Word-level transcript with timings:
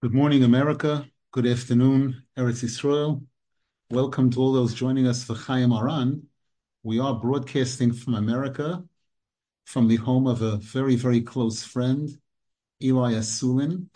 Good 0.00 0.14
morning, 0.14 0.44
America. 0.44 1.10
Good 1.32 1.44
afternoon, 1.44 2.22
Eretz 2.38 2.62
Yisrael. 2.62 3.26
Welcome 3.90 4.30
to 4.30 4.40
all 4.40 4.52
those 4.52 4.72
joining 4.72 5.08
us 5.08 5.24
for 5.24 5.34
Chayei 5.34 5.66
Moharan. 5.66 6.22
We 6.84 7.00
are 7.00 7.18
broadcasting 7.18 7.92
from 7.92 8.14
America, 8.14 8.84
from 9.64 9.88
the 9.88 9.96
home 9.96 10.28
of 10.28 10.40
a 10.40 10.58
very, 10.58 10.94
very 10.94 11.20
close 11.20 11.64
friend, 11.64 12.08
Eli 12.80 13.14
Asulin, 13.14 13.88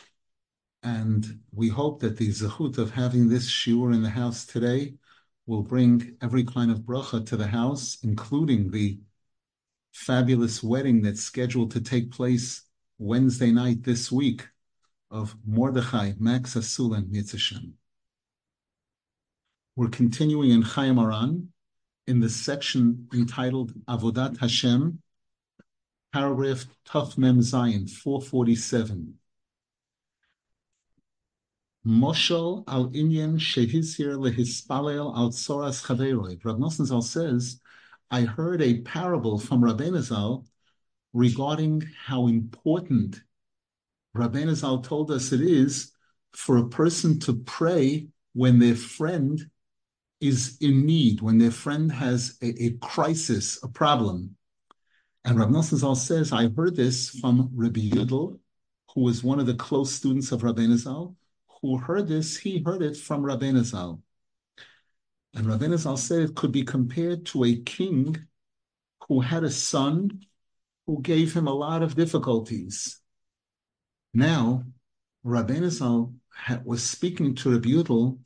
and 0.82 1.38
we 1.52 1.68
hope 1.68 2.00
that 2.00 2.16
the 2.16 2.30
zechut 2.30 2.78
of 2.78 2.90
having 2.90 3.28
this 3.28 3.48
shiur 3.48 3.94
in 3.94 4.02
the 4.02 4.10
house 4.10 4.44
today 4.44 4.94
will 5.46 5.62
bring 5.62 6.16
every 6.20 6.42
kind 6.42 6.72
of 6.72 6.80
bracha 6.80 7.24
to 7.26 7.36
the 7.36 7.46
house, 7.46 7.98
including 8.02 8.72
the 8.72 8.98
fabulous 9.92 10.64
wedding 10.64 11.00
that's 11.00 11.22
scheduled 11.22 11.70
to 11.70 11.80
take 11.80 12.10
place 12.10 12.62
Wednesday 12.98 13.52
night 13.52 13.84
this 13.84 14.10
week 14.10 14.48
of 15.12 15.36
Mordechai 15.46 16.14
Max 16.18 16.54
Asulin 16.54 17.10
Mitzvah. 17.10 17.60
We're 19.76 19.88
continuing 19.88 20.50
in 20.50 20.62
Chayei 20.62 20.92
Moharan 20.92 21.48
in 22.06 22.20
the 22.20 22.30
section 22.30 23.08
entitled 23.12 23.72
Avodat 23.86 24.38
Hashem, 24.38 25.00
paragraph 26.12 26.64
Tuf 26.86 27.18
Mem 27.18 27.40
Zayin, 27.40 27.88
447. 27.88 29.14
Moshel 31.86 32.64
al 32.66 32.88
Inyan 32.90 33.38
Shehizir 33.38 34.16
lehispalel 34.16 35.16
al 35.16 35.30
Tzoras 35.30 35.84
Chaveroi. 35.84 36.42
Rav 36.44 36.72
Zal 36.72 37.02
says, 37.02 37.60
I 38.10 38.22
heard 38.22 38.62
a 38.62 38.80
parable 38.80 39.38
from 39.38 39.62
Rabbeinu 39.62 40.00
Zal 40.00 40.46
regarding 41.12 41.82
how 42.06 42.28
important 42.28 43.20
Rabbeinu 44.16 44.54
Zal 44.54 44.80
told 44.82 45.10
us 45.10 45.32
it 45.32 45.40
is 45.40 45.92
for 46.32 46.58
a 46.58 46.68
person 46.68 47.18
to 47.20 47.34
pray 47.34 48.08
when 48.34 48.58
their 48.58 48.74
friend 48.74 49.40
is 50.20 50.56
in 50.60 50.86
need, 50.86 51.20
when 51.20 51.38
their 51.38 51.50
friend 51.50 51.90
has 51.90 52.38
a, 52.42 52.64
a 52.64 52.70
crisis, 52.78 53.62
a 53.62 53.68
problem. 53.68 54.36
And 55.24 55.38
Rav 55.38 55.50
Nosson 55.50 55.78
Zal 55.78 55.94
says, 55.94 56.32
I 56.32 56.48
heard 56.48 56.76
this 56.76 57.10
from 57.10 57.50
Rabbi 57.54 57.80
Yudel, 57.80 58.38
who 58.94 59.00
was 59.02 59.24
one 59.24 59.40
of 59.40 59.46
the 59.46 59.54
close 59.54 59.92
students 59.92 60.32
of 60.32 60.42
Rabbeinu 60.42 60.76
Zal, 60.76 61.16
who 61.60 61.78
heard 61.78 62.08
this, 62.08 62.36
he 62.36 62.62
heard 62.62 62.82
it 62.82 62.96
from 62.96 63.22
Rabbeinu 63.22 63.62
Zal. 63.64 64.02
And 65.34 65.46
Rabbeinu 65.46 65.78
Zal 65.78 65.96
said 65.96 66.22
it 66.22 66.36
could 66.36 66.52
be 66.52 66.64
compared 66.64 67.26
to 67.26 67.44
a 67.44 67.56
king 67.56 68.26
who 69.08 69.20
had 69.20 69.44
a 69.44 69.50
son 69.50 70.24
who 70.86 71.00
gave 71.00 71.32
him 71.32 71.46
a 71.46 71.54
lot 71.54 71.82
of 71.82 71.94
difficulties. 71.94 73.01
Now, 74.14 74.64
Rabbeinu 75.24 75.70
Zal 75.70 76.12
was 76.64 76.82
speaking 76.82 77.34
to 77.36 77.52
Rabbi 77.52 77.70
Yudel 77.70 78.18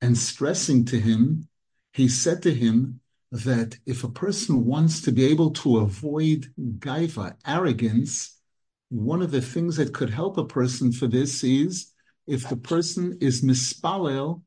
and 0.00 0.16
stressing 0.16 0.84
to 0.86 0.98
him, 0.98 1.48
he 1.92 2.08
said 2.08 2.42
to 2.42 2.54
him 2.54 3.00
that 3.30 3.78
if 3.84 4.04
a 4.04 4.08
person 4.08 4.64
wants 4.64 5.02
to 5.02 5.12
be 5.12 5.24
able 5.26 5.50
to 5.50 5.78
avoid 5.78 6.52
gaiva, 6.78 7.36
arrogance, 7.46 8.40
one 8.88 9.22
of 9.22 9.32
the 9.32 9.42
things 9.42 9.76
that 9.76 9.92
could 9.92 10.10
help 10.10 10.38
a 10.38 10.44
person 10.44 10.92
for 10.92 11.08
this 11.08 11.42
is 11.44 11.92
if 12.26 12.48
the 12.48 12.56
person 12.56 13.18
is 13.20 13.42
mispalel 13.42 14.42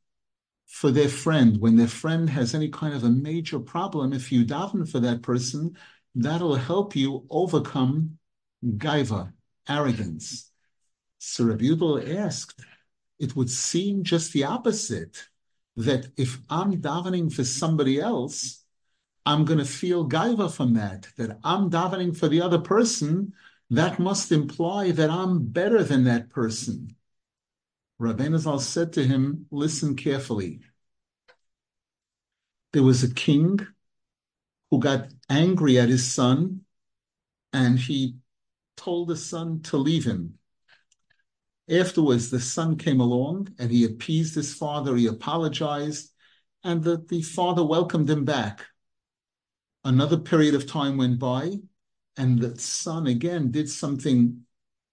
for 0.68 0.90
their 0.90 1.10
friend, 1.10 1.58
when 1.58 1.76
their 1.76 1.88
friend 1.88 2.30
has 2.30 2.56
any 2.56 2.70
kind 2.70 2.94
of 2.94 3.04
a 3.04 3.10
major 3.10 3.60
problem, 3.60 4.14
if 4.14 4.32
you 4.32 4.46
daven 4.46 4.90
for 4.90 5.00
that 5.00 5.22
person, 5.22 5.78
that'll 6.16 6.56
help 6.56 6.96
you 6.96 7.26
overcome 7.30 8.18
gaiva, 8.64 9.32
arrogance. 9.70 10.52
So 11.20 11.46
Rabbi 11.46 12.16
asked, 12.16 12.62
it 13.20 13.36
would 13.36 13.50
seem 13.50 14.04
just 14.04 14.34
the 14.34 14.44
opposite, 14.44 15.28
that 15.76 16.08
if 16.18 16.40
I'm 16.50 16.82
davening 16.82 17.32
for 17.32 17.44
somebody 17.44 18.00
else, 18.00 18.64
I'm 19.26 19.46
going 19.46 19.60
to 19.60 19.66
feel 19.66 20.08
gaiva 20.08 20.52
from 20.52 20.74
that, 20.76 21.08
that 21.18 21.40
I'm 21.44 21.70
davening 21.70 22.16
for 22.16 22.28
the 22.28 22.42
other 22.42 22.60
person, 22.60 23.34
that 23.70 24.00
must 24.00 24.32
imply 24.32 24.92
that 24.92 25.10
I'm 25.10 25.46
better 25.46 25.84
than 25.84 26.06
that 26.06 26.30
person. 26.30 26.96
Rabbeinu 28.00 28.38
Zal 28.38 28.60
said 28.60 28.94
to 28.94 29.04
him, 29.04 29.48
listen 29.52 29.96
carefully. 29.96 30.62
There 32.74 32.84
was 32.84 33.04
a 33.04 33.14
king 33.14 33.60
who 34.70 34.80
got 34.80 35.10
angry 35.30 35.80
at 35.80 35.90
his 35.90 36.10
son 36.10 36.62
and 37.52 37.80
he 37.80 38.18
told 38.76 39.08
the 39.08 39.18
son 39.18 39.62
to 39.64 39.78
leave 39.78 40.06
him. 40.06 40.37
Afterwards, 41.70 42.30
the 42.30 42.40
son 42.40 42.78
came 42.78 43.02
along 43.02 43.54
and 43.60 43.70
he 43.70 43.84
appeased 43.84 44.36
his 44.36 44.54
father, 44.54 44.96
he 44.96 45.08
apologized, 45.08 46.12
and 46.64 46.84
the, 46.84 46.98
the 47.10 47.22
father 47.22 47.64
welcomed 47.64 48.10
him 48.10 48.24
back. 48.24 48.66
Another 49.84 50.18
period 50.18 50.56
of 50.56 50.66
time 50.66 50.98
went 50.98 51.20
by, 51.20 51.60
and 52.16 52.40
the 52.40 52.58
son 52.58 53.06
again 53.06 53.52
did 53.52 53.70
something 53.70 54.46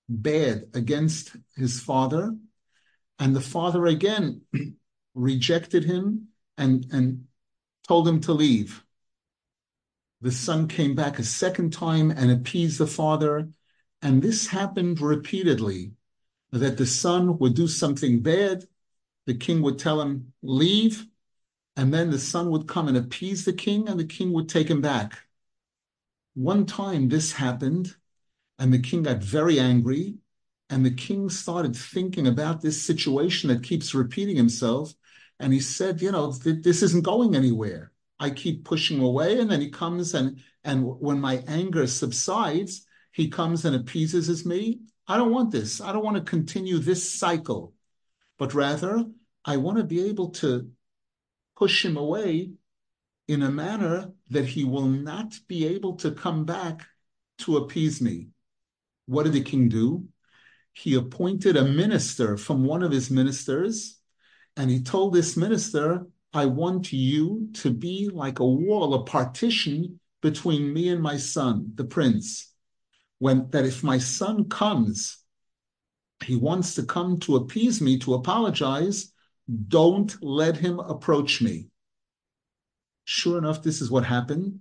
bad 0.09 0.65
against 0.75 1.37
his 1.57 1.81
father, 1.81 2.37
and 3.19 3.37
the 3.37 3.41
father 3.41 3.87
again 3.87 4.43
rejected 5.15 5.85
him 5.85 6.29
and, 6.59 6.87
and 6.93 7.27
told 7.87 8.07
him 8.09 8.21
to 8.23 8.33
leave. 8.33 8.85
The 10.21 10.33
son 10.33 10.67
came 10.67 10.95
back 10.97 11.19
a 11.19 11.25
second 11.25 11.73
time 11.73 12.11
and 12.11 12.31
appeased 12.31 12.79
the 12.79 12.87
father, 12.87 13.49
and 14.03 14.21
this 14.21 14.49
happened 14.49 15.01
repeatedly 15.01 15.93
that 16.61 16.77
the 16.77 16.87
son 16.87 17.39
would 17.39 17.55
do 17.55 17.69
something 17.69 18.21
bad, 18.21 18.65
the 19.27 19.35
king 19.35 19.63
would 19.63 19.79
tell 19.79 20.01
him, 20.01 20.33
leave, 20.43 21.07
and 21.77 21.93
then 21.93 22.11
the 22.11 22.19
son 22.19 22.51
would 22.51 22.69
come 22.69 22.89
and 22.89 22.97
appease 22.97 23.45
the 23.45 23.53
king, 23.53 23.89
and 23.89 23.99
the 23.99 24.05
king 24.05 24.33
would 24.33 24.49
take 24.49 24.69
him 24.69 24.81
back. 24.81 25.19
One 26.35 26.67
time 26.67 27.09
this 27.09 27.33
happened, 27.33 27.95
and 28.59 28.73
the 28.73 28.79
king 28.79 29.03
got 29.03 29.19
very 29.19 29.59
angry, 29.59 30.17
and 30.71 30.85
the 30.85 30.91
king 30.91 31.29
started 31.29 31.77
thinking 31.77 32.27
about 32.27 32.61
this 32.61 32.83
situation 32.83 33.49
that 33.49 33.63
keeps 33.63 33.95
repeating 33.95 34.37
himself, 34.37 34.95
and 35.41 35.53
he 35.53 35.61
said, 35.61 36.01
you 36.01 36.13
know, 36.13 36.33
this 36.33 36.83
isn't 36.83 37.05
going 37.05 37.35
anywhere. 37.35 37.93
I 38.21 38.31
keep 38.31 38.65
pushing 38.65 39.01
away, 39.01 39.41
and 39.41 39.51
then 39.51 39.61
he 39.61 39.71
comes 39.71 40.15
and 40.15 40.41
and 40.63 40.85
when 40.85 41.21
my 41.21 41.45
anger 41.47 41.87
subsides, 41.87 42.87
he 43.13 43.29
comes 43.29 43.65
and 43.65 43.77
appeases 43.77 44.47
me, 44.47 44.81
I 45.07 45.17
don't 45.19 45.33
want 45.33 45.51
this. 45.51 45.81
I 45.81 45.93
don't 45.93 46.05
want 46.05 46.17
to 46.17 46.23
continue 46.23 46.79
this 46.79 47.19
cycle, 47.19 47.75
but 48.39 48.55
rather 48.55 49.05
I 49.45 49.59
want 49.59 49.79
to 49.79 49.85
be 49.85 50.07
able 50.09 50.31
to 50.31 50.71
push 51.57 51.85
him 51.85 51.97
away 51.97 52.53
in 53.29 53.43
a 53.43 53.51
manner 53.51 54.13
that 54.31 54.47
he 54.47 54.65
will 54.65 54.87
not 54.87 55.35
be 55.47 55.67
able 55.67 55.97
to 55.97 56.11
come 56.11 56.45
back 56.45 56.87
to 57.39 57.59
appease 57.59 58.01
me. 58.01 58.29
What 59.07 59.25
did 59.25 59.35
the 59.35 59.43
king 59.43 59.69
do? 59.69 60.09
He 60.73 60.95
appointed 60.95 61.57
a 61.57 61.65
minister 61.65 62.37
from 62.37 62.65
one 62.65 62.83
of 62.83 62.91
his 62.91 63.11
ministers, 63.11 63.99
and 64.57 64.71
he 64.71 64.83
told 64.83 65.15
this 65.15 65.37
minister, 65.37 66.07
I 66.33 66.47
want 66.47 66.93
you 66.93 67.51
to 67.55 67.71
be 67.71 68.09
like 68.13 68.41
a 68.41 68.47
wall, 68.47 68.95
a 68.95 69.05
partition 69.05 70.01
between 70.21 70.73
me 70.73 70.89
and 70.89 71.03
my 71.03 71.19
son, 71.19 71.73
the 71.75 71.85
prince 71.85 72.54
when 73.25 73.49
that 73.49 73.65
if 73.65 73.83
my 73.83 73.97
son 73.97 74.47
comes, 74.51 75.17
he 76.23 76.37
wants 76.37 76.75
to 76.75 76.83
come 76.83 77.19
to 77.19 77.37
appease 77.37 77.81
me, 77.81 77.99
to 77.99 78.13
apologize, 78.13 79.15
don't 79.69 80.23
let 80.23 80.59
him 80.59 80.79
approach 80.79 81.41
me. 81.41 81.69
Sure 83.05 83.39
enough, 83.39 83.63
this 83.63 83.81
is 83.81 83.91
what 83.91 84.05
happened. 84.05 84.61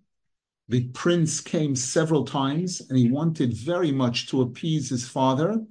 The 0.69 0.87
prince 0.93 1.41
came 1.41 1.75
several 1.75 2.23
times 2.23 2.81
and 2.87 2.97
he 2.97 3.11
wanted 3.11 3.53
very 3.53 3.91
much 3.91 4.27
to 4.29 4.43
appease 4.43 4.89
his 4.89 5.09
father, 5.09 5.61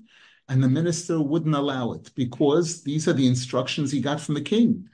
and 0.51 0.63
the 0.63 0.69
minister 0.69 1.19
wouldn't 1.19 1.55
allow 1.55 1.93
it 1.93 2.11
because 2.15 2.83
these 2.83 3.09
are 3.09 3.15
the 3.15 3.27
instructions 3.27 3.91
he 3.91 4.03
got 4.03 4.21
from 4.21 4.35
the 4.35 4.43
king. 4.43 4.87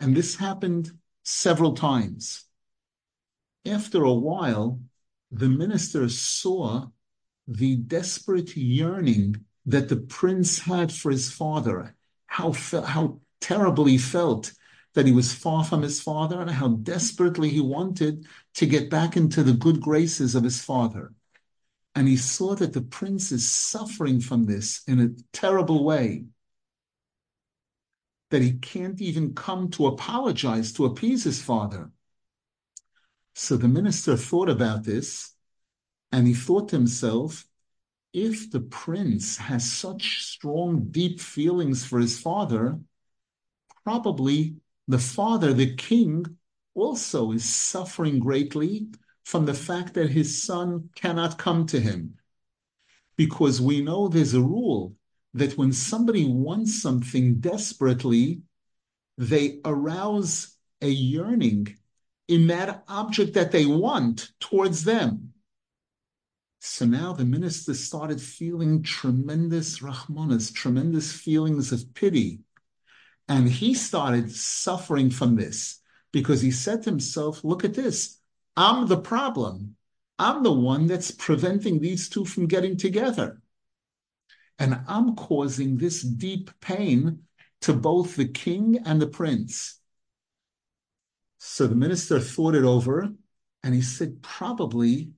And 0.00 0.16
this 0.16 0.36
happened 0.36 0.90
several 1.24 1.74
times. 1.74 2.44
After 3.66 4.04
a 4.04 4.14
while, 4.14 4.80
the 5.30 5.50
minister 5.50 6.08
saw 6.08 6.86
the 7.50 7.76
desperate 7.76 8.56
yearning 8.56 9.44
that 9.66 9.88
the 9.88 9.96
prince 9.96 10.60
had 10.60 10.92
for 10.92 11.10
his 11.10 11.30
father, 11.30 11.96
how, 12.26 12.52
fe- 12.52 12.82
how 12.82 13.20
terrible 13.40 13.86
he 13.86 13.98
felt 13.98 14.52
that 14.94 15.06
he 15.06 15.12
was 15.12 15.32
far 15.32 15.64
from 15.64 15.82
his 15.82 16.00
father, 16.00 16.40
and 16.40 16.50
how 16.50 16.68
desperately 16.68 17.48
he 17.48 17.60
wanted 17.60 18.26
to 18.54 18.66
get 18.66 18.88
back 18.88 19.16
into 19.16 19.42
the 19.42 19.52
good 19.52 19.80
graces 19.80 20.34
of 20.34 20.44
his 20.44 20.62
father. 20.62 21.12
And 21.94 22.06
he 22.06 22.16
saw 22.16 22.54
that 22.54 22.72
the 22.72 22.82
prince 22.82 23.32
is 23.32 23.50
suffering 23.50 24.20
from 24.20 24.44
this 24.44 24.82
in 24.86 25.00
a 25.00 25.10
terrible 25.32 25.84
way, 25.84 26.26
that 28.30 28.42
he 28.42 28.52
can't 28.54 29.00
even 29.00 29.34
come 29.34 29.70
to 29.70 29.86
apologize 29.86 30.72
to 30.74 30.84
appease 30.86 31.24
his 31.24 31.42
father. 31.42 31.90
So 33.34 33.56
the 33.56 33.68
minister 33.68 34.16
thought 34.16 34.48
about 34.48 34.84
this 34.84 35.34
and 36.12 36.26
he 36.26 36.34
thought 36.34 36.68
to 36.70 36.76
himself, 36.76 37.46
if 38.12 38.50
the 38.50 38.60
prince 38.60 39.36
has 39.36 39.70
such 39.70 40.22
strong, 40.24 40.88
deep 40.90 41.20
feelings 41.20 41.84
for 41.84 42.00
his 42.00 42.20
father, 42.20 42.78
probably 43.84 44.56
the 44.88 44.98
father, 44.98 45.52
the 45.52 45.74
king, 45.74 46.36
also 46.74 47.32
is 47.32 47.44
suffering 47.44 48.18
greatly 48.18 48.88
from 49.24 49.46
the 49.46 49.54
fact 49.54 49.94
that 49.94 50.10
his 50.10 50.42
son 50.42 50.88
cannot 50.94 51.38
come 51.38 51.66
to 51.66 51.78
him. 51.78 52.14
Because 53.16 53.60
we 53.60 53.80
know 53.80 54.08
there's 54.08 54.34
a 54.34 54.40
rule 54.40 54.94
that 55.34 55.56
when 55.56 55.72
somebody 55.72 56.26
wants 56.26 56.82
something 56.82 57.36
desperately, 57.36 58.42
they 59.18 59.60
arouse 59.64 60.56
a 60.80 60.88
yearning 60.88 61.76
in 62.26 62.46
that 62.48 62.84
object 62.88 63.34
that 63.34 63.52
they 63.52 63.66
want 63.66 64.30
towards 64.40 64.84
them. 64.84 65.29
So 66.60 66.84
now 66.84 67.14
the 67.14 67.24
minister 67.24 67.72
started 67.72 68.20
feeling 68.20 68.82
tremendous 68.82 69.78
rahmanas, 69.78 70.54
tremendous 70.54 71.10
feelings 71.10 71.72
of 71.72 71.94
pity. 71.94 72.40
And 73.28 73.48
he 73.48 73.72
started 73.72 74.30
suffering 74.30 75.10
from 75.10 75.36
this 75.36 75.80
because 76.12 76.42
he 76.42 76.50
said 76.50 76.82
to 76.82 76.90
himself, 76.90 77.42
Look 77.44 77.64
at 77.64 77.74
this. 77.74 78.18
I'm 78.56 78.88
the 78.88 78.98
problem. 79.00 79.76
I'm 80.18 80.42
the 80.42 80.52
one 80.52 80.86
that's 80.86 81.10
preventing 81.10 81.80
these 81.80 82.10
two 82.10 82.26
from 82.26 82.46
getting 82.46 82.76
together. 82.76 83.40
And 84.58 84.80
I'm 84.86 85.16
causing 85.16 85.78
this 85.78 86.02
deep 86.02 86.50
pain 86.60 87.22
to 87.62 87.72
both 87.72 88.16
the 88.16 88.28
king 88.28 88.82
and 88.84 89.00
the 89.00 89.06
prince. 89.06 89.80
So 91.38 91.66
the 91.66 91.74
minister 91.74 92.20
thought 92.20 92.54
it 92.54 92.64
over 92.64 93.08
and 93.62 93.74
he 93.74 93.80
said, 93.80 94.20
Probably 94.20 95.12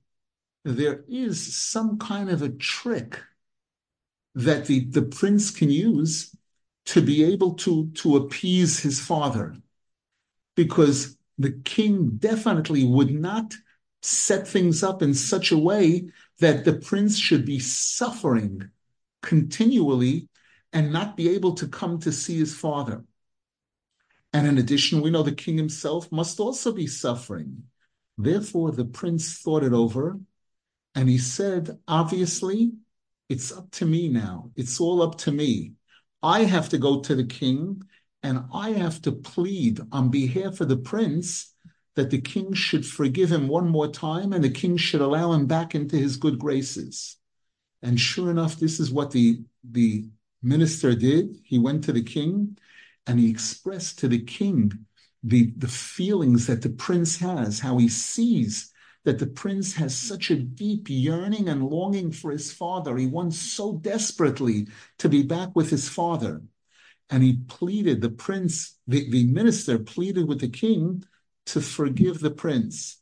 there 0.63 1.03
is 1.07 1.55
some 1.55 1.97
kind 1.97 2.29
of 2.29 2.41
a 2.41 2.49
trick 2.49 3.19
that 4.35 4.65
the, 4.65 4.85
the 4.85 5.01
prince 5.01 5.51
can 5.51 5.69
use 5.69 6.35
to 6.85 7.01
be 7.01 7.23
able 7.23 7.53
to, 7.53 7.89
to 7.95 8.17
appease 8.17 8.79
his 8.79 8.99
father. 8.99 9.55
Because 10.55 11.17
the 11.37 11.51
king 11.63 12.11
definitely 12.17 12.83
would 12.85 13.11
not 13.11 13.53
set 14.01 14.47
things 14.47 14.83
up 14.83 15.01
in 15.01 15.13
such 15.13 15.51
a 15.51 15.57
way 15.57 16.09
that 16.39 16.65
the 16.65 16.73
prince 16.73 17.17
should 17.17 17.45
be 17.45 17.59
suffering 17.59 18.69
continually 19.21 20.27
and 20.73 20.91
not 20.91 21.15
be 21.15 21.29
able 21.29 21.53
to 21.53 21.67
come 21.67 21.99
to 21.99 22.11
see 22.11 22.37
his 22.37 22.53
father. 22.55 23.03
And 24.33 24.47
in 24.47 24.57
addition, 24.57 25.01
we 25.01 25.11
know 25.11 25.23
the 25.23 25.31
king 25.31 25.57
himself 25.57 26.11
must 26.11 26.39
also 26.39 26.71
be 26.71 26.87
suffering. 26.87 27.63
Therefore, 28.17 28.71
the 28.71 28.85
prince 28.85 29.37
thought 29.37 29.63
it 29.63 29.73
over 29.73 30.19
and 30.95 31.09
he 31.09 31.17
said, 31.17 31.79
obviously, 31.87 32.73
it's 33.29 33.51
up 33.51 33.71
to 33.71 33.85
me 33.85 34.09
now. 34.09 34.51
It's 34.55 34.79
all 34.79 35.01
up 35.01 35.17
to 35.19 35.31
me. 35.31 35.73
I 36.21 36.43
have 36.43 36.69
to 36.69 36.77
go 36.77 37.01
to 37.01 37.15
the 37.15 37.25
king 37.25 37.81
and 38.21 38.45
I 38.53 38.71
have 38.71 39.01
to 39.03 39.11
plead 39.11 39.81
on 39.91 40.09
behalf 40.09 40.61
of 40.61 40.69
the 40.69 40.77
prince 40.77 41.53
that 41.95 42.09
the 42.09 42.21
king 42.21 42.53
should 42.53 42.85
forgive 42.85 43.31
him 43.31 43.47
one 43.47 43.67
more 43.67 43.87
time 43.87 44.33
and 44.33 44.43
the 44.43 44.49
king 44.49 44.77
should 44.77 45.01
allow 45.01 45.33
him 45.33 45.45
back 45.47 45.75
into 45.75 45.95
his 45.97 46.17
good 46.17 46.39
graces. 46.39 47.17
And 47.81 47.99
sure 47.99 48.31
enough, 48.31 48.57
this 48.57 48.79
is 48.79 48.91
what 48.91 49.11
the, 49.11 49.41
the 49.63 50.05
minister 50.41 50.95
did. 50.95 51.37
He 51.43 51.59
went 51.59 51.83
to 51.85 51.91
the 51.91 52.03
king 52.03 52.57
and 53.05 53.19
he 53.19 53.29
expressed 53.29 53.99
to 53.99 54.07
the 54.07 54.21
king 54.21 54.71
the, 55.23 55.53
the 55.57 55.67
feelings 55.67 56.47
that 56.47 56.61
the 56.61 56.69
prince 56.69 57.17
has, 57.17 57.59
how 57.59 57.77
he 57.77 57.89
sees 57.89 58.72
that 59.03 59.19
the 59.19 59.27
prince 59.27 59.73
has 59.73 59.95
such 59.95 60.31
a 60.31 60.35
deep 60.35 60.89
yearning 60.89 61.49
and 61.49 61.67
longing 61.67 62.11
for 62.11 62.31
his 62.31 62.51
father. 62.51 62.95
He 62.95 63.07
wants 63.07 63.37
so 63.37 63.73
desperately 63.73 64.67
to 64.99 65.09
be 65.09 65.23
back 65.23 65.55
with 65.55 65.69
his 65.69 65.89
father. 65.89 66.41
And 67.09 67.21
he 67.21 67.39
pleaded, 67.47 68.01
the 68.01 68.09
prince, 68.09 68.79
the, 68.87 69.09
the 69.09 69.25
minister 69.25 69.77
pleaded 69.77 70.27
with 70.27 70.39
the 70.39 70.47
king 70.47 71.03
to 71.47 71.59
forgive 71.59 72.19
the 72.19 72.31
prince. 72.31 73.01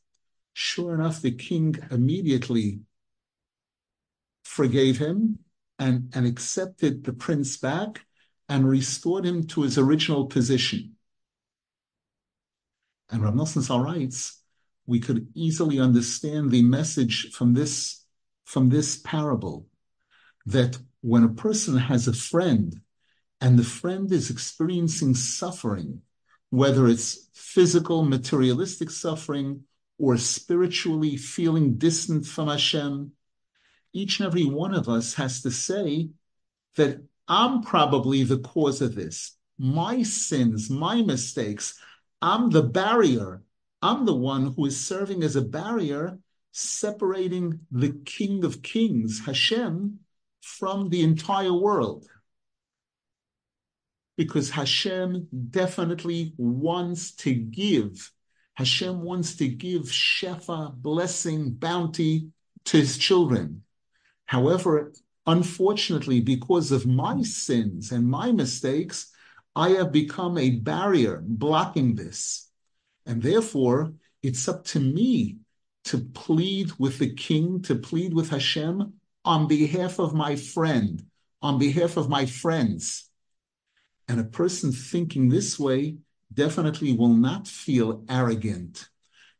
Sure 0.53 0.95
enough, 0.95 1.21
the 1.21 1.31
king 1.31 1.75
immediately 1.91 2.81
forgave 4.43 4.97
him 4.97 5.39
and, 5.77 6.11
and 6.13 6.25
accepted 6.25 7.03
the 7.03 7.13
prince 7.13 7.57
back 7.57 8.05
and 8.49 8.67
restored 8.67 9.25
him 9.25 9.45
to 9.47 9.61
his 9.61 9.77
original 9.77 10.25
position. 10.25 10.95
And 13.09 13.23
Rav 13.23 13.33
Nosson 13.33 13.83
writes, 13.83 14.40
we 14.85 14.99
could 14.99 15.27
easily 15.35 15.79
understand 15.79 16.51
the 16.51 16.63
message 16.63 17.31
from 17.31 17.53
this, 17.53 18.03
from 18.45 18.69
this 18.69 18.97
parable 18.97 19.67
that 20.45 20.77
when 21.01 21.23
a 21.23 21.29
person 21.29 21.77
has 21.77 22.07
a 22.07 22.13
friend 22.13 22.81
and 23.39 23.57
the 23.57 23.63
friend 23.63 24.11
is 24.11 24.29
experiencing 24.29 25.15
suffering, 25.15 26.01
whether 26.49 26.87
it's 26.87 27.29
physical, 27.33 28.03
materialistic 28.03 28.89
suffering, 28.89 29.63
or 29.97 30.17
spiritually 30.17 31.15
feeling 31.15 31.75
distant 31.75 32.25
from 32.25 32.47
Hashem, 32.47 33.11
each 33.93 34.19
and 34.19 34.27
every 34.27 34.45
one 34.45 34.73
of 34.73 34.89
us 34.89 35.13
has 35.15 35.41
to 35.43 35.51
say 35.51 36.09
that 36.75 37.01
I'm 37.27 37.61
probably 37.61 38.23
the 38.23 38.39
cause 38.39 38.81
of 38.81 38.95
this. 38.95 39.37
My 39.57 40.01
sins, 40.03 40.69
my 40.69 41.01
mistakes, 41.01 41.79
I'm 42.21 42.49
the 42.49 42.63
barrier 42.63 43.41
I'm 43.81 44.05
the 44.05 44.15
one 44.15 44.53
who 44.53 44.65
is 44.65 44.79
serving 44.79 45.23
as 45.23 45.35
a 45.35 45.41
barrier 45.41 46.19
separating 46.51 47.61
the 47.71 47.93
King 48.05 48.43
of 48.43 48.61
Kings, 48.61 49.21
Hashem, 49.25 49.99
from 50.41 50.89
the 50.89 51.01
entire 51.01 51.53
world. 51.53 52.05
Because 54.17 54.51
Hashem 54.51 55.27
definitely 55.49 56.33
wants 56.37 57.15
to 57.17 57.33
give. 57.33 58.11
Hashem 58.53 59.01
wants 59.01 59.35
to 59.37 59.47
give 59.47 59.83
Shefa, 59.83 60.75
blessing, 60.75 61.51
bounty 61.51 62.27
to 62.65 62.77
his 62.77 62.97
children. 62.97 63.63
However, 64.25 64.93
unfortunately, 65.25 66.19
because 66.19 66.71
of 66.71 66.85
my 66.85 67.23
sins 67.23 67.91
and 67.91 68.07
my 68.07 68.31
mistakes, 68.31 69.11
I 69.55 69.69
have 69.69 69.91
become 69.91 70.37
a 70.37 70.51
barrier 70.51 71.23
blocking 71.25 71.95
this. 71.95 72.50
And 73.05 73.21
therefore, 73.21 73.93
it's 74.21 74.47
up 74.47 74.63
to 74.65 74.79
me 74.79 75.37
to 75.85 75.97
plead 75.99 76.71
with 76.77 76.99
the 76.99 77.13
king, 77.13 77.61
to 77.63 77.75
plead 77.75 78.13
with 78.13 78.29
Hashem 78.29 78.93
on 79.25 79.47
behalf 79.47 79.99
of 79.99 80.13
my 80.13 80.35
friend, 80.35 81.03
on 81.41 81.57
behalf 81.57 81.97
of 81.97 82.09
my 82.09 82.25
friends. 82.25 83.09
And 84.07 84.19
a 84.19 84.25
person 84.25 84.71
thinking 84.71 85.29
this 85.29 85.59
way 85.59 85.97
definitely 86.33 86.93
will 86.93 87.13
not 87.13 87.47
feel 87.47 88.03
arrogant 88.09 88.89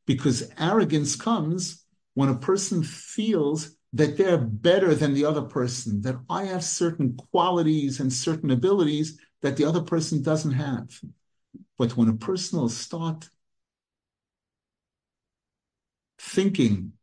because 0.06 0.50
arrogance 0.60 1.16
comes 1.16 1.86
when 2.14 2.30
a 2.30 2.36
person 2.36 2.84
feels 2.84 3.76
that 3.94 4.18
they're 4.18 4.38
better 4.38 4.96
than 4.96 5.14
the 5.14 5.26
other 5.26 5.42
person, 5.42 6.02
that 6.02 6.16
I 6.30 6.46
have 6.46 6.64
certain 6.64 7.18
qualities 7.32 8.00
and 8.00 8.12
certain 8.12 8.52
abilities 8.52 9.20
that 9.42 9.58
the 9.58 9.66
other 9.66 9.82
person 9.82 10.22
doesn't 10.22 10.54
have. 10.54 11.00
But 11.78 11.98
when 11.98 12.08
a 12.10 12.14
person 12.14 12.60
will 12.60 12.70
start 12.70 13.30
thinking 16.22 16.94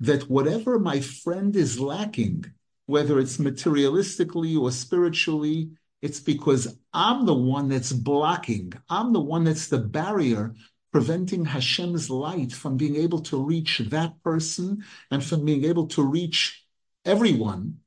that 0.00 0.28
whatever 0.28 0.78
my 0.78 1.00
friend 1.00 1.56
is 1.56 1.80
lacking, 1.80 2.44
whether 2.84 3.18
it's 3.18 3.38
materialistically 3.38 4.60
or 4.60 4.70
spiritually, 4.70 5.70
it's 6.02 6.20
because 6.20 6.76
I'm 6.92 7.24
the 7.24 7.34
one 7.34 7.68
that's 7.68 7.92
blocking. 7.92 8.74
I'm 8.88 9.12
the 9.14 9.20
one 9.20 9.44
that's 9.44 9.68
the 9.68 9.78
barrier 9.78 10.54
preventing 10.92 11.46
Hashem's 11.46 12.10
light 12.10 12.52
from 12.52 12.76
being 12.76 12.96
able 12.96 13.20
to 13.22 13.42
reach 13.42 13.78
that 13.78 14.22
person 14.22 14.84
and 15.10 15.24
from 15.24 15.44
being 15.44 15.64
able 15.64 15.86
to 15.88 16.02
reach 16.02 16.64
everyone. 17.04 17.78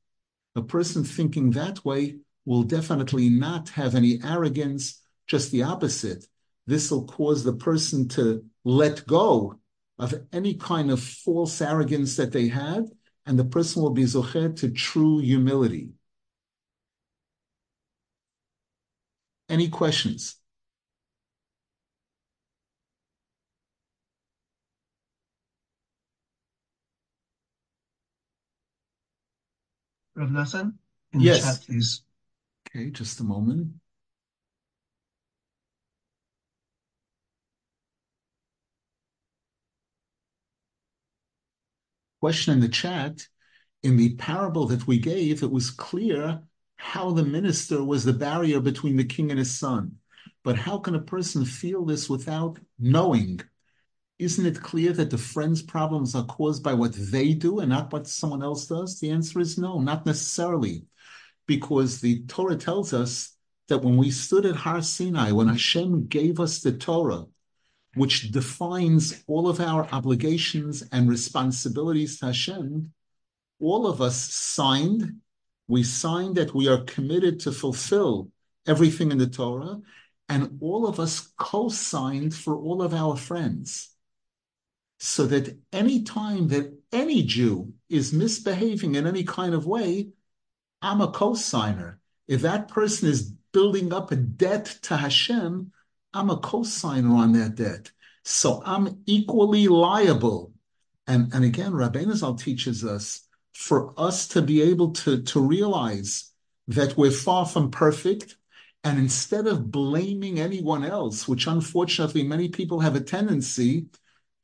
A 0.56 0.62
person 0.62 1.04
thinking 1.04 1.52
that 1.52 1.84
way 1.84 2.16
will 2.44 2.64
definitely 2.64 3.28
not 3.30 3.68
have 3.70 3.94
any 3.94 4.20
arrogance, 4.24 5.00
just 5.28 5.52
the 5.52 5.62
opposite. 5.62 6.26
This 6.66 6.90
will 6.90 7.06
cause 7.06 7.44
the 7.44 7.52
person 7.52 8.08
to 8.08 8.44
let 8.64 9.06
go 9.06 9.59
of 10.00 10.14
any 10.32 10.54
kind 10.54 10.90
of 10.90 11.00
false 11.00 11.60
arrogance 11.60 12.16
that 12.16 12.32
they 12.32 12.48
had, 12.48 12.86
and 13.26 13.38
the 13.38 13.44
person 13.44 13.82
will 13.82 13.90
be 13.90 14.04
zochet 14.04 14.56
to 14.56 14.70
true 14.70 15.18
humility. 15.18 15.90
Any 19.48 19.68
questions? 19.68 20.36
Rav 30.14 30.30
Nosson, 30.30 30.74
in 31.12 31.20
yes. 31.20 31.40
the 31.40 31.46
chat, 31.46 31.66
please. 31.66 32.02
Okay, 32.68 32.90
just 32.90 33.20
a 33.20 33.24
moment. 33.24 33.72
Question 42.20 42.54
in 42.54 42.60
the 42.60 42.68
chat 42.68 43.26
in 43.82 43.96
the 43.96 44.14
parable 44.16 44.66
that 44.66 44.86
we 44.86 44.98
gave, 44.98 45.42
it 45.42 45.50
was 45.50 45.70
clear 45.70 46.42
how 46.76 47.10
the 47.12 47.24
minister 47.24 47.82
was 47.82 48.04
the 48.04 48.12
barrier 48.12 48.60
between 48.60 48.96
the 48.96 49.04
king 49.04 49.30
and 49.30 49.38
his 49.38 49.58
son. 49.58 49.96
But 50.42 50.56
how 50.56 50.78
can 50.78 50.94
a 50.94 51.00
person 51.00 51.44
feel 51.44 51.84
this 51.84 52.08
without 52.08 52.58
knowing? 52.78 53.40
Isn't 54.18 54.46
it 54.46 54.62
clear 54.62 54.92
that 54.92 55.10
the 55.10 55.18
friend's 55.18 55.62
problems 55.62 56.14
are 56.14 56.24
caused 56.24 56.62
by 56.62 56.74
what 56.74 56.92
they 56.94 57.32
do 57.32 57.60
and 57.60 57.70
not 57.70 57.92
what 57.92 58.06
someone 58.06 58.42
else 58.42 58.66
does? 58.66 59.00
The 59.00 59.10
answer 59.10 59.40
is 59.40 59.58
no, 59.58 59.80
not 59.80 60.06
necessarily. 60.06 60.84
Because 61.46 62.00
the 62.00 62.22
Torah 62.24 62.56
tells 62.56 62.92
us 62.92 63.34
that 63.68 63.82
when 63.82 63.96
we 63.96 64.10
stood 64.10 64.46
at 64.46 64.56
Har 64.56 64.82
Sinai, 64.82 65.32
when 65.32 65.48
Hashem 65.48 66.06
gave 66.06 66.38
us 66.38 66.60
the 66.60 66.72
Torah, 66.72 67.26
which 67.94 68.30
defines 68.30 69.24
all 69.26 69.48
of 69.48 69.60
our 69.60 69.88
obligations 69.92 70.82
and 70.92 71.08
responsibilities 71.08 72.18
to 72.18 72.26
Hashem, 72.26 72.92
all 73.60 73.86
of 73.86 74.00
us 74.00 74.16
signed. 74.16 75.16
We 75.66 75.82
signed 75.82 76.36
that 76.36 76.54
we 76.54 76.68
are 76.68 76.84
committed 76.84 77.40
to 77.40 77.52
fulfill 77.52 78.30
everything 78.66 79.10
in 79.10 79.18
the 79.18 79.26
Torah, 79.26 79.80
and 80.28 80.58
all 80.60 80.86
of 80.86 81.00
us 81.00 81.32
co-signed 81.36 82.34
for 82.34 82.56
all 82.56 82.82
of 82.82 82.94
our 82.94 83.16
friends. 83.16 83.94
So 84.98 85.26
that 85.26 85.58
any 85.72 86.02
time 86.02 86.48
that 86.48 86.72
any 86.92 87.22
Jew 87.22 87.72
is 87.88 88.12
misbehaving 88.12 88.94
in 88.94 89.06
any 89.06 89.24
kind 89.24 89.54
of 89.54 89.66
way, 89.66 90.10
I'm 90.82 91.00
a 91.00 91.10
co-signer. 91.10 92.00
If 92.28 92.42
that 92.42 92.68
person 92.68 93.08
is 93.08 93.32
building 93.52 93.92
up 93.92 94.12
a 94.12 94.16
debt 94.16 94.66
to 94.82 94.96
Hashem, 94.96 95.72
I'm 96.12 96.30
a 96.30 96.38
co-signer 96.38 97.14
on 97.14 97.32
that 97.32 97.54
debt. 97.54 97.90
So 98.24 98.62
I'm 98.64 99.02
equally 99.06 99.68
liable. 99.68 100.52
And, 101.06 101.32
and 101.34 101.44
again, 101.44 101.72
Rabbeinu 101.72 102.14
Zal 102.14 102.34
teaches 102.34 102.84
us 102.84 103.26
for 103.54 103.92
us 103.98 104.28
to 104.28 104.42
be 104.42 104.62
able 104.62 104.92
to, 104.92 105.22
to 105.22 105.40
realize 105.40 106.30
that 106.68 106.96
we're 106.96 107.10
far 107.10 107.46
from 107.46 107.70
perfect. 107.70 108.36
And 108.84 108.98
instead 108.98 109.46
of 109.46 109.70
blaming 109.70 110.40
anyone 110.40 110.84
else, 110.84 111.28
which 111.28 111.46
unfortunately 111.46 112.22
many 112.22 112.48
people 112.48 112.80
have 112.80 112.96
a 112.96 113.00
tendency 113.00 113.86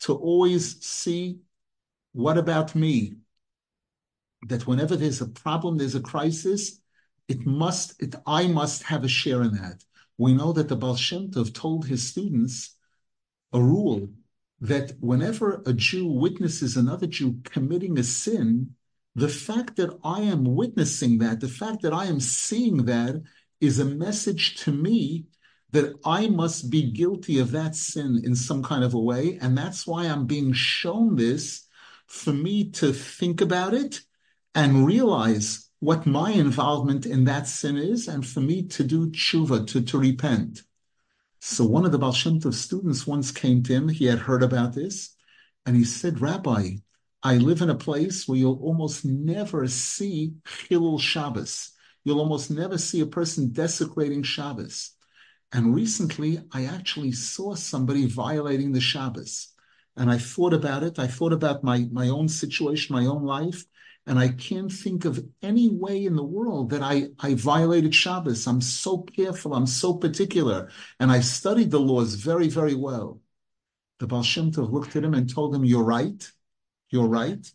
to 0.01 0.15
always 0.15 0.85
see, 0.85 1.39
what 2.13 2.37
about 2.37 2.75
me? 2.75 3.17
That 4.49 4.67
whenever 4.67 4.97
there's 4.97 5.21
a 5.21 5.29
problem, 5.29 5.79
there's 5.79 5.95
a 5.95 6.01
crisis, 6.01 6.81
it 7.29 7.47
must, 7.47 8.01
it, 8.03 8.15
I 8.27 8.47
must 8.47 8.83
have 8.85 9.05
a 9.05 9.09
share 9.09 9.43
in 9.43 9.55
that. 9.55 9.83
We 10.19 10.35
know 10.35 10.53
that 10.53 10.69
the 10.69 10.77
Baal 10.77 10.97
Shem 10.97 11.31
Tov 11.31 11.53
told 11.53 11.87
his 11.87 12.07
students 12.07 12.77
a 13.53 13.61
rule 13.61 14.09
that 14.61 14.93
whenever 15.01 15.63
a 15.67 15.73
Jew 15.73 16.07
witnesses 16.07 16.77
another 16.77 17.07
Jew 17.07 17.41
committing 17.45 17.99
a 17.99 18.03
sin, 18.03 18.75
the 19.15 19.29
fact 19.29 19.77
that 19.77 19.99
I 20.05 20.21
am 20.21 20.45
witnessing 20.45 21.19
that, 21.19 21.41
the 21.41 21.49
fact 21.49 21.83
that 21.83 21.93
I 21.93 22.07
am 22.07 22.21
seeing 22.21 22.85
that, 22.87 23.23
is 23.61 23.79
a 23.79 23.85
message 23.85 24.57
to 24.65 24.73
me 24.73 25.27
that 25.73 25.95
I 26.05 26.29
must 26.29 26.71
be 26.71 26.91
guilty 26.91 27.39
of 27.39 27.51
that 27.53 27.75
sin 27.75 28.23
in 28.25 28.35
some 28.35 28.63
kind 28.63 28.85
of 28.85 28.95
a 28.95 28.99
way. 28.99 29.39
And 29.41 29.57
that's 29.57 29.87
why 29.87 30.07
I'm 30.07 30.27
being 30.27 30.53
shown 30.53 31.17
this 31.17 31.67
for 32.07 32.33
me 32.33 32.71
to 32.73 32.93
think 32.93 33.41
about 33.41 33.75
it 33.75 34.01
and 34.55 34.87
realize 34.87 35.66
what 35.81 36.07
my 36.07 36.31
involvement 36.31 37.07
in 37.07 37.25
that 37.25 37.47
sin 37.47 37.77
is, 37.77 38.09
and 38.09 38.27
for 38.27 38.41
me 38.41 38.63
to 38.63 38.85
do 38.85 39.11
tshuva, 39.11 39.67
to, 39.69 39.83
to 39.83 39.99
repent. 39.99 40.63
So 41.41 41.65
one 41.65 41.85
of 41.85 41.93
the 41.93 41.99
Baal 41.99 42.13
Shem 42.13 42.41
Tov 42.41 42.55
students 42.55 43.07
once 43.07 43.31
came 43.31 43.63
to 43.65 43.73
him, 43.75 43.89
he 43.89 44.07
had 44.07 44.21
heard 44.21 44.43
about 44.43 44.75
this, 44.75 45.15
and 45.65 45.77
he 45.77 45.85
said, 45.85 46.21
Rabbi, 46.21 46.77
I 47.23 47.37
live 47.37 47.61
in 47.61 47.71
a 47.71 47.75
place 47.75 48.27
where 48.27 48.39
you'll 48.39 48.63
almost 48.63 49.05
never 49.05 49.67
see 49.69 50.35
Chilul 50.45 51.01
Shabbos. 51.01 51.73
You'll 52.05 52.21
almost 52.21 52.51
never 52.51 52.79
see 52.79 53.01
a 53.01 53.07
person 53.07 53.53
desecrating 53.53 54.23
Shabbos. 54.23 54.93
And 55.53 55.75
recently, 55.75 56.41
I 56.53 56.67
actually 56.67 57.13
saw 57.13 57.55
somebody 57.55 58.07
violating 58.07 58.73
the 58.73 58.81
Shabbos. 58.81 59.49
And 59.97 60.11
I 60.11 60.19
thought 60.19 60.53
about 60.53 60.83
it. 60.83 60.99
I 60.99 61.07
thought 61.07 61.33
about 61.33 61.65
my, 61.65 61.89
my 61.91 62.09
own 62.09 62.29
situation, 62.29 62.95
my 62.95 63.07
own 63.07 63.25
life. 63.25 63.65
And 64.07 64.19
I 64.21 64.29
can't 64.29 64.71
think 64.71 65.05
of 65.05 65.25
any 65.43 65.69
way 65.69 66.05
in 66.05 66.15
the 66.15 66.23
world 66.23 66.71
that 66.71 66.83
I, 66.83 67.09
I 67.19 67.35
violated 67.35 67.95
Shabbos. 67.95 68.47
I'm 68.47 68.61
so 68.61 68.99
careful. 68.99 69.53
I'm 69.53 69.67
so 69.67 69.95
particular. 69.95 70.71
And 71.01 71.11
I 71.11 71.21
studied 71.21 71.73
the 71.73 71.81
laws 71.81 72.15
very, 72.15 72.49
very 72.49 72.75
well. 72.75 73.21
The 73.99 74.07
Baal 74.07 74.23
Shem 74.23 74.53
Tov 74.53 74.71
looked 74.71 74.95
at 74.95 75.05
him 75.05 75.15
and 75.15 75.29
told 75.29 75.55
him, 75.55 75.65
you're 75.65 75.83
right. 75.83 76.31
You're 76.91 77.09
right. 77.09 77.51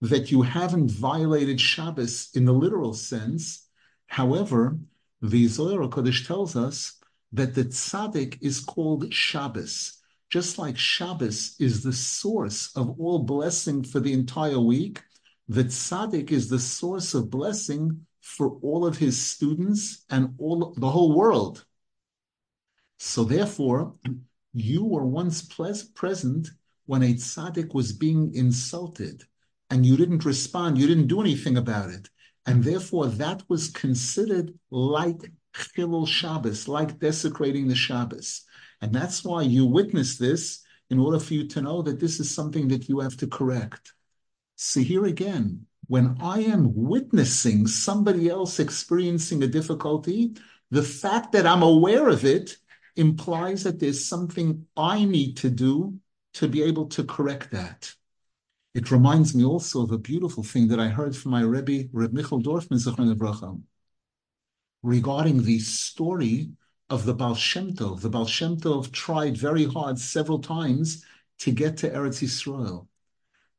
That 0.00 0.30
you 0.30 0.42
haven't 0.42 0.92
violated 0.92 1.60
Shabbos 1.60 2.30
in 2.34 2.44
the 2.44 2.52
literal 2.52 2.94
sense. 2.94 3.66
However, 4.06 4.78
the 5.20 5.48
Zohar 5.48 5.88
Kodesh 5.88 6.26
tells 6.26 6.54
us 6.54 7.00
that 7.32 7.54
the 7.54 7.64
tzaddik 7.64 8.38
is 8.42 8.60
called 8.60 9.12
Shabbos. 9.12 10.00
Just 10.30 10.58
like 10.58 10.76
Shabbos 10.76 11.56
is 11.58 11.82
the 11.82 11.92
source 11.92 12.76
of 12.76 13.00
all 13.00 13.20
blessing 13.20 13.82
for 13.82 13.98
the 13.98 14.12
entire 14.12 14.60
week, 14.60 15.02
the 15.48 15.64
tzaddik 15.64 16.30
is 16.32 16.48
the 16.48 16.58
source 16.58 17.14
of 17.14 17.30
blessing 17.30 18.06
for 18.20 18.58
all 18.62 18.84
of 18.84 18.98
his 18.98 19.20
students 19.20 20.04
and 20.10 20.34
all 20.38 20.74
the 20.76 20.90
whole 20.90 21.16
world. 21.16 21.64
So 22.98 23.24
therefore, 23.24 23.94
you 24.52 24.84
were 24.84 25.04
once 25.04 25.42
present 25.42 26.48
when 26.86 27.02
a 27.02 27.14
tzaddik 27.14 27.74
was 27.74 27.92
being 27.92 28.34
insulted 28.34 29.22
and 29.70 29.86
you 29.86 29.96
didn't 29.96 30.24
respond, 30.24 30.78
you 30.78 30.86
didn't 30.86 31.08
do 31.08 31.20
anything 31.20 31.56
about 31.56 31.90
it. 31.90 32.08
And 32.46 32.62
therefore, 32.62 33.06
that 33.06 33.42
was 33.48 33.68
considered 33.68 34.52
like 34.70 35.30
Chilul 35.52 36.06
Shabbos, 36.06 36.68
like 36.68 36.98
desecrating 36.98 37.68
the 37.68 37.74
Shabbos. 37.74 38.42
And 38.80 38.92
that's 38.92 39.24
why 39.24 39.42
you 39.42 39.66
witness 39.66 40.16
this 40.16 40.62
in 40.90 40.98
order 40.98 41.18
for 41.18 41.34
you 41.34 41.48
to 41.48 41.60
know 41.60 41.82
that 41.82 41.98
this 41.98 42.20
is 42.20 42.32
something 42.32 42.68
that 42.68 42.88
you 42.88 43.00
have 43.00 43.16
to 43.18 43.26
correct. 43.26 43.92
See, 44.56 44.84
here 44.84 45.04
again, 45.04 45.66
when 45.86 46.16
I 46.20 46.40
am 46.40 46.74
witnessing 46.74 47.66
somebody 47.66 48.28
else 48.28 48.58
experiencing 48.58 49.42
a 49.42 49.46
difficulty, 49.46 50.34
the 50.70 50.82
fact 50.82 51.32
that 51.32 51.46
I'm 51.46 51.62
aware 51.62 52.08
of 52.08 52.24
it 52.24 52.56
implies 52.96 53.64
that 53.64 53.78
there's 53.78 54.08
something 54.08 54.66
I 54.74 55.04
need 55.04 55.36
to 55.38 55.50
do 55.50 56.00
to 56.34 56.48
be 56.48 56.62
able 56.62 56.86
to 56.88 57.04
correct 57.04 57.50
that. 57.50 57.92
It 58.74 58.90
reminds 58.90 59.34
me 59.34 59.44
also 59.44 59.82
of 59.82 59.92
a 59.92 59.98
beautiful 59.98 60.42
thing 60.42 60.68
that 60.68 60.80
I 60.80 60.88
heard 60.88 61.14
from 61.14 61.32
my 61.32 61.42
Rebbe, 61.42 61.88
Reb 61.92 62.14
Michel 62.14 62.42
Dorfman, 62.42 62.78
Zechron 62.78 63.62
regarding 64.82 65.42
the 65.42 65.58
story 65.58 66.50
of 66.88 67.04
the 67.04 67.14
Baal 67.14 67.34
Shem 67.34 67.72
Tov. 67.72 68.00
The 68.00 68.10
Baal 68.10 68.26
Shem 68.26 68.56
Tov 68.56 68.90
tried 68.92 69.36
very 69.36 69.66
hard 69.66 69.98
several 69.98 70.38
times 70.38 71.04
to 71.38 71.50
get 71.50 71.76
to 71.78 71.90
Eretz 71.90 72.22
Yisrael 72.22 72.86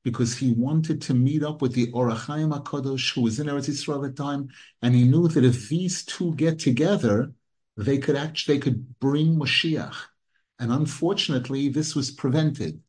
because 0.08 0.38
he 0.38 0.54
wanted 0.54 1.02
to 1.02 1.14
meet 1.14 1.44
up 1.44 1.62
with 1.62 1.74
the 1.74 1.92
Or 1.92 2.10
HaChaim 2.10 2.58
HaKadosh 2.58 3.14
who 3.14 3.24
was 3.24 3.42
in 3.42 3.48
Eretz 3.48 3.68
Yisrael 3.68 4.06
at 4.06 4.16
the 4.16 4.24
time, 4.24 4.48
and 4.82 4.96
he 4.96 5.04
knew 5.04 5.28
that 5.28 5.44
if 5.44 5.68
these 5.68 6.06
two 6.06 6.34
get 6.36 6.60
together, 6.60 7.34
they 7.76 7.98
could 7.98 8.16
actually 8.16 8.56
they 8.56 8.62
could 8.62 8.98
bring 9.00 9.36
Moshiach. 9.36 9.98
And 10.60 10.72
unfortunately, 10.72 11.68
this 11.68 11.94
was 11.94 12.10
prevented. 12.10 12.82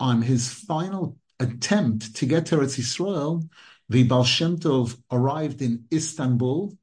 On 0.00 0.20
his 0.20 0.52
final 0.52 1.16
attempt 1.38 2.16
to 2.16 2.26
get 2.26 2.46
to 2.46 2.56
Eretz 2.56 2.76
Yisrael, 2.76 3.48
the 3.88 4.02
Baal 4.02 4.24
Shem 4.24 4.58
Tov 4.58 5.00
arrived 5.12 5.62
in 5.62 5.84
Istanbul, 5.92 6.76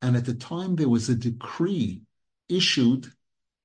and 0.00 0.16
at 0.16 0.24
the 0.24 0.32
time 0.32 0.76
there 0.76 0.88
was 0.88 1.10
a 1.10 1.14
decree 1.14 2.00
issued 2.48 3.12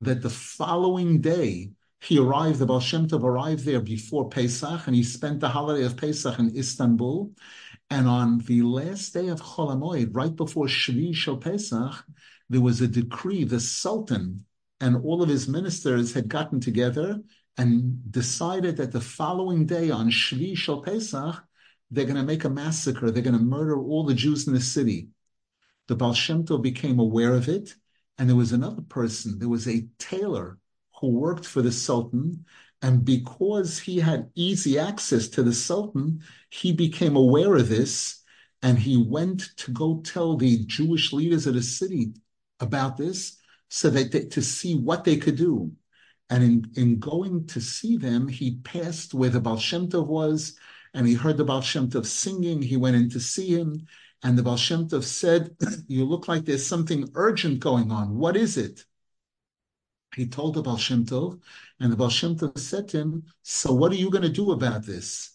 that 0.02 0.22
the 0.22 0.30
following 0.30 1.22
day 1.22 1.72
he 2.02 2.20
arrived, 2.20 2.60
the 2.60 2.66
Baal 2.66 2.80
Shem 2.80 3.08
Tov 3.08 3.24
arrived 3.24 3.66
there 3.66 3.82
before 3.82 4.30
Pesach, 4.30 4.86
and 4.86 4.96
he 4.96 5.04
spent 5.04 5.40
the 5.40 5.50
holiday 5.50 5.86
of 5.86 5.98
Pesach 5.98 6.38
in 6.38 6.56
Istanbul. 6.56 7.32
And 7.90 8.08
on 8.08 8.40
the 8.40 8.62
last 8.62 9.14
day 9.14 9.28
of 9.28 9.42
Chol 9.42 10.10
right 10.12 10.36
before 10.36 10.66
Shvi 10.66 11.16
Shel 11.16 11.38
Pesach, 11.38 12.06
there 12.50 12.62
was 12.62 12.82
a 12.82 12.88
decree. 12.88 13.44
The 13.44 13.60
Sultan 13.60 14.46
and 14.80 14.98
all 14.98 15.22
of 15.22 15.30
his 15.30 15.48
ministers 15.48 16.14
had 16.14 16.28
gotten 16.28 16.60
together 16.60 17.22
and 17.58 18.12
decided 18.12 18.78
that 18.78 18.92
the 18.92 19.02
following 19.02 19.66
day 19.66 19.90
on 19.90 20.12
Shvi 20.12 20.56
Shel 20.58 20.82
Pesach, 20.82 21.44
they're 21.92 22.06
going 22.06 22.18
to 22.18 22.24
make 22.24 22.44
a 22.44 22.50
massacre. 22.50 23.10
They're 23.10 23.24
going 23.24 23.38
to 23.38 23.44
murder 23.44 23.80
all 23.80 24.04
the 24.04 24.14
Jews 24.14 24.48
in 24.48 24.54
the 24.54 24.62
city. 24.62 25.10
The 25.88 25.96
Baal 25.96 26.14
Shem 26.14 26.44
Tov 26.44 26.62
became 26.62 27.00
aware 27.00 27.34
of 27.34 27.48
it, 27.48 27.76
and 28.18 28.28
there 28.28 28.36
was 28.36 28.52
another 28.52 28.82
person. 28.82 29.40
There 29.40 29.50
was 29.50 29.68
a 29.68 29.88
tailor 30.00 30.60
who 31.00 31.10
worked 31.10 31.46
for 31.46 31.62
the 31.62 31.72
Sultan. 31.72 32.46
And 32.82 33.04
because 33.04 33.80
he 33.80 34.00
had 34.00 34.30
easy 34.36 34.78
access 34.78 35.28
to 35.30 35.44
the 35.44 35.54
Sultan, 35.54 36.22
he 36.50 36.72
became 36.72 37.16
aware 37.16 37.56
of 37.56 37.70
this 37.70 38.24
and 38.66 38.80
he 38.80 38.98
went 38.98 39.56
to 39.58 39.72
go 39.72 40.02
tell 40.04 40.36
the 40.36 40.66
Jewish 40.66 41.14
leaders 41.14 41.46
of 41.46 41.54
the 41.54 41.62
city 41.62 42.14
about 42.60 42.98
this 42.98 43.38
so 43.70 43.92
that 43.92 44.12
they, 44.12 44.26
to 44.26 44.42
see 44.42 44.76
what 44.76 45.04
they 45.04 45.18
could 45.18 45.36
do. 45.36 45.72
And 46.32 46.44
in, 46.44 46.72
in 46.76 47.00
going 47.00 47.46
to 47.48 47.62
see 47.62 47.98
them, 47.98 48.28
he 48.28 48.58
passed 48.64 49.14
where 49.14 49.30
the 49.30 49.40
Baal 49.40 49.58
Shem 49.58 49.88
Tov 49.88 50.08
was, 50.08 50.58
and 50.96 51.08
he 51.08 51.14
heard 51.14 51.38
the 51.38 51.46
Baal 51.46 51.62
Shem 51.62 51.90
Tov 51.90 52.08
singing. 52.08 52.62
He 52.62 52.78
went 52.78 52.96
in 52.96 53.10
to 53.12 53.20
see 53.20 53.50
him, 53.50 53.86
and 54.24 54.36
the 54.36 54.42
Baal 54.42 54.58
Shem 54.58 54.88
Tov 54.88 55.04
said, 55.04 55.56
You 55.88 56.06
look 56.06 56.28
like 56.28 56.46
there's 56.46 56.66
something 56.66 57.08
urgent 57.14 57.60
going 57.60 57.92
on. 57.92 58.18
What 58.18 58.36
is 58.36 58.58
it? 58.58 58.84
He 60.16 60.28
told 60.28 60.54
the 60.56 60.62
Baal 60.62 60.78
Shem 60.78 61.06
Tov, 61.06 61.40
and 61.80 61.92
the 61.92 61.98
Baal 61.98 62.10
Shem 62.10 62.36
Tov 62.36 62.58
said 62.58 62.88
to 62.90 63.00
him, 63.00 63.24
So 63.42 63.74
what 63.74 63.92
are 63.92 63.96
you 63.96 64.10
going 64.10 64.24
to 64.24 64.30
do 64.30 64.52
about 64.52 64.86
this? 64.86 65.32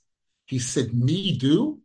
He 0.47 0.59
said, 0.59 0.95
Me 0.95 1.37
do? 1.37 1.81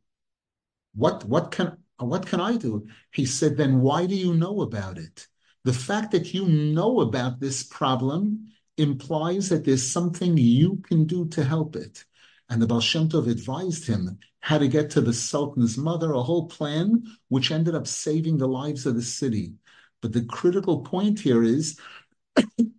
What, 0.95 1.25
what, 1.25 1.51
can, 1.51 1.77
what 1.97 2.25
can 2.25 2.39
I 2.39 2.55
do? 2.55 2.87
He 3.11 3.25
said, 3.25 3.57
Then 3.57 3.81
why 3.81 4.05
do 4.05 4.15
you 4.15 4.33
know 4.33 4.61
about 4.61 4.97
it? 4.97 5.27
The 5.65 5.73
fact 5.73 6.11
that 6.11 6.33
you 6.33 6.47
know 6.47 7.01
about 7.01 7.39
this 7.39 7.63
problem 7.63 8.51
implies 8.77 9.49
that 9.49 9.65
there's 9.65 9.91
something 9.91 10.37
you 10.37 10.77
can 10.87 11.05
do 11.05 11.27
to 11.29 11.43
help 11.43 11.75
it. 11.75 12.05
And 12.49 12.61
the 12.61 12.67
Baal 12.67 12.81
Shem 12.81 13.09
Tov 13.09 13.29
advised 13.29 13.87
him 13.87 14.19
how 14.39 14.59
to 14.59 14.67
get 14.67 14.91
to 14.91 15.01
the 15.01 15.11
Sultan's 15.11 15.77
mother, 15.77 16.13
a 16.13 16.21
whole 16.21 16.47
plan 16.47 17.03
which 17.29 17.51
ended 17.51 17.73
up 17.73 17.87
saving 17.87 18.37
the 18.37 18.47
lives 18.47 18.85
of 18.85 18.95
the 18.95 19.01
city. 19.01 19.53
But 20.01 20.13
the 20.13 20.25
critical 20.25 20.81
point 20.81 21.19
here 21.19 21.41
is 21.41 21.79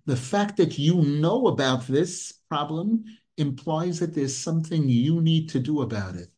the 0.06 0.16
fact 0.16 0.56
that 0.56 0.78
you 0.78 1.02
know 1.02 1.48
about 1.48 1.86
this 1.86 2.32
problem 2.48 3.04
implies 3.36 4.00
that 4.00 4.14
there's 4.14 4.36
something 4.36 4.88
you 4.88 5.20
need 5.20 5.48
to 5.50 5.58
do 5.58 5.82
about 5.82 6.14
it. 6.14 6.28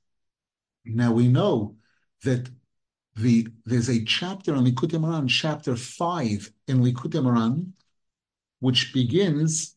Now 0.84 1.12
we 1.12 1.28
know 1.28 1.76
that 2.24 2.48
the 3.16 3.48
there's 3.64 3.88
a 3.90 4.04
chapter 4.04 4.54
in 4.54 4.64
Likutei 4.64 4.98
Moharan, 4.98 5.28
chapter 5.28 5.76
five 5.76 6.50
in 6.66 6.80
Likutei 6.80 7.20
Moharan, 7.22 7.72
which 8.60 8.92
begins 8.92 9.76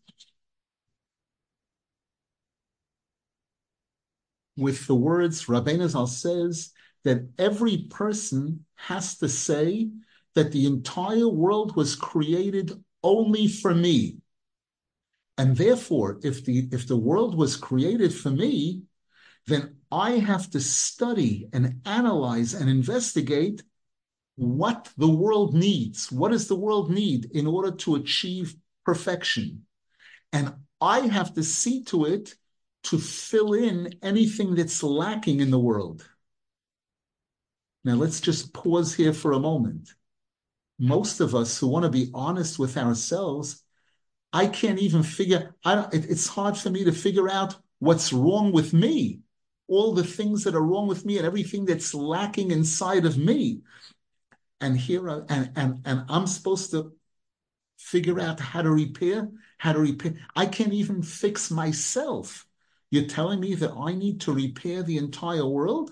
with 4.57 4.85
the 4.87 4.95
words 4.95 5.45
Rabbeinu 5.45 5.87
Zal 5.87 6.07
says 6.07 6.71
that 7.03 7.27
every 7.39 7.77
person 7.89 8.65
has 8.75 9.17
to 9.17 9.27
say 9.27 9.89
that 10.35 10.51
the 10.51 10.65
entire 10.65 11.27
world 11.27 11.75
was 11.75 11.95
created 11.95 12.71
only 13.03 13.47
for 13.47 13.73
me. 13.73 14.17
And 15.37 15.57
therefore, 15.57 16.19
if 16.23 16.45
the 16.45 16.67
if 16.71 16.87
the 16.87 16.97
world 16.97 17.35
was 17.35 17.55
created 17.55 18.13
for 18.13 18.29
me, 18.29 18.83
then 19.47 19.77
I 19.91 20.11
have 20.11 20.49
to 20.51 20.59
study 20.59 21.49
and 21.53 21.81
analyze 21.85 22.53
and 22.53 22.69
investigate 22.69 23.63
what 24.35 24.89
the 24.97 25.09
world 25.09 25.53
needs. 25.53 26.11
What 26.11 26.31
does 26.31 26.47
the 26.47 26.55
world 26.55 26.91
need 26.91 27.25
in 27.31 27.47
order 27.47 27.71
to 27.71 27.95
achieve 27.95 28.55
perfection? 28.85 29.65
And 30.31 30.53
I 30.79 31.01
have 31.01 31.33
to 31.35 31.43
see 31.43 31.83
to 31.85 32.05
it 32.05 32.35
to 32.83 32.97
fill 32.97 33.53
in 33.53 33.93
anything 34.01 34.55
that's 34.55 34.81
lacking 34.81 35.39
in 35.39 35.51
the 35.51 35.59
world. 35.59 36.07
Now, 37.83 37.95
let's 37.95 38.21
just 38.21 38.53
pause 38.53 38.93
here 38.93 39.13
for 39.13 39.33
a 39.33 39.39
moment. 39.39 39.93
Most 40.81 41.19
of 41.19 41.35
us 41.35 41.59
who 41.59 41.67
want 41.67 41.83
to 41.83 41.91
be 41.91 42.09
honest 42.11 42.57
with 42.57 42.75
ourselves, 42.75 43.63
I 44.33 44.47
can't 44.47 44.79
even 44.79 45.03
figure. 45.03 45.53
I 45.63 45.75
don't, 45.75 45.93
it, 45.93 46.09
it's 46.09 46.27
hard 46.27 46.57
for 46.57 46.71
me 46.71 46.83
to 46.85 46.91
figure 46.91 47.29
out 47.29 47.55
what's 47.77 48.11
wrong 48.11 48.51
with 48.51 48.73
me, 48.73 49.19
all 49.67 49.93
the 49.93 50.03
things 50.03 50.43
that 50.43 50.55
are 50.55 50.63
wrong 50.63 50.87
with 50.87 51.05
me, 51.05 51.17
and 51.17 51.27
everything 51.27 51.65
that's 51.65 51.93
lacking 51.93 52.49
inside 52.49 53.05
of 53.05 53.15
me. 53.15 53.61
And 54.59 54.75
here, 54.75 55.07
I, 55.07 55.21
and 55.29 55.51
and 55.55 55.81
and 55.85 56.05
I'm 56.09 56.25
supposed 56.25 56.71
to 56.71 56.93
figure 57.77 58.19
out 58.19 58.39
how 58.39 58.63
to 58.63 58.71
repair, 58.71 59.29
how 59.59 59.73
to 59.73 59.79
repair. 59.79 60.15
I 60.35 60.47
can't 60.47 60.73
even 60.73 61.03
fix 61.03 61.51
myself. 61.51 62.47
You're 62.89 63.05
telling 63.07 63.39
me 63.39 63.53
that 63.53 63.71
I 63.71 63.93
need 63.93 64.21
to 64.21 64.33
repair 64.33 64.81
the 64.81 64.97
entire 64.97 65.45
world? 65.45 65.91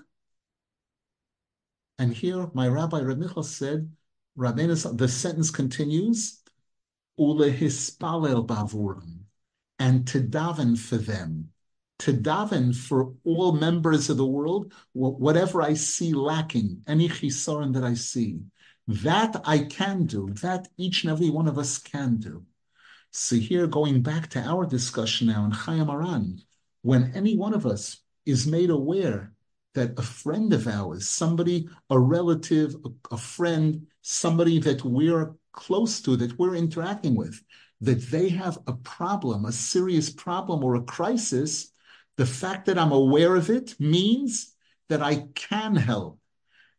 And 1.99 2.11
here, 2.11 2.49
my 2.55 2.67
rabbi 2.67 3.01
Reb 3.01 3.43
said, 3.43 3.91
Rabbeinu, 4.37 4.97
the 4.97 5.07
sentence 5.07 5.51
continues, 5.51 6.41
Ule 7.17 7.51
hispalel 7.51 8.45
bavurim, 8.45 9.23
and 9.77 10.07
to 10.07 10.21
daven 10.21 10.77
for 10.77 10.97
them, 10.97 11.49
to 11.99 12.13
daven 12.13 12.73
for 12.73 13.13
all 13.25 13.51
members 13.51 14.09
of 14.09 14.17
the 14.17 14.25
world, 14.25 14.73
whatever 14.93 15.61
I 15.61 15.73
see 15.73 16.13
lacking, 16.13 16.83
any 16.87 17.09
chisaron 17.09 17.73
that 17.73 17.83
I 17.83 17.93
see, 17.95 18.39
that 18.87 19.41
I 19.45 19.59
can 19.59 20.05
do, 20.05 20.29
that 20.41 20.67
each 20.77 21.03
and 21.03 21.11
every 21.11 21.29
one 21.29 21.47
of 21.47 21.57
us 21.57 21.77
can 21.77 22.17
do. 22.17 22.45
So 23.11 23.35
here, 23.35 23.67
going 23.67 24.01
back 24.01 24.29
to 24.31 24.41
our 24.41 24.65
discussion 24.65 25.27
now 25.27 25.45
in 25.45 25.51
Chayei 25.51 25.85
Moharan, 25.85 26.41
when 26.81 27.11
any 27.15 27.35
one 27.35 27.53
of 27.53 27.65
us 27.65 27.97
is 28.25 28.47
made 28.47 28.69
aware 28.69 29.33
that 29.73 29.97
a 29.97 30.01
friend 30.01 30.53
of 30.53 30.67
ours, 30.67 31.07
somebody, 31.07 31.69
a 31.89 31.99
relative, 31.99 32.75
a, 32.85 33.15
a, 33.15 33.17
friend, 33.17 33.87
somebody 34.01 34.59
that 34.59 34.83
we're 34.83 35.33
close 35.51 36.01
to, 36.01 36.15
that 36.15 36.37
we're 36.37 36.55
interacting 36.55 37.15
with, 37.15 37.41
that 37.81 38.01
they 38.09 38.29
have 38.29 38.57
a 38.67 38.73
problem, 38.73 39.45
a 39.45 39.51
serious 39.51 40.09
problem 40.09 40.63
or 40.63 40.75
a 40.75 40.81
crisis, 40.81 41.71
the 42.17 42.25
fact 42.25 42.65
that 42.65 42.77
I'm 42.77 42.91
aware 42.91 43.35
of 43.35 43.49
it 43.49 43.79
means 43.79 44.53
that 44.89 45.01
I 45.01 45.27
can 45.35 45.75
help. 45.75 46.19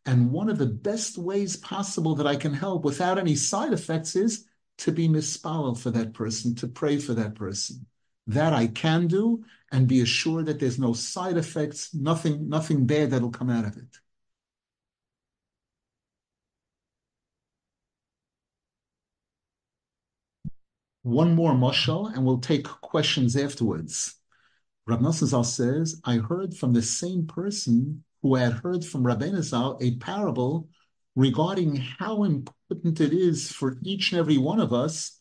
And 0.06 0.30
one 0.30 0.50
of 0.50 0.58
the 0.58 0.66
best 0.66 1.18
ways 1.18 1.56
possible 1.56 2.14
that 2.16 2.26
I 2.26 2.36
can 2.36 2.54
help 2.54 2.84
without 2.84 3.18
any 3.18 3.36
side 3.36 3.72
effects 3.72 4.16
is 4.16 4.46
to 4.78 4.92
be 4.92 5.08
mispalel 5.08 5.78
for 5.78 5.90
that 5.90 6.14
person, 6.14 6.54
to 6.56 6.68
pray 6.68 6.98
for 6.98 7.14
that 7.14 7.34
person. 7.34 7.86
That 8.26 8.52
I 8.52 8.66
can 8.66 9.06
do, 9.06 9.44
and 9.72 9.88
be 9.88 10.00
assured 10.00 10.46
that 10.46 10.58
there's 10.58 10.78
no 10.78 10.92
side 10.92 11.36
effects, 11.36 11.94
nothing, 11.94 12.48
nothing 12.48 12.86
bad 12.86 13.10
that'll 13.10 13.30
come 13.30 13.50
out 13.50 13.64
of 13.64 13.76
it. 13.76 13.98
One 21.02 21.34
more 21.34 21.52
mushal, 21.52 22.12
and 22.14 22.24
we'll 22.24 22.40
take 22.40 22.64
questions 22.64 23.36
afterwards. 23.36 24.16
Rab 24.86 25.00
Nosson 25.00 25.44
says, 25.44 26.00
I 26.04 26.16
heard 26.16 26.54
from 26.54 26.72
the 26.72 26.82
same 26.82 27.26
person 27.26 28.04
who 28.22 28.34
had 28.34 28.52
heard 28.52 28.84
from 28.84 29.04
Rabbeinu 29.04 29.42
Zal 29.42 29.78
a 29.80 29.96
parable 29.96 30.68
regarding 31.16 31.76
how 31.76 32.24
important 32.24 33.00
it 33.00 33.12
is 33.12 33.50
for 33.50 33.78
each 33.82 34.12
and 34.12 34.18
every 34.18 34.36
one 34.36 34.60
of 34.60 34.72
us 34.72 35.18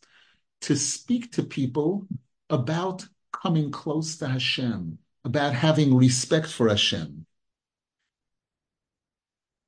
to 0.62 0.76
speak 0.76 1.32
to 1.34 1.44
people 1.44 2.08
about 2.50 3.06
coming 3.32 3.72
close 3.72 4.18
to 4.18 4.28
Hashem, 4.28 4.98
about 5.24 5.54
having 5.54 5.96
respect 5.96 6.48
for 6.48 6.68
Hashem. 6.68 7.26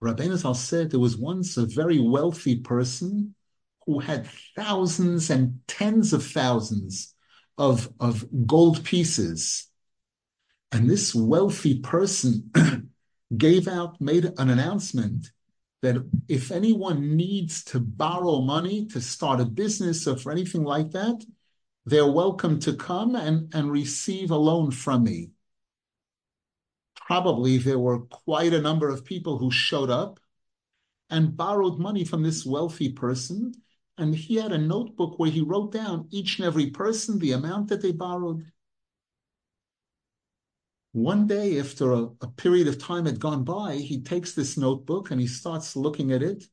Rabbeinu 0.04 0.36
Zal 0.36 0.56
said 0.56 0.90
there 0.90 1.00
was 1.00 1.16
once 1.16 1.58
a 1.58 1.66
very 1.66 2.00
wealthy 2.00 2.60
person 2.60 3.36
who 3.86 4.00
had 4.00 4.28
thousands 4.56 5.30
and 5.30 5.60
tens 5.68 6.14
of 6.14 6.26
thousands 6.26 7.14
of, 7.58 7.90
of 8.00 8.26
gold 8.46 8.84
pieces. 8.84 9.68
And 10.72 10.90
this 10.90 11.14
wealthy 11.14 11.80
person 11.80 12.52
gave 13.38 13.68
out, 13.68 14.00
made 14.00 14.26
an 14.38 14.50
announcement 14.50 15.32
that 15.82 15.98
if 16.28 16.52
anyone 16.52 17.16
needs 17.16 17.64
to 17.66 17.80
borrow 17.80 18.42
money 18.42 18.86
to 18.88 19.02
start 19.02 19.40
a 19.40 19.46
business 19.46 20.08
or 20.08 20.16
for 20.16 20.32
anything 20.32 20.64
like 20.64 20.92
that, 20.92 21.26
they're 21.86 22.12
welcome 22.12 22.60
to 22.60 22.74
come 22.74 23.16
and, 23.16 23.54
and 23.56 23.72
receive 23.72 24.30
a 24.30 24.36
loan 24.36 24.70
from 24.70 25.04
me. 25.04 25.32
Probably 26.96 27.58
there 27.58 27.80
were 27.80 28.02
quite 28.02 28.54
a 28.54 28.62
number 28.62 28.90
of 28.90 29.04
people 29.04 29.40
who 29.40 29.50
showed 29.50 29.90
up 29.90 30.20
and 31.10 31.36
borrowed 31.36 31.80
money 31.80 32.06
from 32.06 32.22
this 32.22 32.46
wealthy 32.46 32.90
person. 32.90 33.54
And 34.02 34.16
he 34.16 34.38
had 34.38 34.52
a 34.52 34.58
notebook 34.58 35.20
where 35.20 35.30
he 35.30 35.42
wrote 35.42 35.72
down 35.72 36.08
each 36.10 36.40
and 36.40 36.48
every 36.48 36.72
person, 36.72 37.20
the 37.20 37.34
amount 37.34 37.70
that 37.70 37.84
they 37.84 37.92
borrowed. 37.92 38.52
One 40.92 41.28
day, 41.28 41.60
after 41.60 41.94
a, 41.94 42.10
a 42.22 42.28
period 42.36 42.68
of 42.68 42.80
time 42.80 43.06
had 43.06 43.20
gone 43.20 43.44
by, 43.44 43.76
he 43.76 44.02
takes 44.02 44.34
this 44.34 44.58
notebook 44.58 45.12
and 45.12 45.22
he 45.22 45.28
starts 45.28 45.76
looking 45.76 46.12
at 46.12 46.24
it 46.24 46.46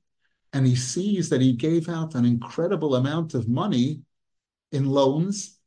and 0.53 0.67
he 0.67 0.77
sees 0.77 1.31
that 1.31 1.41
he 1.41 1.55
gave 1.55 1.89
out 1.89 2.15
an 2.15 2.27
incredible 2.27 2.95
amount 2.97 3.33
of 3.33 3.49
money 3.49 4.03
in 4.71 4.85
loans 4.85 5.59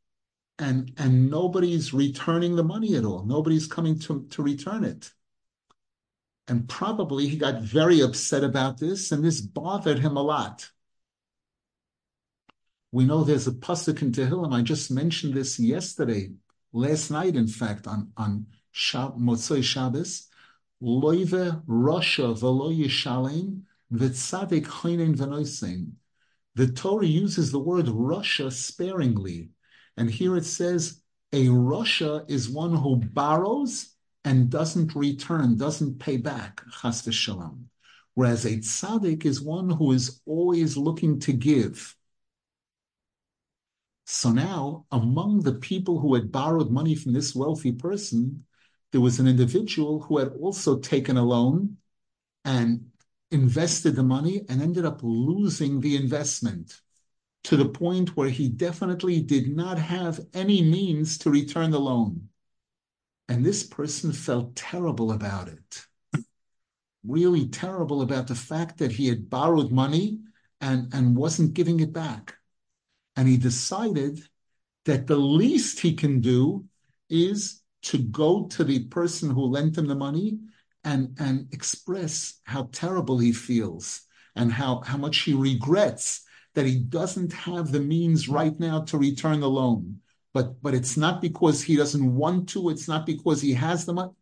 and 0.60 0.94
and 0.98 1.32
nobody's 1.32 1.96
returning 1.96 2.56
the 2.56 2.64
money 2.64 2.96
at 2.96 3.06
all. 3.06 3.26
Nobody's 3.26 3.66
coming 3.66 3.98
to, 4.02 4.28
to 4.30 4.44
return 4.44 4.84
it. 4.84 5.12
And 6.48 6.70
probably 6.70 7.28
he 7.28 7.38
got 7.38 7.64
very 7.64 8.02
upset 8.02 8.44
about 8.44 8.78
this, 8.78 9.12
and 9.12 9.26
this 9.26 9.42
bothered 9.42 9.98
him 9.98 10.16
a 10.16 10.22
lot. 10.22 10.70
We 12.92 13.06
know 13.06 13.24
there's 13.24 13.48
a 13.48 13.52
pasuk 13.52 14.02
in 14.02 14.12
Tehillim. 14.12 14.54
I 14.54 14.62
just 14.62 14.92
mentioned 14.92 15.34
this 15.34 15.60
yesterday, 15.60 16.32
last 16.74 17.10
night, 17.10 17.36
in 17.36 17.48
fact, 17.48 17.88
on 17.88 18.12
on 18.18 18.48
Shab, 18.74 19.18
Motzoi 19.18 19.64
Shabbos. 19.64 20.28
Loive 20.82 21.64
Rasha 21.66 22.38
v'lo 22.40 22.76
yishalem 22.76 23.62
v'tzadik 23.94 24.66
choinen 24.66 25.16
v'noisein 25.16 25.92
the 26.56 26.68
Torah 26.68 27.06
uses 27.06 27.52
the 27.52 27.60
word 27.60 27.86
rasha 27.86 28.52
sparingly. 28.52 29.50
And 29.98 30.10
here 30.10 30.36
it 30.36 30.46
says, 30.46 31.02
a 31.32 31.48
rasha 31.48 32.30
is 32.30 32.50
one 32.50 32.76
who 32.76 32.98
borrows 32.98 33.96
and 34.26 34.50
doesn't 34.50 34.96
return, 34.96 35.58
doesn't 35.58 36.00
pay 36.00 36.18
back, 36.18 36.62
chas 36.82 37.02
v'shalom. 37.04 37.64
Whereas 38.16 38.46
a 38.46 38.58
tzaddik 38.58 39.26
is 39.26 39.42
one 39.42 39.70
who 39.70 39.94
is 39.94 40.22
always 40.26 40.76
looking 40.76 41.20
to 41.22 41.32
give. 41.32 41.96
So 44.14 44.30
now, 44.30 44.88
among 44.92 45.40
the 45.40 45.54
people 45.54 46.02
who 46.02 46.16
had 46.16 46.34
borrowed 46.34 46.70
money 46.70 46.96
from 46.96 47.14
this 47.14 47.34
wealthy 47.34 47.72
person, 47.72 48.44
there 48.92 49.00
was 49.00 49.22
an 49.22 49.28
individual 49.28 50.02
who 50.02 50.18
had 50.18 50.34
also 50.34 50.80
taken 50.80 51.16
a 51.16 51.24
loan 51.24 51.78
and 52.44 52.92
invested 53.32 53.96
the 53.96 54.04
money 54.04 54.42
and 54.50 54.62
ended 54.62 54.84
up 54.84 55.00
losing 55.02 55.80
the 55.80 55.96
investment 55.96 56.82
to 57.46 57.56
the 57.56 57.70
point 57.70 58.18
where 58.18 58.28
he 58.30 58.50
definitely 58.50 59.22
did 59.22 59.56
not 59.56 59.80
have 59.80 60.20
any 60.34 60.62
means 60.62 61.18
to 61.20 61.32
return 61.32 61.72
the 61.72 61.80
loan. 61.80 62.28
And 63.30 63.46
this 63.46 63.64
person 63.64 64.12
felt 64.12 64.58
terrible 64.58 65.14
about 65.14 65.48
it. 65.48 65.88
Really 67.06 67.48
terrible 67.48 68.02
about 68.02 68.28
the 68.28 68.36
fact 68.36 68.80
that 68.80 68.92
he 68.92 69.08
had 69.08 69.30
borrowed 69.30 69.72
money 69.72 70.20
and, 70.60 70.94
and 70.94 71.16
wasn't 71.16 71.54
giving 71.54 71.80
it 71.80 71.94
back. 71.94 72.36
And 73.22 73.30
he 73.30 73.38
decided 73.38 74.20
that 74.86 75.06
the 75.06 75.16
least 75.16 75.80
he 75.80 75.94
can 75.94 76.22
do 76.22 76.66
is 77.08 77.62
to 77.84 78.00
go 78.00 78.48
to 78.48 78.64
the 78.64 78.86
person 78.86 79.30
who 79.30 79.44
lent 79.44 79.78
him 79.78 79.86
the 79.86 79.94
money 79.94 80.40
and, 80.84 81.16
and 81.20 81.48
express 81.54 82.40
how 82.46 82.70
terrible 82.72 83.20
he 83.20 83.32
feels 83.32 84.02
and 84.36 84.52
how, 84.52 84.82
how 84.82 84.98
much 84.98 85.20
he 85.20 85.36
regrets 85.36 86.24
that 86.56 86.66
he 86.66 86.80
doesn't 86.80 87.32
have 87.32 87.72
the 87.72 87.80
means 87.80 88.28
right 88.28 88.60
now 88.60 88.82
to 88.86 88.98
return 88.98 89.40
the 89.40 89.48
loan. 89.48 90.00
But 90.34 90.60
but 90.64 90.74
it's 90.74 90.98
not 90.98 91.22
because 91.22 91.62
he 91.62 91.76
doesn't 91.76 92.16
want 92.16 92.50
to, 92.50 92.70
it's 92.70 92.88
not 92.88 93.06
because 93.06 93.40
he 93.40 93.54
has 93.54 93.86
the 93.86 93.94
money. 93.94 94.14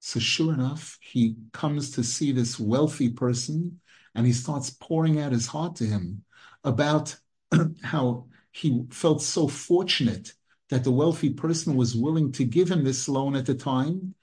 So 0.00 0.18
sure 0.18 0.54
enough, 0.54 0.96
he 1.02 1.36
comes 1.52 1.90
to 1.90 2.02
see 2.02 2.32
this 2.32 2.58
wealthy 2.58 3.10
person 3.10 3.80
and 4.14 4.24
he 4.24 4.32
starts 4.32 4.70
pouring 4.70 5.20
out 5.20 5.32
his 5.32 5.46
heart 5.46 5.76
to 5.76 5.84
him 5.84 6.24
about 6.64 7.14
how 7.82 8.26
he 8.52 8.84
felt 8.90 9.22
so 9.22 9.48
fortunate 9.48 10.32
that 10.70 10.84
the 10.84 10.90
wealthy 10.90 11.30
person 11.30 11.76
was 11.76 11.94
willing 11.94 12.32
to 12.32 12.44
give 12.44 12.70
him 12.70 12.84
this 12.84 13.08
loan 13.08 13.36
at 13.36 13.46
the 13.46 13.54
time. 13.54 14.14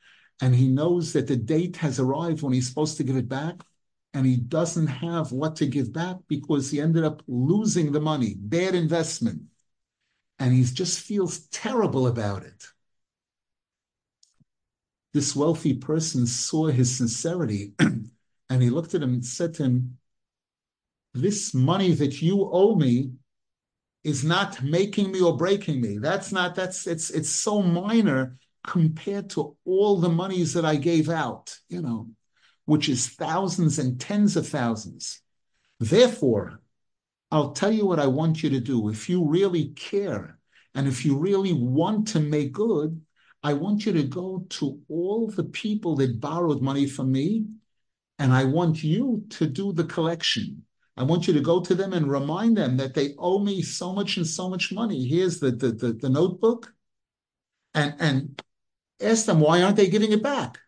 And 0.41 0.55
he 0.55 0.67
knows 0.67 1.13
that 1.13 1.27
the 1.27 1.37
date 1.37 1.77
has 1.77 1.99
arrived 1.99 2.41
when 2.41 2.53
he's 2.53 2.67
supposed 2.67 2.97
to 2.97 3.03
give 3.03 3.15
it 3.15 3.29
back. 3.29 3.55
And 4.13 4.25
he 4.25 4.37
doesn't 4.37 4.87
have 4.87 5.31
what 5.31 5.55
to 5.57 5.65
give 5.65 5.93
back 5.93 6.17
because 6.27 6.69
he 6.69 6.81
ended 6.81 7.03
up 7.03 7.23
losing 7.27 7.91
the 7.91 8.01
money, 8.01 8.35
bad 8.37 8.75
investment. 8.75 9.43
And 10.39 10.53
he 10.53 10.63
just 10.63 10.99
feels 10.99 11.47
terrible 11.47 12.07
about 12.07 12.43
it. 12.43 12.65
This 15.13 15.35
wealthy 15.35 15.75
person 15.75 16.25
saw 16.25 16.67
his 16.67 16.97
sincerity 16.97 17.73
and 17.79 18.61
he 18.61 18.69
looked 18.69 18.95
at 18.95 19.03
him 19.03 19.13
and 19.13 19.25
said 19.25 19.53
to 19.55 19.63
him, 19.63 19.97
This 21.13 21.53
money 21.53 21.93
that 21.93 22.21
you 22.21 22.49
owe 22.51 22.75
me 22.75 23.11
is 24.03 24.23
not 24.23 24.61
making 24.63 25.11
me 25.11 25.21
or 25.21 25.37
breaking 25.37 25.79
me. 25.79 25.97
That's 25.97 26.31
not, 26.31 26.55
that's, 26.55 26.87
it's, 26.87 27.09
it's 27.09 27.29
so 27.29 27.61
minor 27.61 28.37
compared 28.65 29.29
to 29.31 29.55
all 29.65 29.99
the 29.99 30.09
monies 30.09 30.53
that 30.53 30.65
I 30.65 30.75
gave 30.75 31.09
out, 31.09 31.57
you 31.69 31.81
know, 31.81 32.09
which 32.65 32.89
is 32.89 33.07
thousands 33.07 33.79
and 33.79 33.99
tens 33.99 34.35
of 34.35 34.47
thousands. 34.47 35.21
Therefore, 35.79 36.61
I'll 37.31 37.51
tell 37.51 37.71
you 37.71 37.85
what 37.85 37.99
I 37.99 38.07
want 38.07 38.43
you 38.43 38.49
to 38.51 38.59
do. 38.59 38.89
If 38.89 39.09
you 39.09 39.25
really 39.25 39.69
care 39.69 40.37
and 40.75 40.87
if 40.87 41.05
you 41.05 41.17
really 41.17 41.53
want 41.53 42.07
to 42.09 42.19
make 42.19 42.53
good, 42.53 43.01
I 43.41 43.53
want 43.53 43.85
you 43.85 43.93
to 43.93 44.03
go 44.03 44.45
to 44.49 44.79
all 44.87 45.29
the 45.29 45.43
people 45.43 45.95
that 45.97 46.21
borrowed 46.21 46.61
money 46.61 46.87
from 46.87 47.11
me 47.11 47.45
and 48.19 48.31
I 48.31 48.45
want 48.45 48.83
you 48.83 49.25
to 49.31 49.45
do 49.45 49.73
the 49.73 49.83
collection. 49.83 50.63
I 50.95 51.03
want 51.03 51.27
you 51.27 51.33
to 51.33 51.41
go 51.41 51.59
to 51.59 51.73
them 51.73 51.93
and 51.93 52.09
remind 52.09 52.57
them 52.57 52.77
that 52.77 52.93
they 52.93 53.15
owe 53.17 53.39
me 53.39 53.61
so 53.61 53.93
much 53.93 54.17
and 54.17 54.27
so 54.27 54.49
much 54.49 54.71
money. 54.71 55.07
Here's 55.07 55.39
the, 55.39 55.51
the, 55.51 55.71
the, 55.71 55.93
the 55.93 56.09
notebook. 56.09 56.71
And, 57.73 57.95
and 57.99 58.41
ask 59.01 59.25
them, 59.25 59.39
why 59.39 59.63
aren't 59.63 59.77
they 59.77 59.89
giving 59.89 60.11
it 60.11 60.21
back? 60.21 60.59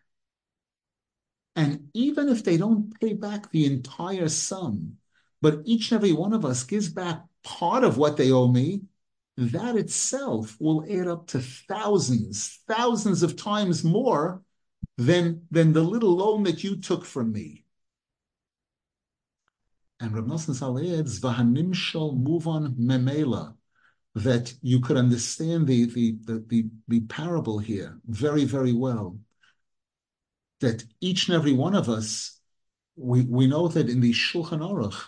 And 1.54 1.88
even 1.94 2.28
if 2.28 2.42
they 2.42 2.56
don't 2.56 2.98
pay 3.00 3.12
back 3.12 3.50
the 3.50 3.66
entire 3.66 4.28
sum, 4.28 4.96
but 5.40 5.60
each 5.64 5.92
and 5.92 5.98
every 5.98 6.12
one 6.12 6.32
of 6.32 6.44
us 6.44 6.64
gives 6.64 6.88
back 6.88 7.22
part 7.44 7.84
of 7.84 7.96
what 7.96 8.16
they 8.16 8.32
owe 8.32 8.48
me, 8.48 8.82
that 9.36 9.76
itself 9.76 10.56
will 10.58 10.84
add 10.90 11.06
up 11.06 11.28
to 11.28 11.40
thousands, 11.40 12.60
thousands 12.66 13.22
of 13.22 13.36
times 13.36 13.84
more 13.84 14.42
than, 14.98 15.42
than 15.50 15.72
the 15.72 15.82
little 15.82 16.16
loan 16.16 16.42
that 16.44 16.64
you 16.64 16.80
took 16.80 17.04
from 17.04 17.32
me. 17.32 17.65
And 19.98 20.12
Reb 20.12 20.26
Nosson 20.26 20.54
Zal 20.54 20.78
adds, 20.78 21.20
"Vahanimshal 21.20 22.18
move 22.18 22.46
on 22.46 22.74
memela," 22.74 23.54
that 24.14 24.54
you 24.60 24.80
could 24.80 24.96
understand 24.96 25.66
the, 25.66 25.86
the 25.86 26.16
the, 26.24 26.44
the 26.48 26.66
the 26.88 27.00
parable 27.00 27.58
here 27.58 27.98
very 28.06 28.44
very 28.44 28.72
well. 28.72 29.18
That 30.60 30.84
each 31.00 31.28
and 31.28 31.36
every 31.36 31.52
one 31.52 31.74
of 31.74 31.88
us, 31.88 32.38
we 32.96 33.22
we 33.22 33.46
know 33.46 33.68
that 33.68 33.88
in 33.88 34.00
the 34.00 34.12
Shulchan 34.12 34.60
Aruch, 34.60 35.02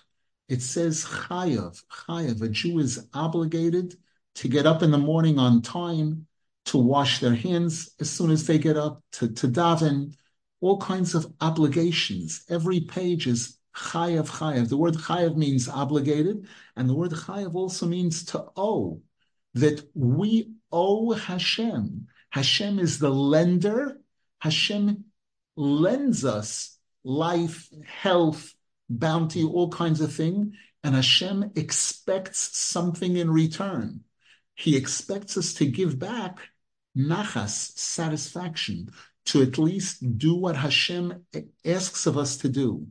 it 0.48 0.62
says 0.62 1.04
chayav 1.04 1.82
chayav. 1.90 2.40
A 2.40 2.48
Jew 2.48 2.78
is 2.78 3.08
obligated 3.12 3.94
to 4.36 4.48
get 4.48 4.66
up 4.66 4.82
in 4.82 4.90
the 4.90 4.98
morning 4.98 5.38
on 5.38 5.60
time, 5.60 6.26
to 6.66 6.78
wash 6.78 7.20
their 7.20 7.34
hands 7.34 7.90
as 8.00 8.08
soon 8.08 8.30
as 8.30 8.46
they 8.46 8.58
get 8.58 8.78
up, 8.78 9.02
to 9.12 9.28
to 9.28 9.48
daven, 9.48 10.14
all 10.60 10.78
kinds 10.78 11.14
of 11.14 11.30
obligations. 11.42 12.44
Every 12.48 12.80
page 12.80 13.26
is 13.26 13.57
chayav 13.78 14.28
chayav. 14.28 14.68
The 14.68 14.76
word 14.76 14.94
chayav 14.94 15.36
means 15.36 15.68
obligated, 15.68 16.46
and 16.76 16.88
the 16.88 16.94
word 16.94 17.12
chayav 17.12 17.54
also 17.54 17.86
means 17.86 18.24
to 18.26 18.46
owe. 18.56 19.02
That 19.54 19.88
we 19.94 20.52
owe 20.70 21.12
Hashem. 21.12 22.08
Hashem 22.30 22.78
is 22.78 22.98
the 22.98 23.10
lender. 23.10 24.00
Hashem 24.40 25.04
lends 25.56 26.24
us 26.24 26.78
life, 27.04 27.68
health, 27.86 28.54
bounty, 28.90 29.44
all 29.44 29.70
kinds 29.70 30.00
of 30.00 30.12
things, 30.12 30.54
and 30.84 30.94
Hashem 30.94 31.52
expects 31.56 32.56
something 32.56 33.16
in 33.16 33.30
return. 33.30 34.04
He 34.54 34.76
expects 34.76 35.36
us 35.36 35.54
to 35.54 35.66
give 35.66 35.98
back 35.98 36.38
nachas, 36.96 37.76
satisfaction, 37.76 38.90
to 39.26 39.42
at 39.42 39.58
least 39.58 40.18
do 40.18 40.34
what 40.34 40.56
Hashem 40.56 41.24
asks 41.64 42.06
of 42.06 42.16
us 42.16 42.38
to 42.38 42.48
do. 42.48 42.86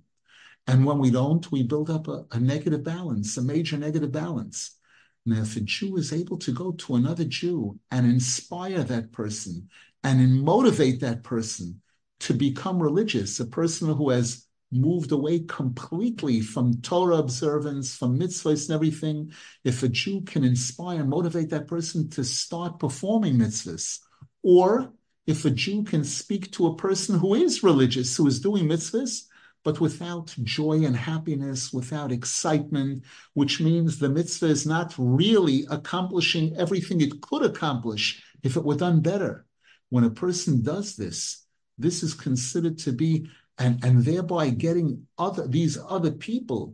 And 0.67 0.86
when 0.86 0.99
we 0.99 1.12
don't, 1.12 1.49
we 1.51 1.63
build 1.63 1.89
up 1.89 2.08
a, 2.08 2.25
a 2.32 2.39
negative 2.39 2.84
balance, 2.84 3.38
a 3.38 3.41
major 3.41 3.77
negative 3.77 4.12
balance. 4.12 4.77
Now, 5.25 5.41
if 5.41 5.56
a 5.56 5.62
Jew 5.62 5.97
is 5.97 6.13
able 6.13 6.38
to 6.39 6.51
go 6.51 6.71
to 6.73 6.95
another 6.95 7.23
Jew 7.23 7.80
and 7.89 8.06
inspire 8.06 8.84
that 8.84 9.12
person 9.12 9.69
and 10.03 10.43
motivate 10.43 10.99
that 11.01 11.23
person 11.23 11.82
to 12.19 12.34
become 12.34 12.82
religious, 12.82 13.39
a 13.39 13.45
person 13.45 13.93
who 13.93 14.10
has 14.10 14.45
moved 14.71 15.12
away 15.12 15.39
completely 15.39 16.41
from 16.41 16.82
Torah 16.82 17.17
observance, 17.17 17.95
from 17.95 18.19
mitzvahs 18.19 18.67
and 18.67 18.75
everything, 18.75 19.32
if 19.63 19.84
a 19.84 19.88
Jew 19.88 20.21
can 20.21 20.43
inspire 20.43 20.99
and 20.99 21.10
motivate 21.10 21.49
that 21.49 21.67
person 21.67 22.10
to 22.12 22.23
start 22.23 22.80
performing 22.80 23.38
mitzvahs, 23.38 23.99
or 24.43 24.93
if 25.25 25.45
a 25.45 25.49
Jew 25.49 25.84
can 25.84 26.03
speak 26.03 26.51
to 26.53 26.67
a 26.67 26.75
person 26.75 27.19
who 27.19 27.36
is 27.36 27.63
religious, 27.63 28.15
who 28.15 28.27
is 28.27 28.39
doing 28.39 28.65
mitzvahs, 28.65 29.23
but 29.67 29.82
without 29.82 30.34
joy 30.45 30.86
and 30.86 30.95
happiness, 30.95 31.73
without 31.73 32.10
excitement, 32.10 33.03
which 33.34 33.60
means 33.60 33.99
the 33.99 34.08
mitzvah 34.08 34.45
is 34.45 34.65
not 34.65 34.95
really 34.97 35.67
accomplishing 35.69 36.56
everything 36.56 37.01
it 37.01 37.19
could 37.19 37.43
accomplish 37.43 38.23
if 38.43 38.56
it 38.56 38.63
were 38.63 38.77
done 38.77 39.01
better. 39.01 39.45
When 39.89 40.06
a 40.06 40.10
person 40.10 40.63
does 40.63 40.95
this, 40.95 41.45
this 41.77 42.01
is 42.01 42.13
considered 42.13 42.77
to 42.77 42.93
be, 42.93 43.30
and, 43.58 43.84
and 43.84 44.06
thereby 44.06 44.51
getting 44.51 45.06
other 45.17 45.45
these 45.45 45.77
other 45.89 46.12
people 46.12 46.73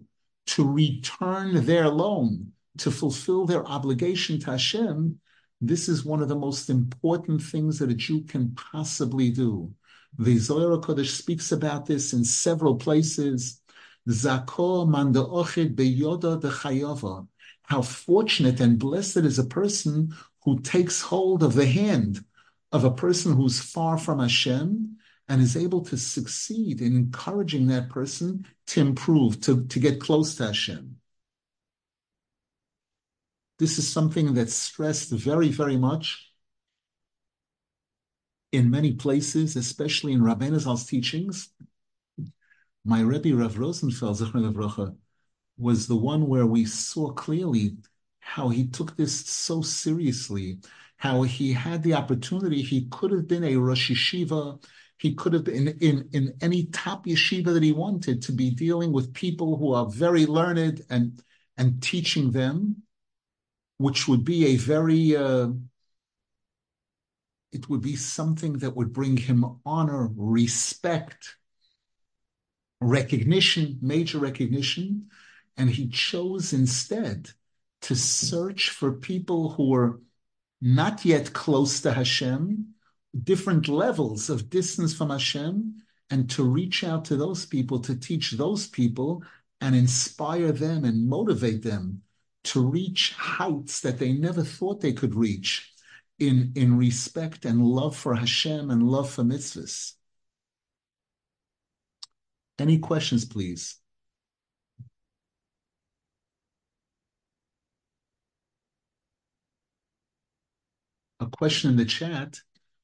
to 0.54 0.64
return 0.64 1.66
their 1.66 1.90
loan, 1.90 2.52
to 2.78 2.92
fulfill 2.92 3.48
their 3.48 3.66
obligation 3.66 4.40
to 4.42 4.52
Hashem, 4.52 5.20
this 5.62 5.90
is 5.90 6.06
one 6.06 6.22
of 6.22 6.30
the 6.30 6.36
most 6.36 6.70
important 6.70 7.42
things 7.42 7.80
that 7.80 7.90
a 7.90 7.96
Jew 7.96 8.22
can 8.22 8.54
possibly 8.54 9.32
do. 9.32 9.74
The 10.20 10.38
Zohar 10.38 10.78
Kodesh 10.78 11.18
speaks 11.18 11.52
about 11.52 11.86
this 11.86 12.14
in 12.14 12.24
several 12.24 12.76
places. 12.76 13.62
Zako 14.08 14.88
manda'ochid 14.88 15.76
beyoda 15.76 16.40
dechayova. 16.40 17.28
How 17.64 17.82
fortunate 17.82 18.60
and 18.60 18.78
blessed 18.78 19.18
is 19.18 19.40
a 19.40 19.46
person 19.46 20.14
who 20.44 20.60
takes 20.60 21.02
hold 21.02 21.42
of 21.42 21.54
the 21.56 21.66
hand 21.66 22.24
of 22.72 22.84
a 22.84 22.92
person 22.92 23.34
who's 23.34 23.60
far 23.60 23.98
from 23.98 24.20
Hashem 24.20 24.98
and 25.30 25.42
is 25.42 25.56
able 25.56 25.82
to 25.86 25.98
succeed 25.98 26.82
in 26.82 26.96
encouraging 26.96 27.68
that 27.68 27.90
person 27.90 28.46
to 28.68 28.82
improve, 28.82 29.40
to, 29.42 29.66
to 29.66 29.80
get 29.80 30.02
close 30.02 30.36
to 30.36 30.48
Hashem. 30.48 30.98
This 33.58 33.78
is 33.78 33.90
something 33.90 34.34
that's 34.34 34.54
stressed 34.54 35.12
very, 35.12 35.48
very 35.48 35.78
much 35.78 36.33
in 38.54 38.70
many 38.70 38.94
places, 38.94 39.56
especially 39.56 40.14
in 40.14 40.22
Rabbeinu 40.22 40.60
Zal's 40.60 40.86
teachings. 40.86 41.50
My 42.86 43.02
Rebbe 43.02 43.36
Rav 43.36 43.58
Rosenfeld, 43.58 44.18
Zechron 44.20 44.96
was 45.58 45.88
the 45.88 45.96
one 45.96 46.28
where 46.28 46.46
we 46.46 46.64
saw 46.64 47.12
clearly 47.12 47.78
how 48.20 48.50
he 48.50 48.68
took 48.68 48.96
this 48.96 49.26
so 49.26 49.62
seriously, 49.62 50.60
how 50.98 51.24
he 51.24 51.52
had 51.52 51.82
the 51.82 51.96
opportunity. 51.96 52.62
He 52.62 52.88
could 52.92 53.12
have 53.12 53.28
been 53.28 53.44
a 53.44 53.56
Rosh 53.58 53.92
Yeshiva. 53.92 54.64
He 54.98 55.16
could 55.16 55.34
have 55.34 55.44
been 55.44 55.70
in, 55.70 55.78
in, 55.82 56.10
in 56.14 56.34
any 56.42 56.66
top 56.68 57.08
yeshiva 57.08 57.54
that 57.54 57.64
he 57.64 57.72
wanted 57.72 58.22
to 58.22 58.32
be 58.32 58.52
dealing 58.52 58.94
with 58.94 59.14
people 59.14 59.58
who 59.58 59.74
are 59.74 59.90
very 59.90 60.26
learned 60.26 60.82
and, 60.90 61.20
and 61.58 61.82
teaching 61.82 62.32
them, 62.32 62.84
which 63.80 64.08
would 64.08 64.24
be 64.24 64.46
a 64.48 64.58
very, 64.58 65.16
uh, 65.18 65.50
it 67.54 67.70
would 67.70 67.82
be 67.82 67.96
something 67.96 68.54
that 68.60 68.76
would 68.76 68.92
bring 68.92 69.16
him 69.16 69.46
honor, 69.66 70.10
respect, 70.16 71.36
recognition, 72.82 73.78
major 73.82 74.18
recognition. 74.18 75.10
And 75.56 75.70
he 75.70 75.88
chose 75.90 76.52
instead 76.52 77.30
to 77.82 77.96
search 77.96 78.70
for 78.70 78.94
people 78.94 79.52
who 79.52 79.70
were 79.70 80.02
not 80.62 81.06
yet 81.06 81.34
close 81.34 81.82
to 81.82 81.94
Hashem, 81.94 82.74
different 83.24 83.68
levels 83.68 84.30
of 84.30 84.50
distance 84.50 84.96
from 84.96 85.12
Hashem, 85.12 85.76
and 86.10 86.30
to 86.32 86.44
reach 86.44 86.84
out 86.84 87.06
to 87.06 87.18
those 87.18 87.46
people, 87.46 87.80
to 87.82 87.96
teach 87.96 88.32
those 88.32 88.68
people 88.68 89.24
and 89.62 89.76
inspire 89.76 90.52
them 90.52 90.86
and 90.86 91.08
motivate 91.08 91.62
them 91.62 92.02
to 92.46 92.66
reach 92.66 93.14
heights 93.14 93.82
that 93.82 94.00
they 94.00 94.12
never 94.12 94.44
thought 94.44 94.82
they 94.82 94.94
could 94.94 95.16
reach 95.16 95.73
in, 96.20 96.54
in 96.56 96.78
respect 96.78 97.46
and 97.46 97.64
love 97.64 97.96
for 97.96 98.16
Hashem 98.16 98.70
and 98.70 98.84
love 98.90 99.10
for 99.10 99.24
mitzvahs. 99.24 99.94
Any 102.60 102.80
questions, 102.80 103.26
please? 103.26 103.80
a 111.24 111.38
question 111.38 111.72
in 111.72 111.78
the 111.78 111.86
chat, 111.86 112.40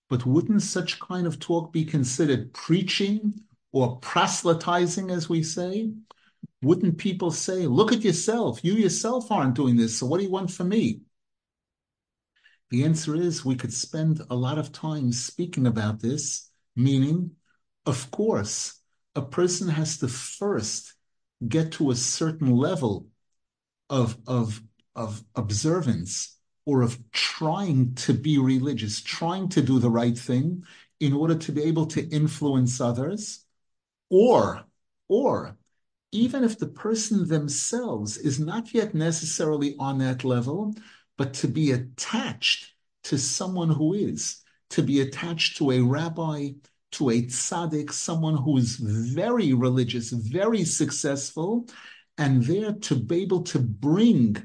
but 0.10 0.26
wouldn't 0.26 0.62
such 0.62 1.00
kind 1.00 1.28
of 1.28 1.40
talk 1.40 1.72
be 1.72 1.86
considered 1.86 2.54
preaching 2.54 3.34
or 3.72 3.98
proselytizing, 3.98 5.12
as 5.12 5.30
we 5.30 5.44
say? 5.44 5.92
Wouldn't 6.62 6.98
people 6.98 7.32
say, 7.32 7.68
look 7.68 7.94
at 7.94 8.02
yourself, 8.04 8.64
you 8.64 8.74
yourself 8.74 9.32
aren't 9.32 9.56
doing 9.56 9.76
this, 9.76 9.98
so 9.98 10.06
what 10.08 10.18
do 10.18 10.24
you 10.24 10.32
want 10.32 10.52
from 10.52 10.70
me? 10.70 11.02
The 12.70 12.84
answer 12.84 13.16
is 13.16 13.44
we 13.44 13.56
could 13.56 13.74
spend 13.74 14.22
a 14.30 14.36
lot 14.36 14.58
of 14.58 14.72
time 14.72 15.12
speaking 15.12 15.66
about 15.66 16.02
this, 16.02 16.50
meaning, 16.76 17.32
of 17.86 18.12
course, 18.12 18.80
a 19.16 19.22
person 19.22 19.70
has 19.70 19.98
to 20.00 20.08
first 20.08 20.94
get 21.48 21.72
to 21.74 21.90
a 21.90 21.96
certain 21.96 22.56
level 22.56 23.08
of, 23.90 24.18
of, 24.28 24.62
of 24.96 25.24
observance 25.36 26.38
or 26.66 26.84
of 26.84 27.00
trying 27.12 27.96
to 27.96 28.14
be 28.14 28.38
religious, 28.38 29.02
trying 29.02 29.50
to 29.50 29.62
do 29.62 29.80
the 29.80 29.90
right 29.90 30.18
thing 30.18 30.64
in 31.00 31.14
order 31.14 31.36
to 31.36 31.52
be 31.52 31.64
able 31.64 31.88
to 31.88 32.08
influence 32.10 32.80
others, 32.80 33.46
or, 34.12 34.64
or 35.08 35.58
even 36.12 36.44
if 36.44 36.60
the 36.60 36.68
person 36.68 37.28
themselves 37.28 38.18
is 38.18 38.40
not 38.40 38.74
yet 38.74 38.94
necessarily 38.94 39.76
on 39.80 39.98
that 39.98 40.24
level, 40.24 40.76
but 41.20 41.34
to 41.34 41.50
be 41.50 41.72
attached 41.72 42.74
to 43.04 43.18
someone 43.18 43.70
who 43.70 43.94
is, 43.94 44.42
to 44.70 44.82
be 44.82 45.02
attached 45.02 45.58
to 45.58 45.72
a 45.72 45.82
rabbi, 45.82 46.52
to 46.94 47.10
a 47.10 47.22
tzaddik, 47.24 47.92
someone 47.92 48.38
who 48.38 48.56
is 48.56 48.78
very 48.78 49.52
religious, 49.52 50.12
very 50.12 50.64
successful, 50.64 51.68
and 52.18 52.44
there 52.44 52.72
to 52.72 52.96
be 52.96 53.24
able 53.24 53.44
to 53.44 53.60
bring 53.60 54.42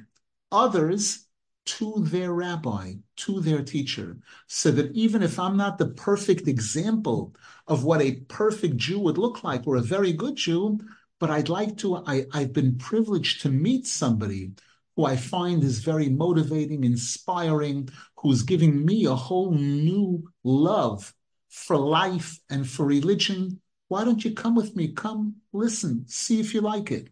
others 0.51 1.29
to 1.65 1.95
their 1.99 2.33
rabbi, 2.33 2.95
to 3.19 3.41
their 3.41 3.63
teacher, 3.63 4.19
so 4.49 4.73
that 4.73 4.91
even 4.97 5.23
if 5.23 5.39
I'm 5.39 5.57
not 5.57 5.79
the 5.79 5.91
perfect 5.91 6.49
example 6.49 7.37
of 7.69 7.85
what 7.85 8.03
a 8.03 8.17
perfect 8.23 8.79
Jew 8.79 8.99
would 8.99 9.17
look 9.17 9.45
like 9.45 9.65
or 9.69 9.77
a 9.77 9.81
very 9.81 10.13
good 10.13 10.35
Jew, 10.35 10.81
but 11.21 11.31
I'd 11.31 11.49
like 11.49 11.79
to, 11.79 12.03
I, 12.05 12.27
I've 12.33 12.53
been 12.53 12.77
privileged 12.79 13.43
to 13.43 13.49
meet 13.49 13.87
somebody 13.87 14.55
who 14.97 15.05
I 15.05 15.17
find 15.17 15.63
is 15.65 15.81
very 15.81 16.09
motivating, 16.09 16.85
inspiring, 16.85 17.89
who's 18.17 18.43
giving 18.43 18.85
me 18.85 19.07
a 19.07 19.15
whole 19.15 19.53
new 19.53 20.31
love 20.45 21.13
for 21.49 21.77
life 21.77 22.39
and 22.49 22.69
for 22.69 22.85
religion. 22.87 23.61
Why 23.89 24.05
don't 24.05 24.25
you 24.25 24.33
come 24.35 24.55
with 24.55 24.77
me? 24.77 24.93
Come, 24.93 25.37
listen, 25.53 26.05
see 26.09 26.41
if 26.41 26.55
you 26.55 26.61
like 26.61 26.91
it. 26.91 27.09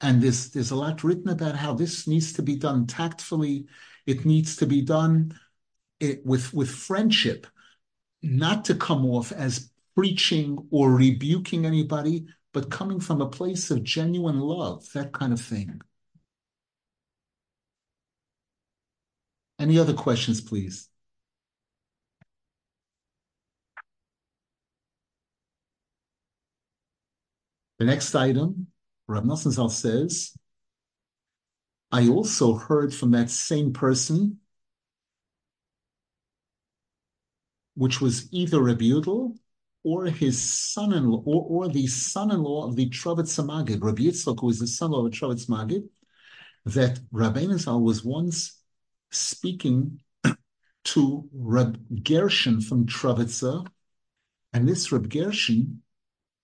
And 0.00 0.20
there's, 0.20 0.50
there's 0.50 0.70
a 0.70 0.76
lot 0.76 1.04
written 1.04 1.28
about 1.28 1.56
how 1.56 1.74
this 1.74 2.06
needs 2.06 2.32
to 2.34 2.42
be 2.42 2.56
done 2.56 2.86
tactfully. 2.86 3.66
It 4.06 4.24
needs 4.24 4.56
to 4.56 4.66
be 4.66 4.82
done 4.82 5.38
it, 6.00 6.26
with, 6.26 6.52
with 6.52 6.70
friendship, 6.70 7.46
not 8.22 8.64
to 8.66 8.74
come 8.74 9.06
off 9.06 9.32
as 9.32 9.70
preaching 9.94 10.58
or 10.70 10.90
rebuking 10.90 11.64
anybody, 11.64 12.26
but 12.52 12.70
coming 12.70 13.00
from 13.00 13.20
a 13.20 13.28
place 13.28 13.70
of 13.70 13.84
genuine 13.84 14.40
love, 14.40 14.86
that 14.92 15.12
kind 15.12 15.32
of 15.32 15.40
thing. 15.40 15.80
Any 19.62 19.78
other 19.78 19.94
questions, 19.94 20.40
please? 20.40 20.88
The 27.78 27.84
next 27.84 28.12
item 28.16 28.66
Rav 29.06 29.22
Nosson 29.22 29.52
Zal 29.52 29.68
says, 29.68 30.36
I 31.92 32.08
also 32.08 32.54
heard 32.54 32.92
from 32.92 33.12
that 33.12 33.30
same 33.30 33.72
person, 33.72 34.40
which 37.76 38.00
was 38.00 38.28
either 38.32 38.60
Rabbi 38.60 38.86
Yudel 38.86 39.36
or 39.84 40.06
his 40.06 40.42
son-in-law, 40.42 41.22
or, 41.24 41.66
or 41.66 41.68
the 41.68 41.86
son-in-law 41.86 42.66
of 42.66 42.74
the 42.74 42.90
Trovetz 42.90 43.38
Magid, 43.38 43.80
Rabbi 43.80 44.02
Yitzchak, 44.02 44.40
who 44.40 44.50
is 44.50 44.58
the 44.58 44.66
son-in-law 44.66 45.06
of 45.06 45.12
Trovetz 45.12 45.46
Magid, 45.48 45.88
that 46.64 46.98
Rabbi 47.12 47.46
Zal 47.58 47.80
was 47.80 48.04
once 48.04 48.61
speaking 49.14 50.00
to 50.84 51.28
Reb 51.32 52.04
Gershon 52.04 52.60
from 52.60 52.86
Trovetza, 52.86 53.66
and 54.52 54.68
this 54.68 54.92
Reb 54.92 55.08
Gershon 55.08 55.82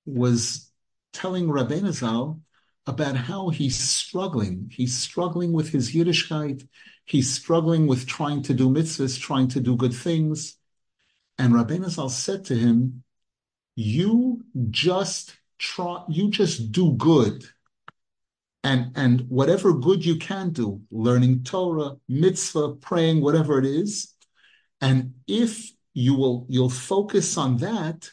was 0.06 0.70
telling 1.12 1.50
Rabbi 1.50 1.80
Zal 1.90 2.40
about 2.86 3.16
how 3.16 3.50
he's 3.50 3.78
struggling. 3.78 4.70
He's 4.72 4.96
struggling 4.96 5.52
with 5.52 5.68
his 5.68 5.92
Yiddishkeit. 5.92 6.66
He's 7.04 7.32
struggling 7.32 7.86
with 7.86 8.06
trying 8.06 8.42
to 8.44 8.54
do 8.54 8.70
mitzvahs, 8.70 9.20
trying 9.20 9.48
to 9.48 9.60
do 9.60 9.76
good 9.76 9.92
things. 9.92 10.56
And 11.36 11.52
Rabbeinu 11.52 11.88
Zal 11.90 12.08
said 12.08 12.46
to 12.46 12.54
him, 12.56 13.04
"You 13.76 14.44
just 14.70 15.36
try. 15.58 16.04
You 16.08 16.30
just 16.30 16.72
do 16.72 16.92
good, 16.92 17.44
and 18.64 18.92
and 18.96 19.20
whatever 19.28 19.72
good 19.72 20.04
you 20.04 20.16
can 20.16 20.50
do, 20.50 20.80
learning 20.90 21.44
Torah, 21.44 21.96
mitzvah, 22.08 22.74
praying, 22.76 23.20
whatever 23.20 23.58
it 23.58 23.64
is, 23.64 24.14
and 24.80 25.14
if 25.26 25.72
you 25.94 26.14
will, 26.14 26.46
you'll 26.48 26.70
focus 26.70 27.36
on 27.36 27.56
that, 27.58 28.10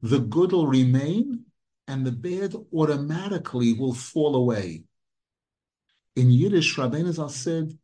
the 0.00 0.18
good 0.18 0.52
will 0.52 0.66
remain, 0.66 1.44
and 1.86 2.04
the 2.04 2.12
bad 2.12 2.54
automatically 2.72 3.74
will 3.74 3.94
fall 3.94 4.34
away. 4.34 4.82
In 6.16 6.30
Yiddish, 6.30 6.74
Zal 6.74 7.28
said, 7.28 7.78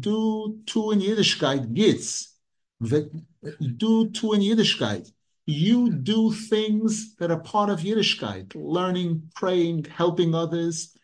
do 0.00 0.58
two 0.66 0.90
in 0.90 1.00
Yiddishkeit 1.00 1.74
gits. 1.74 2.34
Do 2.82 4.10
two 4.10 4.32
in 4.32 4.40
Yiddishkeit. 4.40 5.10
You 5.46 5.90
do 5.90 6.32
things 6.32 7.16
that 7.16 7.30
are 7.30 7.40
part 7.40 7.70
of 7.70 7.80
Yiddishkeit, 7.80 8.52
learning, 8.54 9.30
praying, 9.34 9.84
helping 9.84 10.34
others. 10.34 10.96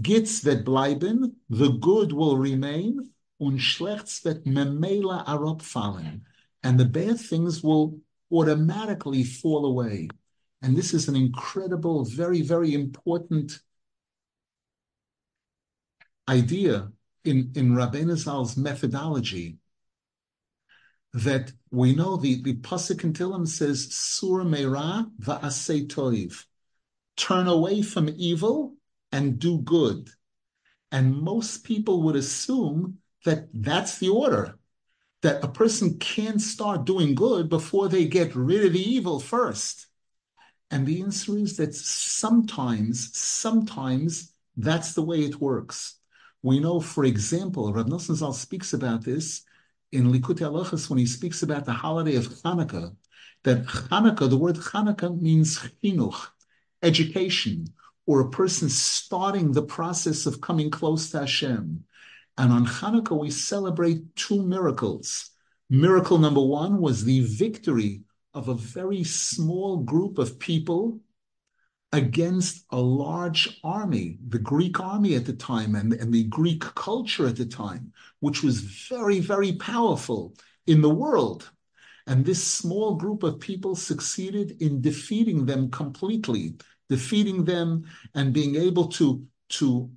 Gits 0.00 0.40
that 0.40 0.64
bleiben, 0.64 1.34
the 1.48 1.70
good 1.70 2.12
will 2.12 2.36
remain, 2.38 3.10
und 3.40 3.58
schlechts 3.58 4.22
that 4.22 4.44
memela 4.44 5.24
arop 5.26 5.60
fallen. 5.60 6.22
And 6.62 6.78
the 6.78 6.84
bad 6.84 7.20
things 7.20 7.62
will 7.62 8.00
automatically 8.32 9.24
fall 9.24 9.66
away. 9.66 10.08
And 10.62 10.76
this 10.76 10.94
is 10.94 11.08
an 11.08 11.16
incredible, 11.16 12.04
very, 12.04 12.40
very 12.40 12.72
important 12.72 13.60
idea 16.28 16.90
in, 17.24 17.52
in 17.54 17.72
Rabbeinu 17.72 18.16
Zal's 18.16 18.56
methodology 18.56 19.58
that 21.12 21.52
we 21.70 21.94
know 21.94 22.16
the, 22.16 22.42
the 22.42 22.54
Pasuk 22.54 23.04
in 23.04 23.12
Tillim 23.12 23.46
says, 23.46 23.94
Sur 23.94 24.42
Meira 24.44 25.10
va'asei 25.20 25.86
toiv. 25.86 26.44
Turn 27.16 27.46
away 27.46 27.82
from 27.82 28.08
evil 28.16 28.74
and 29.14 29.38
do 29.38 29.58
good. 29.58 30.10
And 30.90 31.22
most 31.22 31.62
people 31.62 32.02
would 32.02 32.16
assume 32.16 32.98
that 33.24 33.48
that's 33.54 33.98
the 33.98 34.08
order 34.08 34.58
that 35.22 35.42
a 35.42 35.48
person 35.48 35.98
can't 35.98 36.40
start 36.40 36.84
doing 36.84 37.14
good 37.14 37.48
before 37.48 37.88
they 37.88 38.06
get 38.06 38.34
rid 38.34 38.66
of 38.66 38.72
the 38.72 38.90
evil 38.96 39.20
first. 39.20 39.86
And 40.70 40.84
the 40.84 41.00
answer 41.00 41.38
is 41.38 41.56
that 41.58 41.74
sometimes, 41.74 43.16
sometimes 43.16 44.34
that's 44.56 44.94
the 44.94 45.02
way 45.02 45.20
it 45.20 45.40
works. 45.40 46.00
We 46.42 46.58
know, 46.58 46.80
for 46.80 47.04
example, 47.04 47.72
Rav 47.72 47.86
Nosson 47.86 48.16
Zal 48.16 48.32
speaks 48.32 48.74
about 48.74 49.04
this 49.04 49.44
in 49.92 50.12
Likutei 50.12 50.44
Halachos 50.50 50.90
when 50.90 50.98
he 50.98 51.06
speaks 51.06 51.44
about 51.44 51.64
the 51.64 51.72
holiday 51.72 52.16
of 52.16 52.26
Hanukkah, 52.42 52.94
that 53.44 53.64
Hanukkah, 53.64 54.28
the 54.28 54.36
word 54.36 54.56
Hanukkah 54.56 55.18
means 55.20 55.60
chinuch, 55.82 56.20
education, 56.82 57.68
or 58.06 58.20
a 58.20 58.30
person 58.30 58.68
starting 58.68 59.52
the 59.52 59.62
process 59.62 60.26
of 60.26 60.40
coming 60.40 60.70
close 60.70 61.10
to 61.10 61.20
Hashem. 61.20 61.84
And 62.36 62.52
on 62.52 62.66
Hanukkah, 62.66 63.18
we 63.18 63.30
celebrate 63.30 64.14
two 64.16 64.42
miracles. 64.42 65.30
Miracle 65.70 66.18
number 66.18 66.42
one 66.42 66.80
was 66.80 67.04
the 67.04 67.20
victory 67.20 68.02
of 68.34 68.48
a 68.48 68.54
very 68.54 69.04
small 69.04 69.78
group 69.78 70.18
of 70.18 70.38
people 70.38 71.00
against 71.92 72.64
a 72.70 72.80
large 72.80 73.60
army, 73.62 74.18
the 74.28 74.38
Greek 74.38 74.80
army 74.80 75.14
at 75.14 75.24
the 75.24 75.32
time 75.32 75.76
and, 75.76 75.92
and 75.92 76.12
the 76.12 76.24
Greek 76.24 76.60
culture 76.74 77.28
at 77.28 77.36
the 77.36 77.46
time, 77.46 77.92
which 78.18 78.42
was 78.42 78.60
very, 78.60 79.20
very 79.20 79.52
powerful 79.52 80.34
in 80.66 80.82
the 80.82 80.90
world. 80.90 81.50
And 82.08 82.24
this 82.24 82.42
small 82.42 82.96
group 82.96 83.22
of 83.22 83.38
people 83.38 83.76
succeeded 83.76 84.60
in 84.60 84.80
defeating 84.80 85.46
them 85.46 85.70
completely, 85.70 86.56
defeating 86.88 87.44
them 87.44 87.84
and 88.14 88.32
being 88.32 88.56
able 88.56 88.88
to, 88.88 89.24
to, 89.50 89.90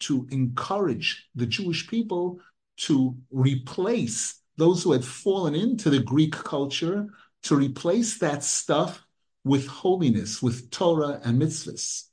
to 0.00 0.26
encourage 0.30 1.28
the 1.34 1.46
Jewish 1.46 1.88
people 1.88 2.40
to 2.78 3.16
replace 3.30 4.40
those 4.56 4.82
who 4.82 4.92
had 4.92 5.04
fallen 5.04 5.54
into 5.54 5.90
the 5.90 6.00
Greek 6.00 6.32
culture, 6.32 7.06
to 7.42 7.56
replace 7.56 8.18
that 8.18 8.42
stuff 8.42 9.04
with 9.44 9.66
holiness, 9.66 10.42
with 10.42 10.70
Torah 10.70 11.20
and 11.24 11.40
mitzvahs. 11.40 12.04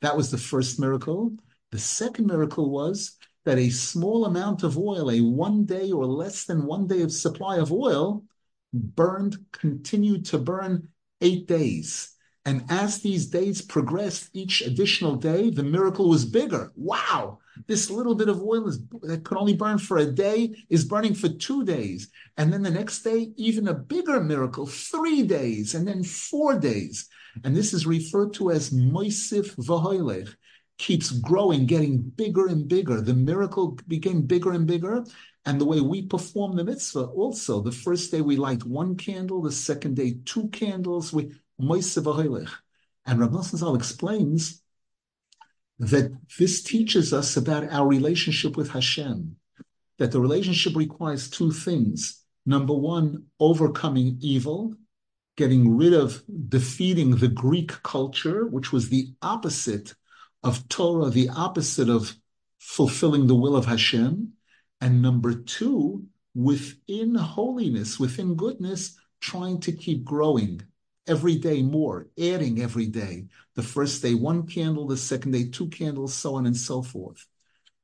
That 0.00 0.16
was 0.16 0.30
the 0.30 0.38
first 0.38 0.80
miracle. 0.80 1.32
The 1.70 1.78
second 1.78 2.26
miracle 2.26 2.70
was 2.70 3.16
that 3.44 3.58
a 3.58 3.70
small 3.70 4.24
amount 4.24 4.62
of 4.62 4.78
oil, 4.78 5.10
a 5.10 5.20
one 5.20 5.64
day 5.64 5.92
or 5.92 6.06
less 6.06 6.44
than 6.44 6.66
one 6.66 6.86
day 6.86 7.02
of 7.02 7.12
supply 7.12 7.58
of 7.58 7.72
oil, 7.72 8.24
burned, 8.72 9.36
continued 9.52 10.24
to 10.26 10.38
burn 10.38 10.88
eight 11.20 11.46
days. 11.46 12.11
And 12.44 12.64
as 12.68 13.00
these 13.00 13.26
days 13.26 13.62
progressed, 13.62 14.30
each 14.32 14.62
additional 14.62 15.14
day, 15.14 15.50
the 15.50 15.62
miracle 15.62 16.08
was 16.08 16.24
bigger. 16.24 16.72
Wow! 16.74 17.38
This 17.68 17.90
little 17.90 18.16
bit 18.16 18.28
of 18.28 18.42
oil 18.42 18.66
is, 18.66 18.80
that 19.02 19.24
could 19.24 19.38
only 19.38 19.54
burn 19.54 19.78
for 19.78 19.98
a 19.98 20.06
day 20.06 20.54
is 20.68 20.84
burning 20.84 21.14
for 21.14 21.28
two 21.28 21.64
days. 21.64 22.10
And 22.36 22.52
then 22.52 22.62
the 22.62 22.70
next 22.70 23.02
day, 23.02 23.32
even 23.36 23.68
a 23.68 23.74
bigger 23.74 24.20
miracle, 24.20 24.66
three 24.66 25.22
days, 25.22 25.74
and 25.74 25.86
then 25.86 26.02
four 26.02 26.58
days. 26.58 27.08
And 27.44 27.54
this 27.54 27.72
is 27.72 27.86
referred 27.86 28.32
to 28.34 28.50
as 28.50 28.70
Moisif 28.70 29.54
Vahoilech, 29.56 30.34
keeps 30.78 31.12
growing, 31.12 31.66
getting 31.66 31.98
bigger 31.98 32.48
and 32.48 32.66
bigger. 32.66 33.00
The 33.00 33.14
miracle 33.14 33.78
became 33.86 34.22
bigger 34.22 34.52
and 34.52 34.66
bigger. 34.66 35.04
And 35.44 35.60
the 35.60 35.64
way 35.64 35.80
we 35.80 36.02
perform 36.02 36.56
the 36.56 36.64
mitzvah 36.64 37.06
also, 37.06 37.60
the 37.60 37.72
first 37.72 38.10
day 38.10 38.20
we 38.20 38.36
light 38.36 38.64
one 38.64 38.96
candle, 38.96 39.42
the 39.42 39.52
second 39.52 39.96
day 39.96 40.16
two 40.24 40.48
candles, 40.48 41.12
we 41.12 41.32
and 41.62 43.20
Rav 43.20 43.30
Nosson 43.30 43.56
Zal 43.56 43.74
explains 43.74 44.62
that 45.78 46.12
this 46.38 46.62
teaches 46.62 47.12
us 47.12 47.36
about 47.36 47.72
our 47.72 47.86
relationship 47.86 48.56
with 48.56 48.70
Hashem, 48.70 49.36
that 49.98 50.10
the 50.10 50.20
relationship 50.20 50.76
requires 50.76 51.30
two 51.30 51.52
things. 51.52 52.24
Number 52.44 52.74
one, 52.74 53.26
overcoming 53.38 54.18
evil, 54.20 54.74
getting 55.36 55.76
rid 55.76 55.94
of, 55.94 56.22
defeating 56.48 57.16
the 57.16 57.28
Greek 57.28 57.82
culture, 57.82 58.46
which 58.46 58.72
was 58.72 58.88
the 58.88 59.14
opposite 59.22 59.94
of 60.42 60.68
Torah, 60.68 61.10
the 61.10 61.28
opposite 61.28 61.88
of 61.88 62.16
fulfilling 62.58 63.28
the 63.28 63.34
will 63.34 63.56
of 63.56 63.66
Hashem. 63.66 64.32
And 64.80 65.00
number 65.00 65.34
two, 65.34 66.06
within 66.34 67.14
holiness, 67.14 68.00
within 68.00 68.34
goodness, 68.34 68.98
trying 69.20 69.60
to 69.60 69.72
keep 69.72 70.04
growing, 70.04 70.62
every 71.06 71.36
day 71.36 71.62
more, 71.62 72.08
adding 72.18 72.60
every 72.62 72.86
day. 72.86 73.24
The 73.54 73.62
first 73.62 74.02
day, 74.02 74.14
one 74.14 74.46
candle, 74.46 74.86
the 74.86 74.96
second 74.96 75.32
day, 75.32 75.48
two 75.48 75.68
candles, 75.68 76.14
so 76.14 76.36
on 76.36 76.46
and 76.46 76.56
so 76.56 76.82
forth. 76.82 77.26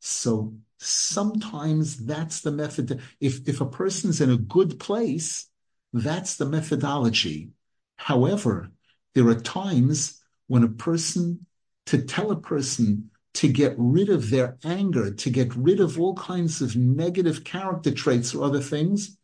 So 0.01 0.55
sometimes 0.79 2.07
that's 2.07 2.41
the 2.41 2.53
method. 2.53 3.01
If, 3.21 3.49
if 3.49 3.61
a 3.61 3.67
person's 3.67 4.21
in 4.21 4.31
a 4.31 4.37
good 4.37 4.79
place, 4.79 5.49
that's 5.93 6.37
the 6.37 6.47
methodology. 6.47 7.51
However, 7.97 8.71
there 9.15 9.27
are 9.29 9.41
times 9.41 10.23
when 10.47 10.63
a 10.63 10.69
person, 10.69 11.47
to 11.87 12.03
tell 12.03 12.31
a 12.31 12.41
person 12.41 13.11
to 13.35 13.49
get 13.49 13.75
rid 13.77 14.09
of 14.09 14.31
their 14.31 14.57
anger, 14.65 15.13
to 15.13 15.31
get 15.31 15.55
rid 15.55 15.81
of 15.81 15.99
all 15.99 16.15
kinds 16.15 16.61
of 16.61 16.77
negative 16.77 17.45
character 17.45 17.91
traits 17.91 18.35
or 18.35 18.45
other 18.45 18.61
things, 18.61 19.17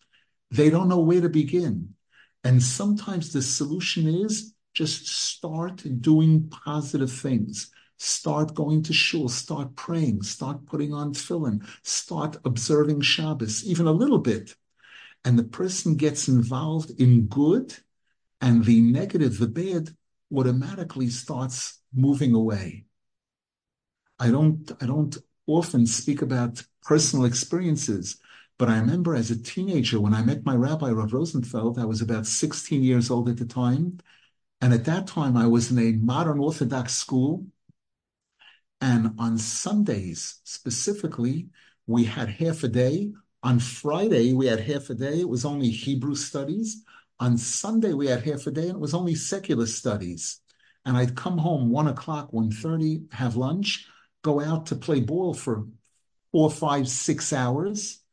they 0.50 0.70
don't 0.70 0.88
know 0.88 1.00
where 1.00 1.20
to 1.20 1.28
begin. 1.28 1.94
And 2.44 2.62
sometimes 2.62 3.32
the 3.32 3.42
solution 3.42 4.06
is 4.06 4.52
just 4.74 5.08
start 5.08 5.82
doing 6.00 6.48
positive 6.50 7.10
things. 7.10 7.70
Start 7.96 8.54
going 8.54 8.82
to 8.82 8.92
shul, 8.92 9.28
start 9.28 9.74
praying, 9.76 10.22
start 10.22 10.66
putting 10.66 10.92
on 10.92 11.14
tefillin, 11.14 11.64
start 11.82 12.36
observing 12.44 13.00
Shabbos, 13.00 13.64
even 13.64 13.86
a 13.86 13.92
little 13.92 14.18
bit. 14.18 14.54
And 15.24 15.38
the 15.38 15.44
person 15.44 15.96
gets 15.96 16.28
involved 16.28 16.90
in 17.00 17.26
good, 17.28 17.74
and 18.40 18.64
the 18.64 18.82
negative, 18.82 19.38
the 19.38 19.46
bad, 19.46 19.96
automatically 20.34 21.08
starts 21.08 21.80
moving 21.94 22.34
away. 22.34 22.84
I 24.18 24.30
don't, 24.30 24.70
I 24.82 24.86
don't 24.86 25.16
often 25.46 25.86
speak 25.86 26.20
about 26.20 26.62
personal 26.82 27.24
experiences, 27.24 28.18
but 28.56 28.68
I 28.68 28.78
remember 28.78 29.14
as 29.14 29.30
a 29.30 29.42
teenager 29.42 30.00
when 30.00 30.14
I 30.14 30.22
met 30.22 30.44
my 30.44 30.54
rabbi, 30.54 30.90
Rav 30.90 31.12
Rosenfeld, 31.12 31.78
I 31.78 31.84
was 31.84 32.00
about 32.00 32.26
16 32.26 32.82
years 32.82 33.10
old 33.10 33.28
at 33.28 33.36
the 33.36 33.44
time. 33.44 33.98
And 34.60 34.72
at 34.72 34.84
that 34.84 35.06
time, 35.08 35.36
I 35.36 35.46
was 35.46 35.72
in 35.72 35.78
a 35.78 35.92
modern 35.92 36.38
Orthodox 36.38 36.94
school. 36.94 37.46
And 38.80 39.14
on 39.18 39.38
Sundays 39.38 40.40
specifically, 40.44 41.48
we 41.86 42.04
had 42.04 42.28
half 42.28 42.62
a 42.62 42.68
day. 42.68 43.12
On 43.42 43.58
Friday, 43.58 44.32
we 44.32 44.46
had 44.46 44.60
half 44.60 44.88
a 44.88 44.94
day. 44.94 45.20
It 45.20 45.28
was 45.28 45.44
only 45.44 45.70
Hebrew 45.70 46.14
studies. 46.14 46.84
On 47.18 47.36
Sunday, 47.36 47.92
we 47.92 48.06
had 48.06 48.22
half 48.22 48.46
a 48.46 48.50
day, 48.50 48.68
and 48.68 48.76
it 48.76 48.80
was 48.80 48.94
only 48.94 49.14
secular 49.14 49.66
studies. 49.66 50.40
And 50.84 50.96
I'd 50.96 51.16
come 51.16 51.38
home 51.38 51.70
one 51.70 51.88
o'clock, 51.88 52.30
1.30, 52.32 53.12
have 53.14 53.36
lunch, 53.36 53.88
go 54.22 54.40
out 54.40 54.66
to 54.66 54.76
play 54.76 55.00
ball 55.00 55.34
for 55.34 55.66
four, 56.30 56.50
five, 56.50 56.88
six 56.88 57.32
hours 57.32 58.03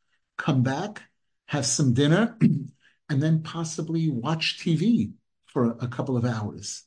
come 0.41 0.63
back, 0.63 1.03
have 1.45 1.65
some 1.65 1.93
dinner, 1.93 2.35
and 3.09 3.21
then 3.21 3.43
possibly 3.43 4.09
watch 4.09 4.59
TV 4.59 5.13
for 5.45 5.77
a 5.79 5.87
couple 5.87 6.17
of 6.17 6.25
hours. 6.25 6.83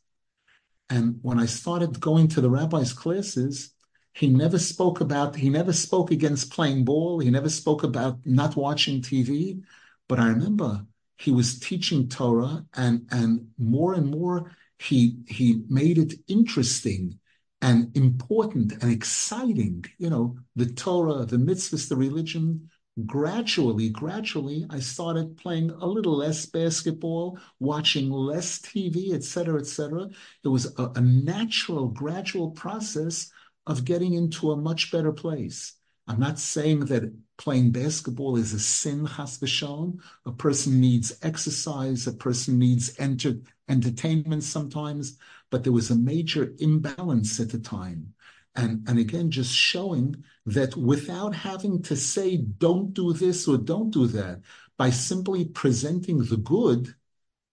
And 0.90 1.20
when 1.22 1.38
I 1.38 1.46
started 1.46 2.00
going 2.00 2.28
to 2.28 2.40
the 2.40 2.50
rabbi's 2.50 2.92
classes, 2.92 3.70
he 4.12 4.28
never 4.28 4.58
spoke 4.58 5.00
about, 5.00 5.36
he 5.36 5.50
never 5.50 5.72
spoke 5.72 6.10
against 6.10 6.52
playing 6.52 6.84
ball. 6.84 7.20
He 7.20 7.30
never 7.30 7.48
spoke 7.48 7.84
about 7.84 8.18
not 8.24 8.56
watching 8.56 9.00
TV. 9.00 9.62
But 10.08 10.18
I 10.18 10.28
remember 10.28 10.84
he 11.16 11.30
was 11.30 11.58
teaching 11.58 12.08
Torah 12.08 12.64
and, 12.74 13.06
and 13.10 13.48
more 13.58 13.94
and 13.94 14.10
more 14.10 14.52
he, 14.78 15.18
he 15.26 15.62
made 15.68 15.98
it 15.98 16.14
interesting 16.28 17.18
and 17.62 17.96
important 17.96 18.72
and 18.82 18.92
exciting. 18.92 19.84
You 19.98 20.10
know, 20.10 20.38
the 20.56 20.66
Torah, 20.66 21.24
the 21.24 21.38
mitzvahs, 21.38 21.88
the 21.88 21.96
religion 21.96 22.70
gradually, 23.06 23.88
gradually, 23.88 24.66
I 24.70 24.78
started 24.80 25.36
playing 25.36 25.70
a 25.70 25.86
little 25.86 26.16
less 26.16 26.46
basketball, 26.46 27.38
watching 27.58 28.10
less 28.10 28.60
TV, 28.60 29.12
etc., 29.12 29.60
etc. 29.60 30.08
It 30.44 30.48
was 30.48 30.78
a, 30.78 30.92
a, 30.94 31.00
natural, 31.00 31.88
gradual 31.88 32.50
process 32.52 33.30
of 33.66 33.84
getting 33.84 34.14
into 34.14 34.52
a 34.52 34.56
much 34.56 34.92
better 34.92 35.12
place. 35.12 35.74
I'm 36.06 36.20
not 36.20 36.38
saying 36.38 36.86
that 36.86 37.12
playing 37.38 37.72
basketball 37.72 38.36
is 38.36 38.52
a 38.52 38.60
sin, 38.60 39.06
chas 39.06 39.38
v'shalom. 39.38 40.00
A 40.26 40.32
person 40.32 40.80
needs 40.80 41.18
exercise, 41.22 42.06
a 42.06 42.12
person 42.12 42.58
needs 42.58 42.94
enter, 42.98 43.38
entertainment 43.68 44.44
sometimes, 44.44 45.18
but 45.50 45.64
there 45.64 45.72
was 45.72 45.90
a 45.90 45.96
major 45.96 46.52
imbalance 46.58 47.40
at 47.40 47.50
the 47.50 47.58
time 47.58 48.14
and, 48.56 48.88
and 48.88 48.98
again, 48.98 49.30
just 49.30 49.52
showing 49.52 50.24
that 50.46 50.76
without 50.76 51.34
having 51.34 51.82
to 51.82 51.96
say, 51.96 52.36
don't 52.36 52.94
do 52.94 53.12
this 53.12 53.48
or 53.48 53.58
don't 53.58 53.90
do 53.90 54.06
that, 54.08 54.42
by 54.76 54.90
simply 54.90 55.44
presenting 55.46 56.18
the 56.18 56.36
good, 56.36 56.94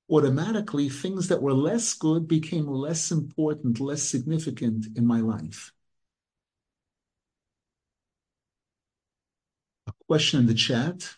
automatically 0.10 0.90
things 0.90 1.28
that 1.30 1.42
were 1.42 1.54
less 1.54 1.94
good 1.94 2.28
became 2.28 2.68
less 2.68 3.12
important, 3.12 3.80
less 3.80 4.04
significant 4.04 4.86
in 4.96 5.06
my 5.08 5.22
life. 5.22 5.74
A 9.88 9.94
question 10.08 10.42
in 10.42 10.46
the 10.46 10.54
chat. 10.54 11.16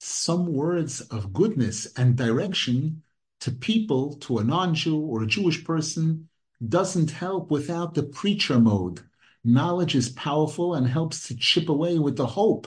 Some 0.00 0.52
words 0.52 1.00
of 1.02 1.32
goodness 1.32 1.86
and 1.96 2.16
direction 2.16 3.03
to 3.44 3.52
people, 3.52 4.14
to 4.14 4.38
a 4.38 4.44
non-Jew 4.44 4.98
or 4.98 5.22
a 5.22 5.26
Jewish 5.26 5.64
person, 5.64 6.30
doesn't 6.66 7.10
help 7.10 7.50
without 7.50 7.92
the 7.92 8.02
preacher 8.02 8.58
mode. 8.58 9.02
Knowledge 9.44 9.94
is 9.94 10.08
powerful 10.08 10.72
and 10.74 10.88
helps 10.88 11.28
to 11.28 11.36
chip 11.36 11.68
away 11.68 11.98
with 11.98 12.16
the 12.16 12.26
hope 12.26 12.66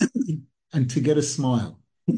and 0.72 0.90
to 0.90 1.00
get 1.00 1.16
a 1.16 1.22
smile. 1.22 1.78
it, 2.08 2.16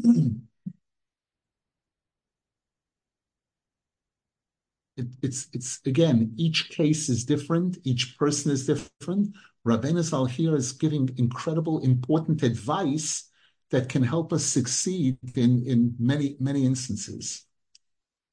it's 5.21 5.49
it's 5.53 5.81
again 5.85 6.33
each 6.39 6.71
case 6.71 7.11
is 7.11 7.25
different 7.25 7.77
each 7.85 8.17
person 8.19 8.51
is 8.53 8.67
different 8.67 9.35
Rabbeinu 9.67 10.03
Zal 10.03 10.25
here 10.25 10.57
is 10.57 10.73
giving 10.73 11.11
incredible 11.19 11.81
important 11.81 12.43
advice 12.43 13.31
that 13.71 13.89
can 13.91 14.03
help 14.03 14.33
us 14.33 14.45
succeed 14.45 15.19
in 15.35 15.63
in 15.67 15.95
many 15.99 16.37
many 16.41 16.65
instances 16.65 17.47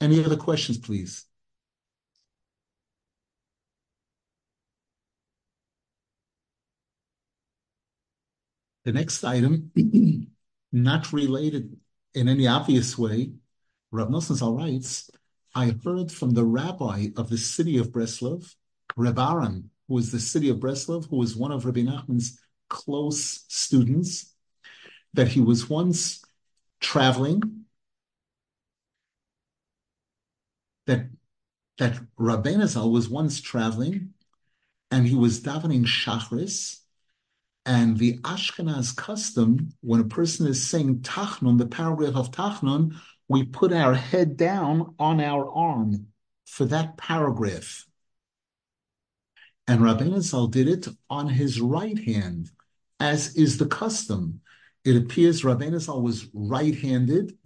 any 0.02 0.24
other 0.24 0.38
questions 0.38 0.78
please? 0.78 1.26
The 8.86 8.94
next 8.94 9.24
item 9.24 9.72
not 10.72 11.14
related 11.14 11.78
in 12.14 12.28
any 12.28 12.48
obvious 12.48 12.98
way 12.98 13.34
Rav 13.92 14.10
Nosson 14.10 14.36
Zal 14.36 14.56
writes 14.56 15.10
I 15.56 15.76
heard 15.84 16.12
from 16.12 16.32
the 16.32 16.46
rabbi 16.46 17.08
of 17.18 17.30
the 17.30 17.38
city 17.38 17.78
of 17.78 17.92
Breslov, 17.92 18.54
Reb 18.96 19.18
Aaron, 19.18 19.72
who 19.88 19.96
was 19.96 20.12
the 20.12 20.20
city 20.20 20.50
of 20.50 20.58
Breslov, 20.58 21.10
who 21.10 21.18
was 21.18 21.36
one 21.36 21.52
of 21.52 21.66
Rabbi 21.66 21.82
Nachman's 21.82 22.40
close 22.70 23.46
students, 23.48 24.36
that 25.14 25.28
he 25.28 25.42
was 25.42 25.68
once 25.68 26.24
traveling, 26.80 27.59
that 30.90 31.08
that 31.78 31.98
Rabbeinu 32.20 32.68
Zal 32.68 32.92
was 32.92 33.08
once 33.08 33.40
traveling, 33.40 34.14
and 34.92 35.08
he 35.08 35.16
was 35.16 35.40
davening 35.40 35.86
Shachris, 35.86 36.80
and 37.66 37.98
the 37.98 38.18
Ashkenaz 38.20 38.96
custom, 38.96 39.70
when 39.82 40.02
a 40.02 40.06
person 40.06 40.46
is 40.48 40.68
saying 40.68 41.00
Tachnun, 41.00 41.58
the 41.58 41.68
paragraph 41.68 42.16
of 42.16 42.32
Tachnun, 42.32 42.96
we 43.30 43.46
put 43.46 43.72
our 43.72 43.94
head 43.94 44.36
down 44.36 44.96
on 45.00 45.22
our 45.22 45.50
arm 45.50 46.08
for 46.46 46.66
that 46.66 46.98
paragraph. 46.98 47.86
And 49.68 49.82
Rabbeinu 49.82 50.22
Zal 50.22 50.48
did 50.48 50.68
it 50.68 50.88
on 51.10 51.30
his 51.30 51.62
right 51.62 51.98
hand, 51.98 52.50
as 53.00 53.36
is 53.36 53.58
the 53.58 53.68
custom. 53.68 54.42
It 54.84 54.98
appears 54.98 55.44
Rabbeinu 55.44 55.80
Zal 55.80 56.02
was 56.02 56.28
right-handed, 56.34 57.38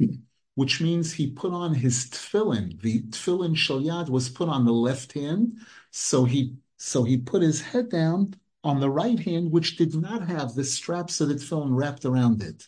which 0.55 0.81
means 0.81 1.13
he 1.13 1.31
put 1.31 1.51
on 1.51 1.73
his 1.73 2.09
tefillin. 2.09 2.79
The 2.81 3.01
tefillin 3.03 3.55
shalyad 3.55 4.09
was 4.09 4.29
put 4.29 4.49
on 4.49 4.65
the 4.65 4.73
left 4.73 5.13
hand, 5.13 5.59
so 5.91 6.25
he 6.25 6.55
so 6.77 7.03
he 7.03 7.17
put 7.17 7.41
his 7.41 7.61
head 7.61 7.89
down 7.89 8.35
on 8.63 8.79
the 8.79 8.89
right 8.89 9.19
hand, 9.19 9.51
which 9.51 9.77
did 9.77 9.95
not 9.95 10.27
have 10.27 10.53
the 10.53 10.63
straps 10.63 11.21
of 11.21 11.29
the 11.29 11.35
tefillin 11.35 11.75
wrapped 11.75 12.05
around 12.05 12.41
it 12.41 12.67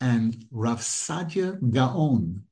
and 0.00 0.44
Rav 0.50 0.80
Sadia 0.80 1.58
Gaon, 1.70 2.44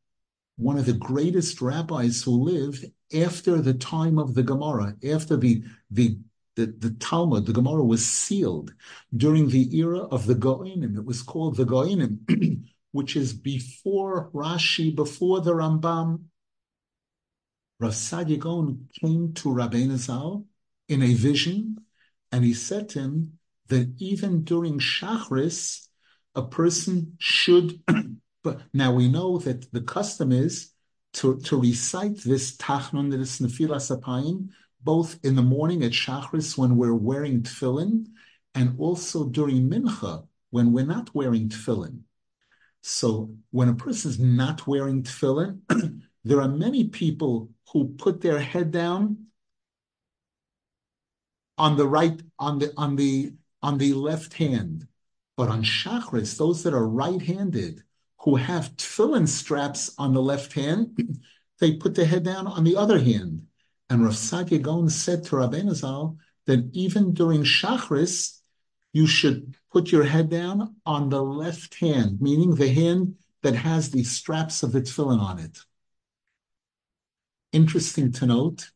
one 0.56 0.78
of 0.78 0.86
the 0.86 0.92
greatest 0.92 1.60
rabbis 1.60 2.22
who 2.22 2.42
lived 2.42 2.84
after 3.14 3.60
the 3.60 3.74
time 3.74 4.18
of 4.18 4.34
the 4.34 4.42
Gemara, 4.42 4.96
after 5.08 5.36
the 5.36 5.62
the 5.90 6.18
the, 6.56 6.74
the 6.78 6.90
Talmud, 6.92 7.44
the 7.44 7.52
Gemara 7.52 7.84
was 7.84 8.06
sealed 8.06 8.72
during 9.14 9.50
the 9.50 9.76
era 9.76 9.98
of 9.98 10.24
the 10.24 10.34
Goinim. 10.34 10.96
It 10.96 11.04
was 11.04 11.20
called 11.22 11.56
the 11.56 11.66
Goinim, 11.66 12.20
which 12.96 13.14
is 13.14 13.34
before 13.34 14.30
Rashi, 14.32 14.96
before 14.96 15.42
the 15.42 15.52
Rambam. 15.52 16.22
Rav 17.78 17.92
Sadia 17.92 18.38
Gaon 18.38 18.88
came 18.98 19.34
to 19.34 19.52
Rabbi 19.52 19.86
Zal 19.96 20.46
in 20.88 21.02
a 21.02 21.12
vision, 21.12 21.76
and 22.32 22.42
he 22.42 22.54
said 22.54 22.88
to 22.88 23.00
him 23.00 23.38
that 23.68 23.92
even 23.98 24.44
during 24.44 24.78
Shachris, 24.78 25.88
a 26.34 26.42
person 26.42 27.16
should, 27.18 27.78
but 28.42 28.62
now 28.72 28.94
we 28.94 29.08
know 29.08 29.36
that 29.40 29.70
the 29.74 29.82
custom 29.82 30.32
is 30.32 30.72
to, 31.18 31.38
to 31.40 31.60
recite 31.60 32.22
this 32.24 32.56
Tachnun, 32.56 33.10
this 33.10 33.40
Nefilas 33.40 33.94
Apayim, 33.94 34.48
both 34.82 35.18
in 35.22 35.34
the 35.34 35.42
morning 35.42 35.84
at 35.84 35.92
Shachris 35.92 36.56
when 36.56 36.78
we're 36.78 36.94
wearing 36.94 37.42
tefillin, 37.42 38.06
and 38.54 38.74
also 38.78 39.26
during 39.26 39.68
Mincha 39.68 40.26
when 40.48 40.72
we're 40.72 40.86
not 40.86 41.14
wearing 41.14 41.50
tefillin. 41.50 42.04
So 42.88 43.34
when 43.50 43.68
a 43.68 43.74
person 43.74 44.12
is 44.12 44.20
not 44.20 44.68
wearing 44.68 45.02
tefillin, 45.02 45.60
there 46.24 46.40
are 46.40 46.48
many 46.48 46.84
people 46.84 47.50
who 47.72 47.88
put 47.98 48.20
their 48.20 48.38
head 48.38 48.70
down 48.70 49.26
on 51.58 51.76
the 51.76 51.86
right, 51.88 52.22
on 52.38 52.60
the 52.60 52.72
on 52.76 52.94
the 52.94 53.32
on 53.60 53.78
the 53.78 53.92
left 53.92 54.34
hand, 54.34 54.86
but 55.36 55.48
on 55.48 55.64
Shachris, 55.64 56.38
those 56.38 56.62
that 56.62 56.74
are 56.74 56.86
right-handed, 56.86 57.82
who 58.20 58.36
have 58.36 58.76
tefillin 58.76 59.26
straps 59.26 59.92
on 59.98 60.14
the 60.14 60.22
left 60.22 60.52
hand, 60.52 60.96
they 61.58 61.72
put 61.72 61.96
their 61.96 62.06
head 62.06 62.22
down 62.22 62.46
on 62.46 62.62
the 62.62 62.76
other 62.76 63.00
hand. 63.00 63.48
And 63.90 64.04
Rav 64.04 64.14
Sadia 64.14 64.90
said 64.92 65.24
to 65.24 65.36
Rabbeinu 65.36 65.74
Zal 65.74 66.18
that 66.46 66.70
even 66.72 67.14
during 67.14 67.42
Shachris, 67.42 68.42
you 68.96 69.06
should 69.06 69.54
put 69.70 69.92
your 69.92 70.04
head 70.04 70.30
down 70.30 70.74
on 70.86 71.10
the 71.10 71.22
left 71.22 71.74
hand, 71.74 72.18
meaning 72.18 72.54
the 72.54 72.72
hand 72.72 73.14
that 73.42 73.54
has 73.54 73.90
the 73.90 74.02
straps 74.02 74.62
of 74.62 74.72
the 74.72 74.80
tefillin 74.80 75.20
on 75.20 75.38
it. 75.38 75.58
Interesting 77.52 78.10
to 78.12 78.24
note 78.24 78.70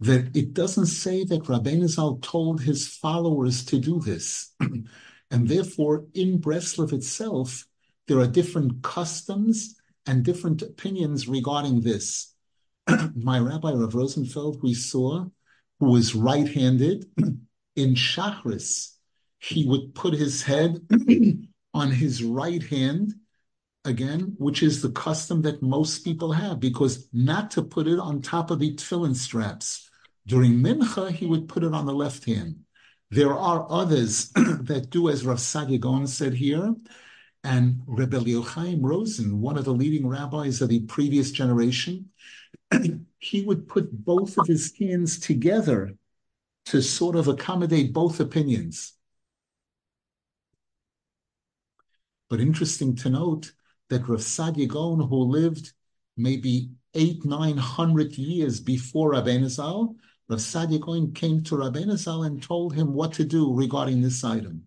that 0.00 0.36
it 0.36 0.52
doesn't 0.52 0.92
say 1.04 1.24
that 1.24 1.44
Rabbeinu 1.44 1.88
Zal 1.88 2.18
told 2.18 2.60
his 2.60 2.86
followers 2.88 3.64
to 3.64 3.78
do 3.78 4.00
this. 4.00 4.54
And 5.30 5.46
therefore, 5.46 6.06
in 6.14 6.38
Breslov 6.40 6.92
itself, 6.94 7.66
there 8.06 8.18
are 8.18 8.26
different 8.26 8.82
customs 8.82 9.76
and 10.06 10.24
different 10.24 10.62
opinions 10.62 11.28
regarding 11.28 11.82
this. 11.82 12.34
My 13.14 13.38
rabbi, 13.38 13.72
Rav 13.72 13.94
Rosenfeld, 13.94 14.62
we 14.62 14.72
saw, 14.72 15.26
who 15.80 15.86
was 15.90 16.14
right 16.14 16.48
handed, 16.48 17.06
in 17.76 17.94
Shachris, 17.94 18.97
he 19.38 19.66
would 19.66 19.94
put 19.94 20.14
his 20.14 20.42
head 20.42 20.80
on 21.74 21.90
his 21.90 22.22
right 22.22 22.62
hand, 22.62 23.14
again, 23.84 24.34
which 24.38 24.62
is 24.62 24.82
the 24.82 24.90
custom 24.90 25.42
that 25.42 25.62
most 25.62 26.04
people 26.04 26.32
have, 26.32 26.60
because 26.60 27.08
not 27.12 27.50
to 27.52 27.62
put 27.62 27.86
it 27.86 27.98
on 27.98 28.20
top 28.20 28.50
of 28.50 28.58
the 28.58 28.74
tefillin 28.74 29.14
straps. 29.14 29.88
During 30.26 30.54
Mincha, 30.54 31.10
he 31.10 31.26
would 31.26 31.48
put 31.48 31.64
it 31.64 31.72
on 31.72 31.86
the 31.86 31.94
left 31.94 32.24
hand. 32.24 32.60
There 33.10 33.34
are 33.34 33.66
others 33.70 34.30
that 34.34 34.88
do 34.90 35.08
as 35.08 35.24
Rav 35.24 35.38
Sadia 35.38 35.80
Gaon 35.80 36.06
said 36.06 36.34
here, 36.34 36.74
and 37.44 37.80
Rebbe 37.86 38.42
Chaim 38.42 38.82
Rosen, 38.82 39.40
one 39.40 39.56
of 39.56 39.64
the 39.64 39.72
leading 39.72 40.06
rabbis 40.06 40.60
of 40.60 40.68
the 40.68 40.80
previous 40.80 41.30
generation, 41.30 42.10
he 43.18 43.42
would 43.42 43.68
put 43.68 44.04
both 44.04 44.36
of 44.36 44.46
his 44.46 44.72
hands 44.78 45.18
together 45.18 45.94
to 46.66 46.82
sort 46.82 47.16
of 47.16 47.28
accommodate 47.28 47.92
both 47.94 48.20
opinions. 48.20 48.97
But 52.28 52.40
interesting 52.40 52.94
to 52.96 53.10
note 53.10 53.52
that 53.88 54.08
Rav 54.08 54.20
Sadia 54.20 54.68
Gaon, 54.68 55.00
who 55.00 55.22
lived 55.22 55.72
maybe 56.16 56.70
eight, 56.94 57.24
nine 57.24 57.56
hundred 57.56 58.16
years 58.18 58.60
before 58.60 59.12
Rabbeinu 59.12 59.48
Zal, 59.48 59.96
Rav 60.28 60.38
Sadia 60.38 60.80
Gaon 60.80 61.12
came 61.12 61.42
to 61.44 61.56
Rabbeinu 61.56 61.96
Zal 61.96 62.24
and 62.24 62.42
told 62.42 62.74
him 62.74 62.92
what 62.92 63.12
to 63.14 63.24
do 63.24 63.54
regarding 63.54 64.02
this 64.02 64.22
item. 64.24 64.64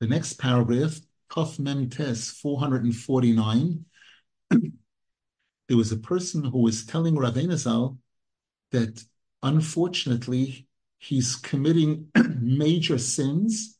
The 0.00 0.06
next 0.06 0.34
paragraph, 0.34 1.00
Kaf 1.28 1.58
Mem 1.58 1.90
Tes 1.90 2.30
449, 2.30 3.84
there 4.50 5.76
was 5.76 5.90
a 5.90 5.96
person 5.96 6.44
who 6.44 6.58
was 6.58 6.86
telling 6.86 7.16
Zal 7.56 7.98
that 8.70 9.04
unfortunately 9.42 10.67
he's 10.98 11.36
committing 11.36 12.08
major 12.40 12.98
sins 12.98 13.78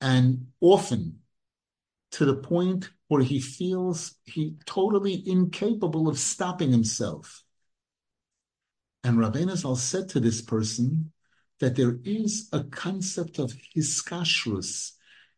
and 0.00 0.46
often 0.60 1.20
to 2.12 2.24
the 2.24 2.36
point 2.36 2.90
where 3.08 3.22
he 3.22 3.40
feels 3.40 4.14
he 4.24 4.54
totally 4.66 5.22
incapable 5.26 6.08
of 6.08 6.18
stopping 6.18 6.70
himself. 6.70 7.42
And 9.02 9.18
Rabbeinu 9.18 9.56
Zal 9.56 9.76
said 9.76 10.08
to 10.10 10.20
this 10.20 10.42
person 10.42 11.12
that 11.60 11.76
there 11.76 11.98
is 12.04 12.48
a 12.52 12.64
concept 12.64 13.38
of 13.38 13.52
hiskashrus. 13.76 14.92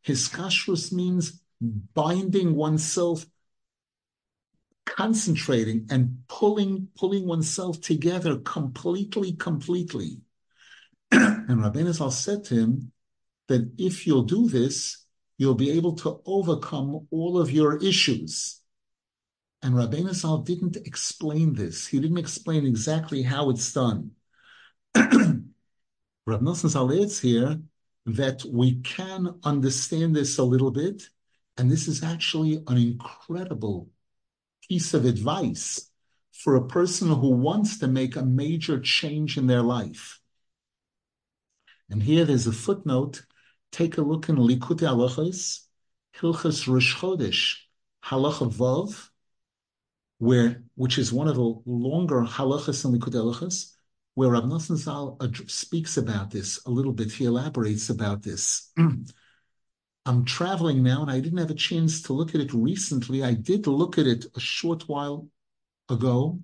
Hiskashrus 0.07 0.93
means 0.93 1.41
binding 1.61 2.57
oneself, 2.57 3.25
concentrating 4.85 5.87
and 5.91 6.19
pulling, 6.29 6.89
pulling 6.97 7.27
oneself 7.27 7.81
together 7.81 8.39
completely, 8.39 9.33
completely. 9.33 10.19
And 11.49 11.61
Rabbeinu 11.61 11.93
Zal 11.93 12.11
said 12.11 12.45
to 12.45 12.55
him 12.55 12.93
that 13.49 13.71
if 13.79 14.07
you'll 14.07 14.23
do 14.23 14.49
this, 14.49 15.05
you'll 15.39 15.55
be 15.55 15.71
able 15.73 15.95
to 15.97 16.21
overcome 16.25 17.07
all 17.11 17.41
of 17.41 17.51
your 17.51 17.83
issues. 17.83 18.61
And 19.63 19.75
Rabbeinu 19.75 20.15
Zal 20.15 20.39
didn't 20.39 20.77
explain 20.77 21.55
this. 21.55 21.87
He 21.87 22.01
didn't 22.01 22.19
explain 22.19 22.67
exactly 22.67 23.23
how 23.23 23.51
it's 23.51 23.73
done. 23.73 24.13
Rav 24.95 26.41
Nosson 26.41 26.69
Zal 26.69 26.89
here 26.89 27.61
that 28.07 28.45
we 28.45 28.81
can 28.81 29.39
understand 29.45 30.15
this 30.15 30.39
a 30.39 30.45
little 30.45 30.71
bit, 30.71 31.03
and 31.57 31.71
this 31.71 31.89
is 31.89 32.03
actually 32.03 32.63
an 32.67 32.77
incredible 32.77 33.89
piece 34.69 34.95
of 34.95 35.05
advice 35.05 35.91
for 36.33 36.57
a 36.57 36.67
person 36.67 37.09
who 37.09 37.31
wants 37.31 37.79
to 37.79 37.89
make 37.89 38.17
a 38.17 38.25
major 38.25 38.81
change 38.81 39.37
in 39.37 39.47
their 39.47 39.63
life. 39.63 40.22
And 41.91 42.03
here 42.03 42.25
there's 42.25 42.47
a 42.47 42.53
footnote. 42.53 43.23
Take 43.71 43.99
a 43.99 44.03
look 44.03 44.29
in 44.29 44.37
Likutei 44.37 44.89
Halachos, 44.89 45.67
Hilchas 46.17 46.67
Rosh 46.67 46.97
Chodesh, 46.97 47.57
Halacha 48.05 48.53
Vav, 48.53 49.09
where 50.19 50.63
which 50.75 50.99
is 50.99 51.13
one 51.13 51.29
of 51.29 51.37
the 51.37 51.55
longer 51.67 52.23
halachas 52.23 52.85
in 52.85 52.93
Likutei 52.93 53.17
Halachos, 53.17 53.73
where 54.15 54.31
Rav 54.31 54.45
Nosson 54.45 54.77
Zal 54.77 55.19
speaks 55.47 55.97
about 55.97 56.31
this 56.31 56.65
a 56.67 56.71
little 56.71 56.93
bit. 56.93 57.13
He 57.13 57.25
elaborates 57.25 57.91
about 57.91 58.23
this. 58.23 58.71
I'm 60.07 60.25
traveling 60.25 60.83
now, 60.83 61.03
and 61.03 61.11
I 61.11 61.21
didn't 61.21 61.39
have 61.39 61.51
a 61.51 61.55
chance 61.55 62.03
to 62.03 62.13
look 62.13 62.35
at 62.35 62.41
it 62.41 62.53
recently. 62.53 63.23
I 63.23 63.35
did 63.35 63.67
look 63.67 63.99
at 63.99 64.07
it 64.07 64.27
a 64.35 64.41
short 64.41 64.89
while 64.89 65.29
ago, 65.89 66.41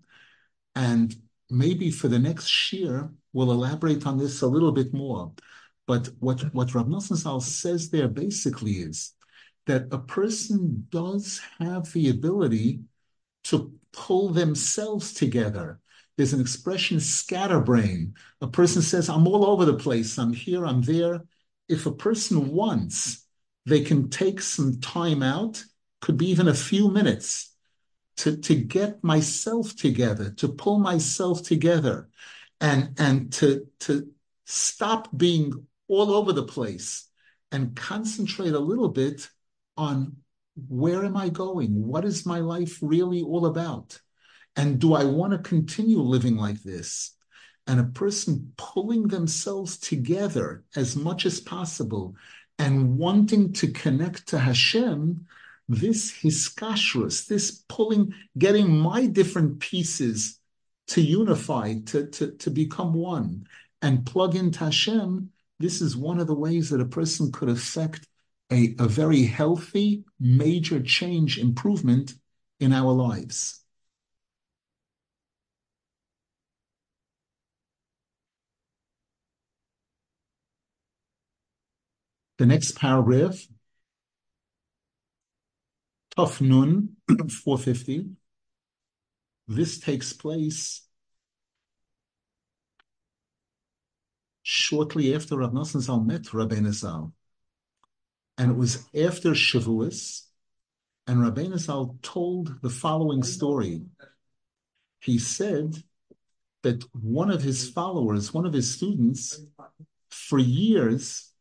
and 0.74 1.14
maybe 1.50 1.90
for 1.90 2.08
the 2.08 2.18
next 2.18 2.72
year 2.72 3.10
we'll 3.38 3.52
elaborate 3.52 4.04
on 4.04 4.18
this 4.18 4.42
a 4.42 4.46
little 4.48 4.72
bit 4.72 4.92
more. 4.92 5.32
But 5.86 6.08
what 6.18 6.40
what 6.52 6.74
Rav 6.74 6.86
Nosson 6.86 7.16
Zal 7.16 7.40
says 7.40 7.88
there 7.88 8.08
basically 8.08 8.72
is 8.72 9.14
that 9.66 9.86
a 9.92 9.98
person 9.98 10.88
does 10.90 11.40
have 11.60 11.92
the 11.92 12.10
ability 12.10 12.80
to 13.44 13.72
pull 13.92 14.30
themselves 14.30 15.12
together. 15.12 15.78
There's 16.16 16.32
an 16.32 16.40
expression, 16.40 16.98
scatterbrain. 16.98 18.14
A 18.40 18.48
person 18.48 18.82
says, 18.82 19.08
I'm 19.08 19.28
all 19.28 19.46
over 19.46 19.64
the 19.64 19.74
place. 19.74 20.18
I'm 20.18 20.32
here, 20.32 20.66
I'm 20.66 20.82
there. 20.82 21.22
If 21.68 21.86
a 21.86 21.92
person 21.92 22.48
wants, 22.48 23.24
they 23.66 23.82
can 23.82 24.10
take 24.10 24.40
some 24.40 24.80
time 24.80 25.22
out, 25.22 25.62
could 26.00 26.18
be 26.18 26.28
even 26.30 26.48
a 26.48 26.54
few 26.54 26.90
minutes, 26.90 27.54
to, 28.16 28.36
to 28.36 28.56
get 28.56 29.04
myself 29.04 29.76
together, 29.76 30.30
to 30.38 30.48
pull 30.48 30.80
myself 30.80 31.44
together, 31.44 32.08
and, 32.60 32.94
and 32.98 33.32
to, 33.34 33.66
to 33.80 34.08
stop 34.44 35.08
being 35.16 35.66
all 35.88 36.10
over 36.10 36.32
the 36.32 36.44
place 36.44 37.08
and 37.52 37.76
concentrate 37.76 38.52
a 38.52 38.58
little 38.58 38.88
bit 38.88 39.28
on 39.76 40.16
where 40.68 41.04
am 41.04 41.16
I 41.16 41.28
going? 41.28 41.86
What 41.86 42.04
is 42.04 42.26
my 42.26 42.40
life 42.40 42.78
really 42.82 43.22
all 43.22 43.46
about? 43.46 44.00
And 44.56 44.78
do 44.78 44.94
I 44.94 45.04
want 45.04 45.32
to 45.32 45.38
continue 45.38 46.00
living 46.00 46.36
like 46.36 46.62
this? 46.62 47.14
And 47.66 47.78
a 47.78 47.84
person 47.84 48.52
pulling 48.56 49.08
themselves 49.08 49.78
together 49.78 50.64
as 50.74 50.96
much 50.96 51.26
as 51.26 51.40
possible 51.40 52.16
and 52.58 52.98
wanting 52.98 53.52
to 53.52 53.68
connect 53.68 54.28
to 54.28 54.38
Hashem, 54.38 55.26
this 55.68 56.10
hiskashrus, 56.10 57.26
this 57.26 57.62
pulling, 57.68 58.14
getting 58.36 58.76
my 58.76 59.06
different 59.06 59.60
pieces 59.60 60.37
to 60.88 61.00
unify, 61.00 61.74
to, 61.86 62.06
to, 62.06 62.32
to 62.32 62.50
become 62.50 62.94
one 62.94 63.46
and 63.82 64.06
plug 64.06 64.34
into 64.34 64.60
Hashem, 64.60 65.30
this 65.58 65.80
is 65.80 65.96
one 65.96 66.18
of 66.18 66.26
the 66.26 66.34
ways 66.34 66.70
that 66.70 66.80
a 66.80 66.86
person 66.86 67.30
could 67.32 67.48
affect 67.48 68.06
a, 68.50 68.74
a 68.78 68.88
very 68.88 69.24
healthy, 69.24 70.04
major 70.18 70.80
change, 70.80 71.38
improvement 71.38 72.14
in 72.60 72.72
our 72.72 72.92
lives. 72.92 73.62
The 82.38 82.46
next 82.46 82.76
paragraph, 82.76 83.46
Tuf 86.16 86.40
Nun, 86.40 86.96
450. 87.28 88.17
This 89.48 89.80
takes 89.80 90.12
place 90.12 90.86
shortly 94.42 95.14
after 95.14 95.38
Rav 95.38 95.52
Nosson 95.52 95.80
Zal 95.80 96.00
met 96.00 96.22
Rabbeinu 96.22 96.72
Zal 96.72 97.12
and 98.38 98.52
it 98.52 98.56
was 98.56 98.86
after 98.94 99.32
Shavuos, 99.32 100.22
and 101.06 101.18
Rabbeinu 101.18 101.58
Zal 101.58 101.98
told 102.02 102.62
the 102.62 102.70
following 102.70 103.24
story. 103.24 103.82
He 105.00 105.18
said 105.18 105.82
that 106.62 106.84
one 106.94 107.30
of 107.30 107.42
his 107.42 107.68
followers, 107.68 108.32
one 108.32 108.46
of 108.46 108.52
his 108.52 108.72
students, 108.72 109.40
for 110.10 110.38
years 110.38 111.32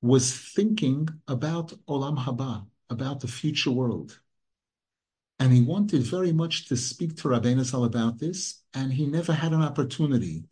was 0.00 0.36
thinking 0.36 1.08
about 1.28 1.72
Olam 1.88 2.18
Haba, 2.18 2.66
about 2.90 3.20
the 3.20 3.28
future 3.28 3.70
world. 3.70 4.18
And 5.42 5.52
he 5.52 5.60
wanted 5.60 6.04
very 6.04 6.30
much 6.30 6.68
to 6.68 6.76
speak 6.76 7.16
to 7.16 7.26
Rabbeinu 7.26 7.64
Zal 7.64 7.82
about 7.82 8.20
this, 8.20 8.62
and 8.74 8.92
he 8.92 9.06
never 9.06 9.32
had 9.32 9.52
an 9.52 9.60
opportunity. 9.60 10.44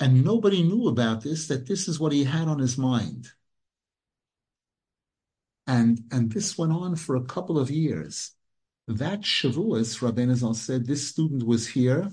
And 0.00 0.24
nobody 0.24 0.64
knew 0.64 0.88
about 0.88 1.20
this, 1.22 1.46
that 1.46 1.68
this 1.68 1.86
is 1.86 2.00
what 2.00 2.10
he 2.10 2.24
had 2.24 2.48
on 2.48 2.58
his 2.58 2.76
mind. 2.76 3.28
And, 5.68 6.00
and 6.10 6.32
this 6.32 6.58
went 6.58 6.72
on 6.72 6.96
for 6.96 7.14
a 7.14 7.22
couple 7.22 7.60
of 7.60 7.70
years. 7.70 8.32
That 8.88 9.20
Shavuos, 9.20 10.00
Rabbeinu 10.00 10.34
Zal 10.34 10.54
said, 10.54 10.84
this 10.84 11.06
student 11.06 11.46
was 11.46 11.68
here 11.68 12.10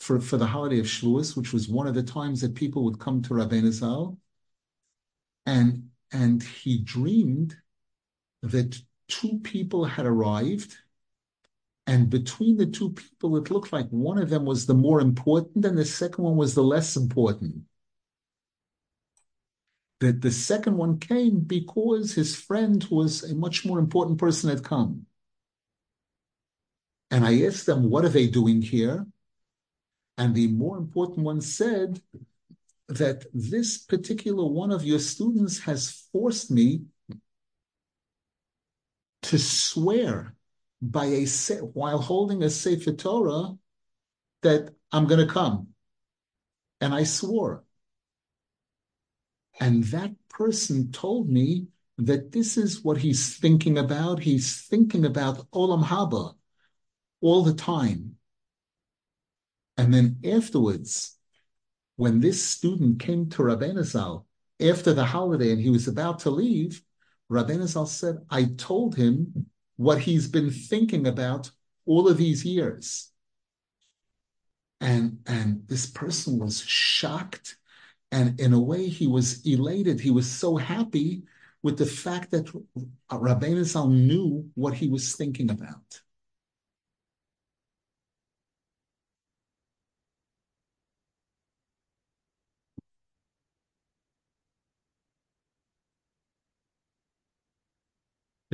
for, 0.00 0.20
for 0.20 0.36
the 0.36 0.48
holiday 0.48 0.80
of 0.80 0.84
Shavuos, 0.84 1.34
which 1.34 1.54
was 1.54 1.66
one 1.66 1.86
of 1.86 1.94
the 1.94 2.02
times 2.02 2.42
that 2.42 2.54
people 2.54 2.84
would 2.84 3.00
come 3.00 3.22
to 3.22 3.32
Rabbeinu 3.32 3.72
Zal. 3.72 4.18
And, 5.46 5.88
and 6.12 6.42
he 6.42 6.82
dreamed 6.82 7.56
that 8.42 8.78
two 9.20 9.38
people 9.42 9.84
had 9.84 10.06
arrived 10.06 10.76
and 11.86 12.08
between 12.08 12.56
the 12.56 12.66
two 12.66 12.90
people, 12.90 13.36
it 13.36 13.50
looked 13.50 13.72
like 13.72 13.88
one 13.90 14.18
of 14.18 14.30
them 14.30 14.44
was 14.44 14.66
the 14.66 14.74
more 14.74 15.00
important 15.00 15.64
and 15.64 15.76
the 15.76 15.84
second 15.84 16.24
one 16.24 16.36
was 16.36 16.54
the 16.54 16.62
less 16.62 16.96
important 16.96 17.62
that 20.00 20.20
the 20.20 20.30
second 20.30 20.76
one 20.76 20.98
came 20.98 21.40
because 21.40 22.14
his 22.14 22.36
friend, 22.36 22.86
was 22.90 23.22
a 23.22 23.34
much 23.34 23.64
more 23.64 23.78
important 23.78 24.18
person, 24.18 24.50
had 24.50 24.62
come. 24.62 25.06
And 27.10 27.24
I 27.24 27.42
asked 27.42 27.66
them, 27.66 27.88
What 27.88 28.04
are 28.04 28.10
they 28.10 28.26
doing 28.26 28.60
here? 28.60 29.06
And 30.18 30.34
the 30.34 30.48
more 30.48 30.76
important 30.76 31.20
one 31.20 31.40
said 31.40 32.02
that 32.88 33.24
this 33.32 33.78
particular 33.78 34.44
one 34.44 34.70
of 34.70 34.84
your 34.84 34.98
students 34.98 35.60
has 35.60 36.06
forced 36.12 36.50
me 36.50 36.82
to 39.24 39.38
swear 39.38 40.34
by 40.82 41.06
a 41.06 41.26
while 41.72 41.98
holding 41.98 42.42
a 42.42 42.50
Sefer 42.50 42.92
Torah 42.92 43.54
that 44.42 44.74
I'm 44.92 45.06
going 45.06 45.26
to 45.26 45.32
come. 45.32 45.68
And 46.80 46.94
I 46.94 47.04
swore. 47.04 47.64
And 49.58 49.84
that 49.84 50.12
person 50.28 50.92
told 50.92 51.30
me 51.30 51.68
that 51.96 52.32
this 52.32 52.56
is 52.58 52.82
what 52.82 52.98
he's 52.98 53.36
thinking 53.38 53.78
about. 53.78 54.18
He's 54.18 54.60
thinking 54.62 55.06
about 55.06 55.50
Olam 55.52 55.84
Haba 55.84 56.34
all 57.20 57.44
the 57.44 57.54
time. 57.54 58.16
And 59.78 59.94
then 59.94 60.18
afterwards, 60.24 61.16
when 61.96 62.20
this 62.20 62.44
student 62.44 63.00
came 63.00 63.30
to 63.30 63.42
Rabbeinu 63.42 64.24
after 64.60 64.92
the 64.92 65.04
holiday 65.04 65.52
and 65.52 65.60
he 65.60 65.70
was 65.70 65.88
about 65.88 66.18
to 66.20 66.30
leave, 66.30 66.82
Rabbeinu 67.30 67.66
Zal 67.66 67.86
said, 67.86 68.18
I 68.30 68.44
told 68.56 68.96
him 68.96 69.46
what 69.76 69.98
he's 69.98 70.28
been 70.28 70.50
thinking 70.50 71.06
about 71.06 71.50
all 71.86 72.08
of 72.08 72.16
these 72.16 72.44
years. 72.44 73.10
And, 74.80 75.18
and 75.26 75.62
this 75.66 75.86
person 75.86 76.38
was 76.38 76.60
shocked 76.60 77.56
and 78.14 78.38
in 78.38 78.52
a 78.52 78.60
way, 78.60 78.86
he 78.86 79.08
was 79.08 79.44
elated. 79.44 79.98
He 79.98 80.12
was 80.12 80.30
so 80.30 80.56
happy 80.56 81.24
with 81.64 81.76
the 81.76 81.84
fact 81.84 82.30
that 82.30 82.46
Rabbeinu 83.10 83.64
Zal 83.64 83.88
knew 83.88 84.48
what 84.54 84.74
he 84.74 84.86
was 84.86 85.16
thinking 85.16 85.50
about. 85.50 86.00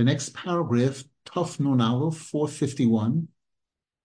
The 0.01 0.05
next 0.05 0.33
paragraph, 0.33 1.05
Tuf 1.27 1.61
Nun 1.61 1.79
451, 2.11 3.29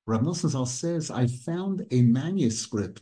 Rav 0.06 0.22
Nosson 0.24 0.68
says, 0.68 1.10
I 1.10 1.28
found 1.28 1.86
a 1.90 2.02
manuscript 2.02 3.00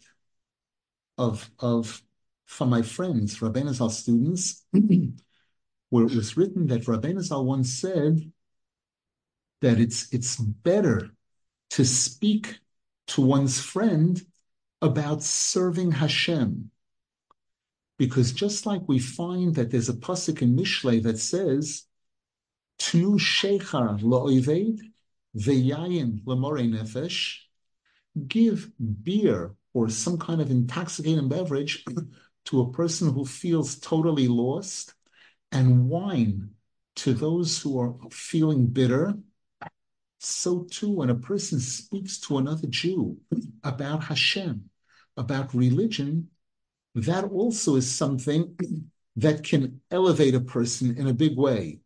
of, 1.18 1.50
of 1.58 2.04
from 2.46 2.70
my 2.70 2.84
friends, 2.84 3.40
Rabbeinu 3.40 3.74
Zal 3.74 3.90
students, 3.90 4.64
where 5.90 6.06
it 6.06 6.14
was 6.14 6.38
written 6.38 6.68
that 6.68 6.84
Rabbeinu 6.84 7.22
Zal 7.22 7.44
once 7.44 7.74
said 7.74 8.32
that 9.62 9.80
it's 9.80 10.14
it's 10.14 10.36
better 10.36 11.10
to 11.72 11.86
speak 11.86 12.60
to 13.08 13.22
one's 13.22 13.60
friend 13.60 14.24
about 14.84 15.24
serving 15.24 15.94
Hashem. 15.94 16.70
Because 17.98 18.34
just 18.34 18.68
like 18.68 18.88
we 18.88 19.00
find 19.00 19.56
that 19.56 19.72
there's 19.72 19.90
a 19.90 19.94
pasuk 19.94 20.44
in 20.44 20.56
Mishlei 20.56 21.02
that 21.02 21.18
says, 21.18 21.88
Tnu 22.84 23.18
shechar 23.18 24.02
la'oived 24.02 24.80
ve'yayin 25.38 26.22
l'morei 26.26 26.68
nefesh, 26.68 27.38
give 28.28 28.70
beer 29.04 29.56
or 29.74 29.90
some 29.90 30.18
kind 30.18 30.42
of 30.42 30.52
intoxicating 30.52 31.30
beverage 31.30 31.86
to 32.46 32.60
a 32.60 32.72
person 32.74 33.14
who 33.14 33.26
feels 33.26 33.80
totally 33.80 34.28
lost, 34.28 34.96
and 35.54 35.88
wine 35.88 36.50
to 36.96 37.14
those 37.14 37.62
who 37.62 37.80
are 37.80 37.96
feeling 38.12 38.68
bitter. 38.68 39.14
So 40.20 40.64
too, 40.70 40.92
when 40.92 41.10
a 41.10 41.16
person 41.16 41.62
speaks 41.62 42.20
to 42.22 42.38
another 42.38 42.68
Jew 42.68 43.18
about 43.64 44.04
Hashem, 44.04 44.70
about 45.16 45.54
religion, 45.54 46.30
that 46.96 47.24
also 47.24 47.78
is 47.78 47.90
something 47.90 48.60
that 49.16 49.46
can 49.46 49.80
elevate 49.90 50.36
a 50.36 50.42
person 50.42 50.98
in 50.98 51.08
a 51.08 51.14
big 51.14 51.38
way. 51.38 51.80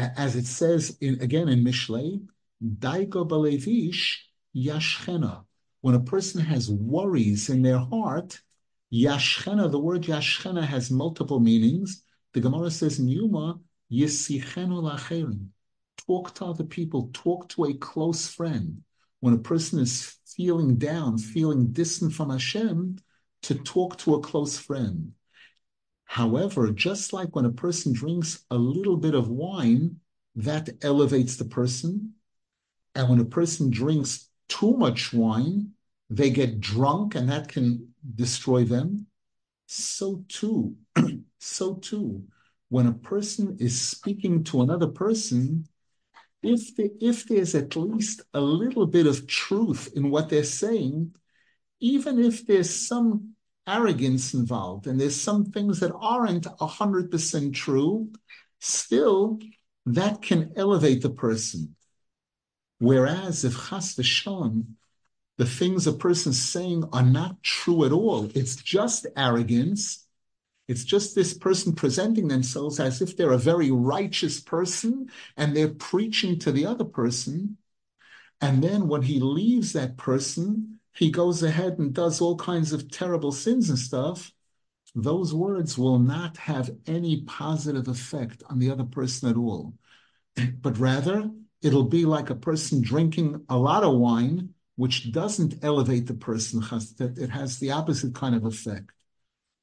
As 0.00 0.34
it 0.34 0.46
says 0.46 0.96
in, 1.00 1.20
again 1.20 1.48
in 1.48 1.62
Mishlei, 1.62 2.26
Daigo 2.62 3.28
Balevish 3.28 4.16
Yashchena. 4.56 5.44
When 5.82 5.94
a 5.94 6.00
person 6.00 6.40
has 6.40 6.70
worries 6.70 7.50
in 7.50 7.62
their 7.62 7.78
heart, 7.78 8.40
Yashchena, 8.92 9.70
the 9.70 9.78
word 9.78 10.02
Yashchena 10.02 10.62
has 10.64 10.90
multiple 10.90 11.40
meanings. 11.40 12.02
The 12.32 12.40
Gemara 12.40 12.70
says 12.70 12.98
in 12.98 13.08
Yuma, 13.08 13.60
Yisichenu 13.92 14.82
lacherim. 14.82 15.48
Talk 16.06 16.34
to 16.36 16.46
other 16.46 16.64
people, 16.64 17.10
talk 17.12 17.48
to 17.50 17.66
a 17.66 17.74
close 17.74 18.28
friend. 18.28 18.82
When 19.20 19.34
a 19.34 19.38
person 19.38 19.80
is 19.80 20.16
feeling 20.26 20.76
down, 20.76 21.18
feeling 21.18 21.72
distant 21.72 22.14
from 22.14 22.30
Hashem, 22.30 22.98
to 23.42 23.54
talk 23.54 23.98
to 23.98 24.14
a 24.14 24.20
close 24.20 24.58
friend. 24.58 25.12
However, 26.10 26.72
just 26.72 27.12
like 27.12 27.36
when 27.36 27.44
a 27.44 27.52
person 27.52 27.92
drinks 27.92 28.44
a 28.50 28.56
little 28.56 28.96
bit 28.96 29.14
of 29.14 29.28
wine, 29.28 30.00
that 30.34 30.68
elevates 30.82 31.36
the 31.36 31.44
person. 31.44 32.14
And 32.96 33.08
when 33.08 33.20
a 33.20 33.24
person 33.24 33.70
drinks 33.70 34.28
too 34.48 34.72
much 34.72 35.12
wine, 35.12 35.70
they 36.08 36.30
get 36.30 36.58
drunk 36.58 37.14
and 37.14 37.28
that 37.28 37.46
can 37.48 37.94
destroy 38.16 38.64
them. 38.64 39.06
So 39.68 40.24
too, 40.26 40.74
so 41.38 41.76
too, 41.76 42.24
when 42.70 42.88
a 42.88 42.92
person 42.92 43.56
is 43.60 43.80
speaking 43.80 44.42
to 44.44 44.62
another 44.62 44.88
person, 44.88 45.68
if 46.42 46.74
they, 46.74 46.90
if 47.00 47.24
there's 47.26 47.54
at 47.54 47.76
least 47.76 48.22
a 48.34 48.40
little 48.40 48.86
bit 48.86 49.06
of 49.06 49.28
truth 49.28 49.92
in 49.94 50.10
what 50.10 50.28
they're 50.28 50.42
saying, 50.42 51.14
even 51.78 52.18
if 52.18 52.44
there's 52.44 52.88
some 52.88 53.36
arrogance 53.66 54.34
involved 54.34 54.86
and 54.86 55.00
there's 55.00 55.20
some 55.20 55.44
things 55.44 55.80
that 55.80 55.94
aren't 55.94 56.44
100% 56.44 57.54
true, 57.54 58.10
still 58.58 59.38
that 59.86 60.22
can 60.22 60.52
elevate 60.56 61.02
the 61.02 61.10
person. 61.10 61.76
Whereas 62.78 63.44
if 63.44 63.54
chas 63.68 63.94
v'shalom, 63.94 64.64
the 65.38 65.46
things 65.46 65.86
a 65.86 65.92
person's 65.92 66.40
saying 66.40 66.84
are 66.92 67.02
not 67.02 67.42
true 67.42 67.84
at 67.84 67.92
all, 67.92 68.30
it's 68.34 68.56
just 68.56 69.06
arrogance, 69.16 70.06
it's 70.68 70.84
just 70.84 71.14
this 71.14 71.34
person 71.34 71.74
presenting 71.74 72.28
themselves 72.28 72.78
as 72.78 73.02
if 73.02 73.16
they're 73.16 73.32
a 73.32 73.38
very 73.38 73.70
righteous 73.70 74.40
person 74.40 75.10
and 75.36 75.56
they're 75.56 75.68
preaching 75.68 76.38
to 76.40 76.52
the 76.52 76.66
other 76.66 76.84
person. 76.84 77.56
And 78.40 78.62
then 78.62 78.88
when 78.88 79.02
he 79.02 79.20
leaves 79.20 79.72
that 79.72 79.96
person, 79.96 80.79
he 80.94 81.10
goes 81.10 81.42
ahead 81.42 81.78
and 81.78 81.92
does 81.92 82.20
all 82.20 82.36
kinds 82.36 82.72
of 82.72 82.90
terrible 82.90 83.32
sins 83.32 83.68
and 83.68 83.78
stuff. 83.78 84.32
Those 84.94 85.32
words 85.32 85.78
will 85.78 85.98
not 85.98 86.36
have 86.36 86.70
any 86.86 87.22
positive 87.22 87.88
effect 87.88 88.42
on 88.48 88.58
the 88.58 88.70
other 88.70 88.84
person 88.84 89.28
at 89.28 89.36
all. 89.36 89.74
But 90.60 90.78
rather, 90.78 91.30
it'll 91.62 91.84
be 91.88 92.04
like 92.04 92.30
a 92.30 92.34
person 92.34 92.80
drinking 92.82 93.44
a 93.48 93.56
lot 93.56 93.84
of 93.84 93.98
wine, 93.98 94.54
which 94.76 95.12
doesn't 95.12 95.62
elevate 95.62 96.06
the 96.06 96.14
person. 96.14 96.62
It 96.98 97.30
has 97.30 97.58
the 97.58 97.72
opposite 97.72 98.14
kind 98.14 98.34
of 98.34 98.44
effect. 98.44 98.90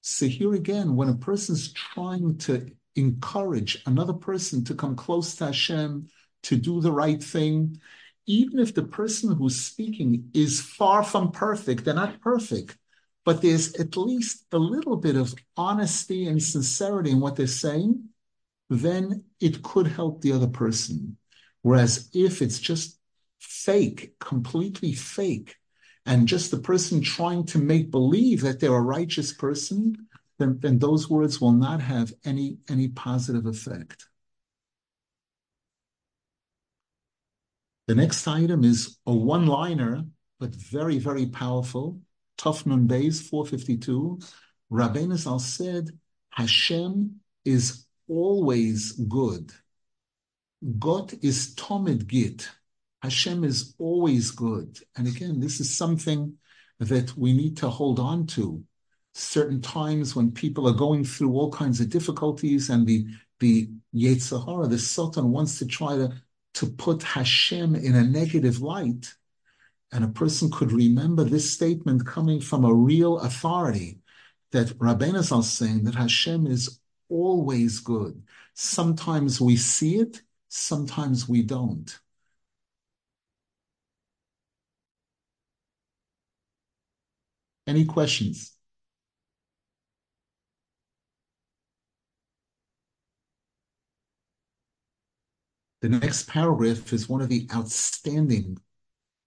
So 0.01 0.27
here 0.27 0.53
again, 0.53 0.95
when 0.95 1.09
a 1.09 1.15
person's 1.15 1.73
trying 1.73 2.37
to 2.39 2.71
encourage 2.95 3.81
another 3.85 4.13
person 4.13 4.63
to 4.65 4.75
come 4.75 4.95
close 4.95 5.35
to 5.35 5.47
Hashem, 5.47 6.07
to 6.43 6.55
do 6.55 6.81
the 6.81 6.91
right 6.91 7.21
thing, 7.21 7.79
even 8.27 8.59
if 8.59 8.75
the 8.75 8.83
person 8.83 9.33
who's 9.33 9.59
speaking 9.59 10.29
is 10.33 10.61
far 10.61 11.03
from 11.03 11.31
perfect, 11.31 11.85
they're 11.85 11.93
not 11.93 12.21
perfect, 12.21 12.77
but 13.23 13.41
there's 13.41 13.73
at 13.75 13.95
least 13.95 14.45
a 14.51 14.57
little 14.57 14.97
bit 14.97 15.15
of 15.15 15.33
honesty 15.55 16.27
and 16.27 16.43
sincerity 16.43 17.11
in 17.11 17.21
what 17.21 17.37
they're 17.37 17.47
saying, 17.47 18.03
then 18.69 19.23
it 19.39 19.63
could 19.63 19.87
help 19.87 20.21
the 20.21 20.33
other 20.33 20.47
person. 20.47 21.17
Whereas 21.61 22.09
if 22.13 22.41
it's 22.41 22.59
just 22.59 22.99
fake, 23.39 24.13
completely 24.19 24.93
fake, 24.93 25.55
and 26.05 26.27
just 26.27 26.51
the 26.51 26.59
person 26.59 27.01
trying 27.01 27.45
to 27.45 27.57
make 27.57 27.91
believe 27.91 28.41
that 28.41 28.59
they're 28.59 28.75
a 28.75 28.81
righteous 28.81 29.33
person, 29.33 30.07
then, 30.37 30.59
then 30.61 30.79
those 30.79 31.09
words 31.09 31.41
will 31.41 31.51
not 31.53 31.81
have 31.81 32.13
any, 32.25 32.57
any 32.69 32.89
positive 32.89 33.45
effect. 33.45 34.05
The 37.87 37.95
next 37.95 38.27
item 38.27 38.63
is 38.65 38.97
a 39.05 39.13
one-liner, 39.13 40.03
but 40.39 40.53
very, 40.53 40.99
very 40.99 41.25
powerful. 41.25 42.01
Tufnun 42.37 42.85
Beis 42.87 43.21
452. 43.29 44.19
Rabbeinu 44.71 45.15
Zal 45.15 45.39
said, 45.39 45.89
Hashem 46.31 47.21
is 47.45 47.85
always 48.09 48.91
good. 48.91 49.51
God 50.77 51.13
is 51.21 51.55
Tomid 51.55 52.07
Git. 52.07 52.49
Hashem 53.01 53.43
is 53.43 53.73
always 53.77 54.31
good. 54.31 54.79
And 54.97 55.07
again, 55.07 55.39
this 55.39 55.59
is 55.59 55.77
something 55.77 56.33
that 56.79 57.15
we 57.15 57.31
need 57.31 57.57
to 57.57 57.69
hold 57.69 57.99
on 57.99 58.27
to. 58.27 58.63
Certain 59.13 59.61
times 59.61 60.15
when 60.15 60.31
people 60.31 60.67
are 60.67 60.73
going 60.73 61.05
through 61.05 61.31
all 61.33 61.51
kinds 61.51 61.79
of 61.79 61.89
difficulties 61.89 62.69
and 62.69 62.85
the 62.85 63.07
the 63.39 63.69
Yetzer 63.93 64.43
Hara, 64.43 64.67
the 64.67 64.79
Sultan 64.79 65.31
wants 65.31 65.59
to 65.59 65.65
try 65.65 65.95
to, 65.95 66.11
to 66.57 66.65
put 66.65 67.03
Hashem 67.03 67.75
in 67.75 67.93
a 67.93 68.03
negative 68.03 68.61
light. 68.61 69.13
And 69.91 70.03
a 70.03 70.07
person 70.07 70.49
could 70.49 70.71
remember 70.71 71.23
this 71.23 71.51
statement 71.51 72.07
coming 72.07 72.41
from 72.41 72.65
a 72.65 72.73
real 72.73 73.19
authority 73.19 73.99
that 74.51 74.77
Rabbeinu 74.79 75.19
is 75.19 75.51
saying 75.51 75.83
that 75.83 75.93
Hashem 75.93 76.47
is 76.47 76.79
always 77.09 77.79
good. 77.79 78.23
Sometimes 78.55 79.39
we 79.39 79.55
see 79.55 79.97
it, 79.97 80.23
sometimes 80.49 81.29
we 81.29 81.43
don't. 81.43 81.99
Any 87.67 87.85
questions? 87.85 88.56
The 95.81 95.89
next 95.89 96.27
paragraph 96.27 96.91
is 96.91 97.07
one 97.07 97.21
of 97.21 97.29
the 97.29 97.47
outstanding, 97.53 98.57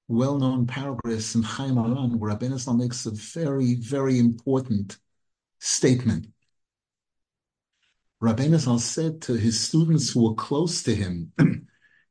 well-known 0.09 0.67
paragraphs 0.67 1.37
in 1.37 1.43
Chayei 1.43 1.71
Moharan, 1.71 2.17
where 2.17 2.35
Rabbeinu 2.35 2.59
Zal 2.59 2.75
makes 2.75 3.07
a 3.07 3.13
very, 3.13 3.75
very 3.75 4.19
important 4.19 4.99
statement. 5.61 6.27
Rabbeinu 8.21 8.59
Zal 8.59 8.81
said 8.81 9.23
to 9.23 9.35
his 9.35 9.61
students 9.61 10.11
who 10.11 10.29
were 10.29 10.35
close 10.35 10.83
to 10.83 10.95
him 10.95 11.33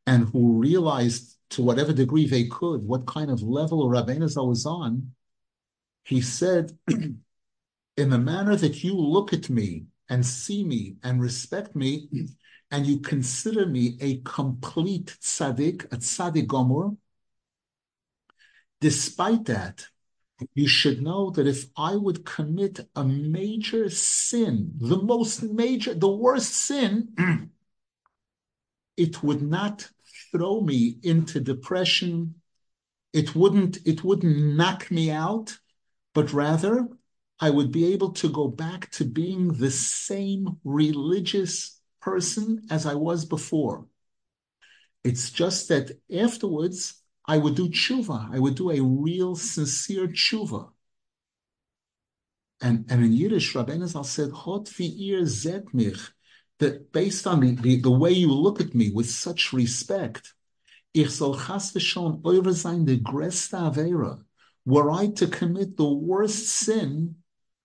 and 0.08 0.30
who 0.30 0.60
realized 0.60 1.36
to 1.52 1.62
whatever 1.62 1.92
degree 1.92 2.26
they 2.26 2.46
could 2.46 2.82
what 2.84 3.08
kind 3.08 3.30
of 3.30 3.42
level 3.42 3.90
Rabbeinu 3.90 4.30
Zal 4.30 4.48
was 4.48 4.66
on, 4.66 5.12
he 6.06 6.22
said, 6.22 6.78
in 6.88 8.10
the 8.10 8.18
manner 8.18 8.56
that 8.56 8.86
you 8.86 8.96
look 8.96 9.34
at 9.34 9.50
me 9.50 9.88
and 10.08 10.26
see 10.26 10.64
me 10.64 10.96
and 11.04 11.22
respect 11.22 11.76
me, 11.76 12.10
and 12.72 12.86
you 12.86 13.00
consider 13.00 13.66
me 13.66 13.98
a 14.00 14.18
complete 14.22 15.18
tzaddik, 15.22 15.86
a 15.86 15.98
tzaddik 15.98 16.48
gomor, 16.48 16.96
despite 18.82 19.46
that, 19.46 19.86
you 20.54 20.68
should 20.68 21.02
know 21.02 21.32
that 21.32 21.48
if 21.48 21.66
I 21.76 21.96
would 21.96 22.26
commit 22.26 22.80
a 22.96 23.04
major 23.04 23.90
sin, 23.90 24.72
the 24.78 25.02
most 25.02 25.44
major, 25.44 25.94
the 25.94 26.10
worst 26.10 26.54
sin, 26.54 27.10
it 28.98 29.22
would 29.24 29.42
not 29.42 29.90
throw 30.32 30.62
me 30.62 30.98
into 31.04 31.40
depression, 31.40 32.36
it 33.12 33.36
wouldn't 33.36 33.80
it 33.86 34.04
wouldn't 34.04 34.56
knock 34.56 34.92
me 34.92 35.12
out, 35.12 35.58
but 36.14 36.32
rather 36.32 36.88
I 37.40 37.50
would 37.50 37.72
be 37.72 37.94
able 37.94 38.12
to 38.14 38.30
go 38.30 38.48
back 38.48 38.92
to 38.92 39.06
being 39.06 39.54
the 39.54 39.72
same 39.72 40.58
religious 40.64 41.79
person 42.02 42.68
as 42.70 42.86
I 42.86 42.96
was 42.96 43.26
before. 43.26 43.86
It's 45.04 45.32
just 45.32 45.70
that 45.70 45.92
afterwards 46.14 47.02
I 47.26 47.38
would 47.38 47.56
do 47.56 47.70
tshuva. 47.70 48.34
I 48.34 48.40
would 48.40 48.56
do 48.56 48.72
a 48.72 48.82
real, 48.82 49.36
sincere 49.36 50.08
tshuva. 50.08 50.70
And, 52.62 52.86
and 52.90 53.06
in 53.06 53.14
Yiddish, 53.14 53.54
Rabbeinu 53.54 53.88
Zal 53.88 54.04
said, 54.04 54.32
Hot 54.32 54.70
ir 54.80 55.26
zet 55.26 55.74
mich, 55.74 56.12
that 56.60 56.92
based 56.92 57.26
on 57.26 57.40
the, 57.40 57.52
the, 57.56 57.82
the, 57.82 57.92
way 57.92 58.12
you 58.12 58.34
look 58.34 58.60
at 58.60 58.76
me 58.76 58.92
with 58.92 59.10
such 59.10 59.54
respect, 59.54 60.34
ich 60.94 61.10
soll 61.10 61.38
chas 61.38 61.72
v'shalom 61.72 62.22
oiver 62.24 62.54
sein 62.54 62.84
de 62.84 62.98
gresta 62.98 63.72
avera, 63.72 64.22
were 64.66 64.92
I 64.92 65.08
to 65.08 65.28
commit 65.28 65.78
the 65.78 65.88
worst 65.90 66.48
sin, 66.48 67.16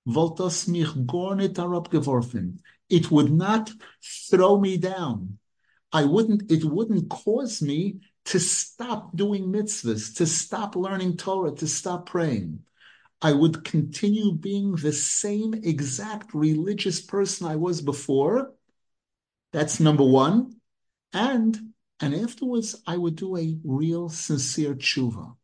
voltas 0.07 0.69
mich 0.69 0.95
gornit 1.07 1.59
arab 1.59 1.91
geworfen, 1.91 2.59
it 2.89 3.11
would 3.11 3.33
not 3.33 3.71
throw 4.31 4.59
me 4.59 4.77
down. 4.77 5.39
I 5.93 6.05
wouldn't, 6.05 6.51
it 6.51 6.65
wouldn't 6.65 7.09
cause 7.09 7.63
me 7.63 8.01
to 8.27 8.41
stop 8.41 9.17
doing 9.17 9.53
mitzvahs, 9.53 10.17
to 10.17 10.27
stop 10.27 10.77
learning 10.77 11.17
Torah, 11.17 11.53
to 11.53 11.67
stop 11.67 12.07
praying. 12.07 12.61
I 13.23 13.33
would 13.33 13.65
continue 13.65 14.33
being 14.33 14.77
the 14.77 14.93
same 14.93 15.55
exact 15.55 16.35
religious 16.35 17.01
person 17.01 17.47
I 17.47 17.57
was 17.57 17.81
before. 17.81 18.53
That's 19.53 19.81
number 19.81 20.05
one. 20.05 20.57
And 21.13 21.73
and 22.01 22.15
afterwards, 22.15 22.83
I 22.87 22.97
would 22.97 23.17
do 23.17 23.37
a 23.37 23.57
real, 23.65 24.09
sincere 24.09 24.75
tshuva. 24.75 25.37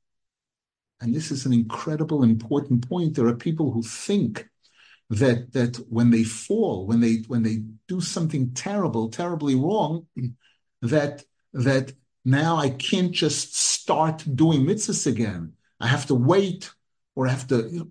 And 1.01 1.15
this 1.15 1.31
is 1.31 1.47
an 1.47 1.53
incredible, 1.55 2.23
important 2.23 2.87
point. 2.87 3.15
There 3.15 3.29
are 3.29 3.37
people 3.37 3.71
who 3.71 3.83
think 3.83 4.50
that 5.11 5.53
that 5.53 5.77
when 5.89 6.11
they 6.11 6.23
fall, 6.23 6.87
when 6.87 7.01
they 7.01 7.17
when 7.27 7.43
they 7.43 7.65
do 7.89 8.01
something 8.01 8.53
terrible, 8.55 9.09
terribly 9.09 9.57
wrong, 9.57 10.07
that 10.83 11.25
that 11.53 11.93
now 12.25 12.57
I 12.57 12.71
can't 12.71 13.13
just 13.13 13.57
start 13.57 14.25
doing 14.37 14.63
mitzvahs 14.63 15.07
again. 15.07 15.55
I 15.81 15.89
have 15.89 16.07
to 16.07 16.15
wait 16.15 16.71
or 17.15 17.27
have 17.27 17.47
to. 17.49 17.69
You 17.69 17.79
know, 17.81 17.89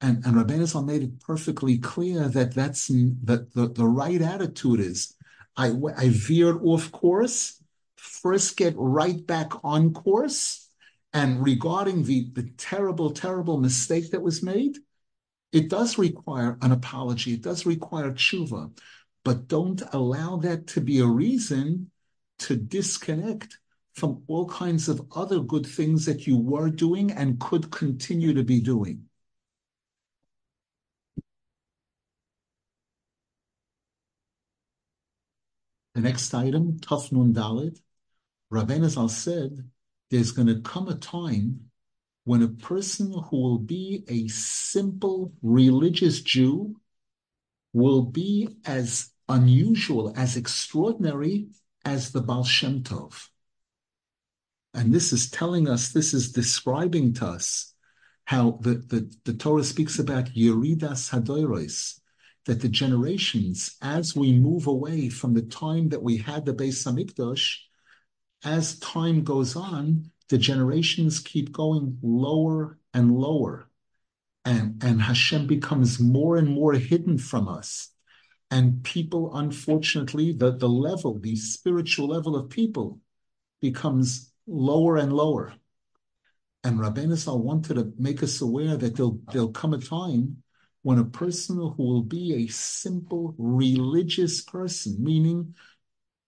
and 0.00 0.24
and 0.24 0.34
Rabbeinu 0.36 0.84
made 0.84 1.02
it 1.02 1.20
perfectly 1.20 1.78
clear 1.78 2.28
that 2.28 2.54
that's 2.54 2.88
that 2.88 3.52
the, 3.54 3.68
the 3.68 3.86
right 3.86 4.20
attitude 4.20 4.80
is 4.80 5.14
I 5.56 5.72
I 5.96 6.08
veered 6.08 6.60
off 6.62 6.90
course. 6.90 7.62
First, 7.96 8.56
get 8.56 8.74
right 8.76 9.24
back 9.26 9.52
on 9.64 9.92
course, 9.92 10.68
and 11.12 11.42
regarding 11.42 12.04
the 12.04 12.30
the 12.32 12.50
terrible 12.56 13.10
terrible 13.10 13.58
mistake 13.58 14.10
that 14.10 14.22
was 14.22 14.42
made, 14.42 14.78
it 15.52 15.68
does 15.68 15.98
require 15.98 16.58
an 16.62 16.72
apology. 16.72 17.34
It 17.34 17.42
does 17.42 17.64
require 17.64 18.10
tshuva, 18.12 18.78
but 19.24 19.48
don't 19.48 19.82
allow 19.92 20.36
that 20.38 20.66
to 20.68 20.80
be 20.80 21.00
a 21.00 21.06
reason 21.06 21.90
to 22.40 22.56
disconnect 22.56 23.58
from 23.94 24.22
all 24.28 24.48
kinds 24.48 24.88
of 24.88 25.06
other 25.14 25.40
good 25.40 25.66
things 25.66 26.06
that 26.06 26.26
you 26.26 26.38
were 26.38 26.70
doing 26.70 27.10
and 27.10 27.40
could 27.40 27.70
continue 27.70 28.32
to 28.34 28.44
be 28.44 28.60
doing. 28.60 29.04
The 35.94 36.02
next 36.02 36.32
item, 36.32 36.78
Tafnun 36.78 37.32
Daled, 37.32 37.80
Rabbeinu 38.52 38.88
Zal 38.88 39.08
said, 39.08 39.68
there's 40.10 40.30
going 40.30 40.46
to 40.46 40.60
come 40.60 40.86
a 40.86 40.94
time 40.94 41.67
when 42.28 42.42
a 42.42 42.48
person 42.48 43.10
who 43.10 43.40
will 43.40 43.58
be 43.58 44.04
a 44.06 44.28
simple 44.28 45.32
religious 45.40 46.20
Jew 46.20 46.76
will 47.72 48.02
be 48.02 48.58
as 48.66 49.08
unusual, 49.30 50.12
as 50.14 50.36
extraordinary 50.36 51.48
as 51.86 52.12
the 52.12 52.20
Baal 52.20 52.44
Shem 52.44 52.82
Tov. 52.82 53.28
And 54.74 54.92
this 54.92 55.10
is 55.14 55.30
telling 55.30 55.70
us, 55.70 55.88
this 55.88 56.12
is 56.12 56.32
describing 56.32 57.14
to 57.14 57.28
us 57.28 57.72
how 58.26 58.58
the, 58.60 58.74
the, 58.74 59.10
the 59.24 59.32
Torah 59.32 59.64
speaks 59.64 59.98
about 59.98 60.34
Yeridas 60.34 61.08
Hadoros, 61.08 61.98
that 62.44 62.60
the 62.60 62.68
generations, 62.68 63.78
as 63.80 64.14
we 64.14 64.38
move 64.38 64.66
away 64.66 65.08
from 65.08 65.32
the 65.32 65.48
time 65.64 65.88
that 65.88 66.02
we 66.02 66.18
had 66.18 66.44
the 66.44 66.52
Beis 66.52 66.84
Hamikdash, 66.84 67.56
as 68.44 68.78
time 68.80 69.24
goes 69.24 69.56
on, 69.56 70.10
the 70.28 70.38
generations 70.38 71.20
keep 71.20 71.52
going 71.52 71.98
lower 72.02 72.78
and 72.94 73.16
lower. 73.16 73.68
And, 74.44 74.82
and 74.82 75.00
Hashem 75.00 75.46
becomes 75.46 76.00
more 76.00 76.36
and 76.36 76.48
more 76.48 76.72
hidden 76.72 77.18
from 77.18 77.48
us. 77.48 77.90
And 78.50 78.82
people, 78.82 79.36
unfortunately, 79.36 80.32
the, 80.32 80.56
the 80.56 80.68
level, 80.68 81.18
the 81.18 81.36
spiritual 81.36 82.08
level 82.08 82.34
of 82.34 82.48
people 82.48 83.00
becomes 83.60 84.32
lower 84.46 84.96
and 84.96 85.12
lower. 85.12 85.52
And 86.64 86.78
Rabbeinu 86.78 87.16
Zal 87.16 87.40
wanted 87.40 87.74
to 87.74 87.92
make 87.98 88.22
us 88.22 88.40
aware 88.40 88.76
that 88.76 88.96
there'll, 88.96 89.20
there'll 89.32 89.52
come 89.52 89.74
a 89.74 89.78
time 89.78 90.42
when 90.82 90.98
a 90.98 91.04
person 91.04 91.56
who 91.56 91.82
will 91.82 92.02
be 92.02 92.34
a 92.34 92.52
simple 92.52 93.34
religious 93.38 94.40
person, 94.42 94.96
meaning 94.98 95.54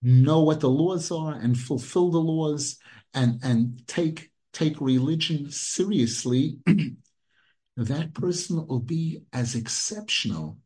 know 0.02 0.40
what 0.40 0.60
the 0.60 0.68
laws 0.68 1.10
are 1.10 1.34
and 1.34 1.58
fulfill 1.58 2.10
the 2.10 2.18
laws 2.18 2.78
and, 3.14 3.40
and 3.42 3.86
take, 3.86 4.30
take 4.52 4.80
religion 4.80 5.50
seriously, 5.50 6.58
that 7.76 8.14
person 8.14 8.66
will 8.66 8.80
be 8.80 9.22
as 9.32 9.54
exceptional 9.54 10.58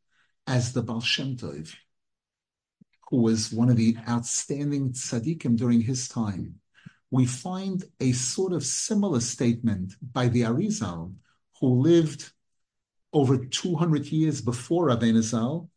as 0.46 0.72
the 0.72 0.82
Baal 0.82 1.00
Shem 1.00 1.36
Tov, 1.36 1.74
who 3.10 3.22
was 3.22 3.52
one 3.52 3.70
of 3.70 3.76
the 3.76 3.96
outstanding 4.08 4.92
tzaddikim 4.92 5.56
during 5.56 5.80
his 5.80 6.08
time. 6.08 6.56
We 7.10 7.26
find 7.26 7.84
a 8.00 8.12
sort 8.12 8.52
of 8.52 8.64
similar 8.64 9.20
statement 9.20 9.94
by 10.12 10.28
the 10.28 10.42
Arizal, 10.42 11.14
who 11.60 11.80
lived 11.80 12.32
over 13.12 13.38
200 13.38 14.06
years 14.06 14.40
before 14.40 14.88
Rabbeinu 14.88 15.22
Zal, 15.22 15.70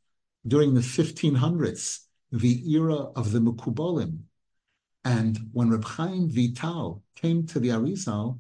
during 0.48 0.74
the 0.74 0.82
1500s, 0.82 2.00
the 2.32 2.72
era 2.72 2.96
of 2.96 3.32
the 3.32 3.40
Mekubalim. 3.40 4.20
And 5.08 5.40
when 5.54 5.70
Reb 5.70 5.86
Chaim 5.86 6.30
Vital 6.30 7.02
came 7.16 7.48
to 7.48 7.62
the 7.62 7.70
Arizal, 7.70 8.40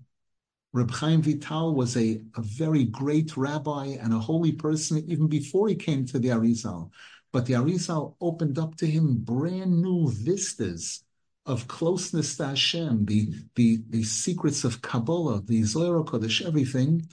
Reb 0.73 0.91
Chaim 0.91 1.21
Vital 1.21 1.73
was 1.73 1.95
a, 1.95 2.21
a 2.35 2.41
very 2.41 2.83
great 2.83 3.37
rabbi 3.37 3.85
and 4.01 4.13
a 4.13 4.19
holy 4.19 4.51
person 4.51 4.97
even 5.07 5.27
before 5.27 5.69
he 5.69 5.75
came 5.75 6.05
to 6.07 6.19
the 6.19 6.27
Arizal. 6.27 6.91
But 7.31 7.45
the 7.45 7.53
Arizal 7.53 8.15
opened 8.19 8.59
up 8.59 8.75
to 8.79 8.85
him 8.85 9.15
brand 9.15 9.81
new 9.81 10.11
vistas 10.11 11.05
of 11.45 11.69
closeness 11.69 12.35
to 12.35 12.47
Hashem, 12.47 13.05
the, 13.05 13.31
the, 13.55 13.79
the 13.87 14.03
secrets 14.03 14.65
of 14.65 14.81
Kabbalah, 14.81 15.43
the 15.45 15.63
Zohar 15.63 16.03
Kodesh, 16.03 16.45
everything. 16.45 17.07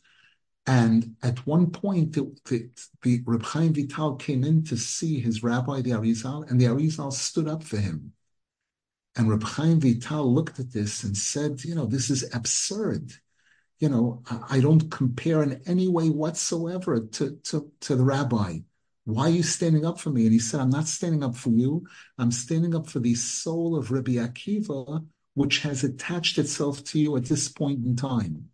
And 0.67 1.15
at 1.23 1.47
one 1.47 1.71
point, 1.71 2.15
the, 2.15 2.37
the, 2.47 2.71
the 3.03 3.23
Reb 3.25 3.45
Chaim 3.45 3.73
Vital 3.73 4.17
came 4.17 4.43
in 4.43 4.65
to 4.65 4.77
see 4.77 5.21
his 5.21 5.45
rabbi, 5.45 5.81
the 5.81 5.93
Arizal, 5.93 6.51
and 6.51 6.61
the 6.61 6.65
Arizal 6.65 7.13
stood 7.13 7.47
up 7.47 7.63
for 7.63 7.77
him. 7.77 8.14
And 9.17 9.31
Reb 9.31 9.45
Chaim 9.45 9.81
Vital 9.81 10.33
looked 10.33 10.59
at 10.59 10.73
this 10.73 11.05
and 11.05 11.17
said, 11.17 11.65
you 11.65 11.75
know, 11.75 11.87
this 11.87 12.11
is 12.11 12.35
absurd. 12.35 13.13
You 13.79 13.89
know, 13.89 14.23
I, 14.51 14.61
don't 14.61 14.91
compare 14.91 15.43
in 15.43 15.61
any 15.67 15.89
way 15.89 16.09
whatsoever 16.09 17.01
to, 17.01 17.37
to, 17.37 17.71
to 17.81 17.97
the 17.97 18.05
rabbi. 18.05 18.59
Why 19.05 19.25
are 19.25 19.31
you 19.31 19.43
standing 19.43 19.85
up 19.85 20.01
for 20.01 20.11
me? 20.11 20.25
And 20.25 20.33
he 20.33 20.39
said, 20.39 20.61
I'm 20.61 20.71
not 20.71 20.89
standing 20.89 21.23
up 21.23 21.37
for 21.37 21.51
you. 21.51 21.87
I'm 22.19 22.33
standing 22.33 22.75
up 22.75 22.89
for 22.89 23.01
the 23.01 23.15
soul 23.15 23.77
of 23.77 23.91
Rabbi 23.91 24.13
Akiva, 24.13 25.05
which 25.35 25.59
has 25.59 25.85
attached 25.85 26.39
itself 26.39 26.83
to 26.85 26.99
you 26.99 27.17
at 27.17 27.27
this 27.27 27.49
point 27.49 27.85
in 27.85 27.97
time. 27.97 28.49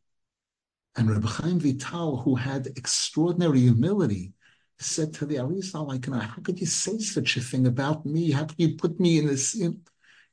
And 0.96 1.08
Rabbi 1.08 1.28
Chaim 1.28 1.60
Vital, 1.60 2.16
who 2.16 2.34
had 2.34 2.66
extraordinary 2.66 3.60
humility, 3.60 4.32
said 4.80 5.14
to 5.14 5.26
the 5.26 5.36
Arizal, 5.36 5.86
like, 5.86 6.06
how 6.06 6.42
could 6.42 6.58
you 6.58 6.66
say 6.66 6.98
such 6.98 7.36
a 7.36 7.40
thing 7.40 7.66
about 7.66 8.04
me? 8.04 8.32
How 8.32 8.46
could 8.46 8.58
you 8.58 8.76
put 8.76 8.98
me 8.98 9.18
in 9.18 9.26
this? 9.26 9.54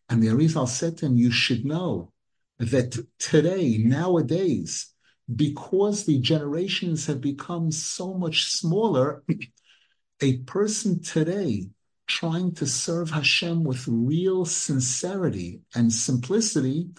And 0.09 0.21
the 0.21 0.27
Arizal 0.27 0.67
said 0.67 0.97
to 0.97 1.07
him, 1.07 1.17
you 1.17 1.31
should 1.31 1.65
know 1.65 2.11
that 2.59 2.97
today, 3.19 3.77
nowadays, 3.77 4.93
because 5.33 6.05
the 6.05 6.19
generations 6.19 7.05
have 7.07 7.21
become 7.21 7.71
so 7.71 8.13
much 8.13 8.45
smaller, 8.45 9.23
a 10.21 10.37
person 10.39 11.01
today 11.01 11.67
trying 12.07 12.53
to 12.55 12.65
serve 12.65 13.11
Hashem 13.11 13.63
with 13.63 13.85
real 13.87 14.45
sincerity 14.45 15.61
and 15.75 15.91
simplicity 15.91 16.89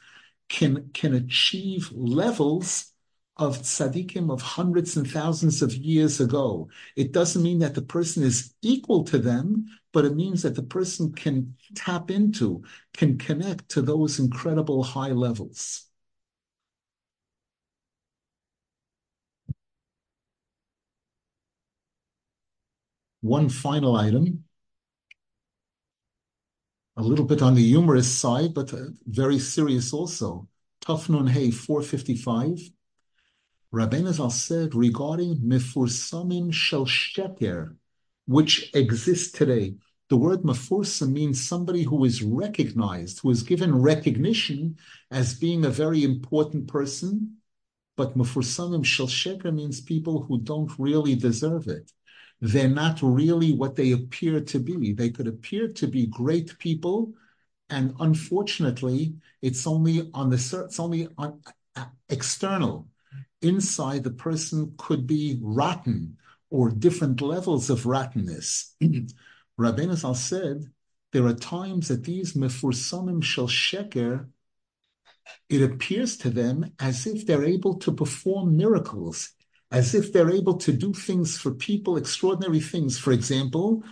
can, 0.49 0.91
can 0.93 1.15
achieve 1.15 1.91
levels 1.93 2.93
of 3.39 3.59
tzaddikim 3.59 4.31
of 4.31 4.43
hundreds 4.43 4.97
and 4.97 5.09
thousands 5.09 5.63
of 5.63 5.75
years 5.75 6.21
ago. 6.21 6.69
It 6.97 7.13
doesn't 7.13 7.43
mean 7.43 7.61
that 7.61 7.75
the 7.75 7.83
person 7.83 8.23
is 8.23 8.55
equal 8.63 9.05
to 9.05 9.19
them, 9.19 9.67
but 9.99 10.05
it 10.05 10.15
means 10.15 10.43
that 10.43 10.55
the 10.55 10.63
person 10.63 11.13
can 11.13 11.57
tap 11.75 12.09
into, 12.09 12.63
can 12.95 13.19
connect 13.19 13.69
to 13.69 13.83
those 13.83 14.21
incredible 14.21 14.85
high 14.85 15.11
levels. 15.11 15.87
One 23.23 23.49
final 23.49 23.97
item, 23.97 24.45
a 26.97 27.03
little 27.03 27.25
bit 27.25 27.43
on 27.43 27.57
the 27.57 27.67
humorous 27.67 28.07
side, 28.07 28.55
but 28.55 28.73
uh, 28.73 28.91
very 29.05 29.41
serious 29.41 29.93
also. 29.93 30.47
Tafnun 30.81 31.29
Hay 31.29 31.51
455. 31.51 32.71
Rabbeinu 33.75 34.13
Zal 34.13 34.31
said 34.31 34.77
regarding 34.77 35.39
Mefursamim 35.39 36.53
Shel 36.53 36.87
Sheker, 36.87 37.75
which 38.27 38.71
exists 38.75 39.33
today. 39.33 39.75
The 40.09 40.17
word 40.17 40.43
mefursam 40.43 41.13
means 41.13 41.47
somebody 41.47 41.83
who 41.83 42.05
is 42.05 42.23
recognized, 42.23 43.21
who 43.21 43.31
is 43.31 43.43
given 43.43 43.81
recognition 43.81 44.79
as 45.11 45.35
being 45.35 45.65
a 45.65 45.71
very 45.71 46.03
important 46.03 46.67
person. 46.67 47.37
But 47.97 48.17
mefursamim 48.17 48.85
shel 48.85 49.07
sheker 49.07 49.53
means 49.53 49.81
people 49.81 50.23
who 50.23 50.41
don't 50.41 50.73
really 50.79 51.15
deserve 51.15 51.67
it. 51.69 51.93
They're 52.41 52.69
not 52.69 53.03
really 53.03 53.53
what 53.53 53.77
they 53.77 53.93
appear 53.93 54.41
to 54.41 54.59
be. 54.61 54.93
They 54.93 55.11
could 55.11 55.27
appear 55.27 55.69
to 55.69 55.87
be 55.87 56.07
great 56.07 56.59
people, 56.59 57.13
and 57.69 57.95
unfortunately, 57.99 59.15
it's 59.43 59.67
only 59.67 60.09
on 60.15 60.31
the 60.31 60.65
it's 60.65 60.81
only 60.81 61.09
on 61.19 61.41
uh, 61.77 61.87
external 62.09 62.89
inside 63.43 64.05
the 64.05 64.11
person 64.11 64.73
could 64.79 65.07
be 65.07 65.39
rotten 65.43 66.17
or 66.51 66.71
different 66.71 67.21
levels 67.21 67.69
of 67.71 67.87
rottenness. 67.87 68.75
Rabbeinu 69.59 69.97
Zal 69.97 70.15
said 70.15 70.71
there 71.13 71.27
are 71.27 71.35
times 71.35 71.89
that 71.89 72.05
these 72.05 72.35
mefursamim 72.35 73.23
shel 73.23 73.49
sheker, 73.49 74.29
it 75.49 75.63
appears 75.63 76.17
to 76.19 76.31
them 76.31 76.73
as 76.79 77.07
if 77.07 77.27
they're 77.27 77.45
able 77.45 77.75
to 77.79 77.93
perform 77.93 78.57
miracles, 78.57 79.31
as 79.71 79.95
if 79.95 80.13
they're 80.13 80.31
able 80.31 80.57
to 80.59 80.73
do 80.73 80.93
things 80.93 81.37
for 81.37 81.51
people, 81.53 81.97
extraordinary 81.97 82.61
things. 82.61 82.99
For 82.99 83.13
example, 83.13 83.83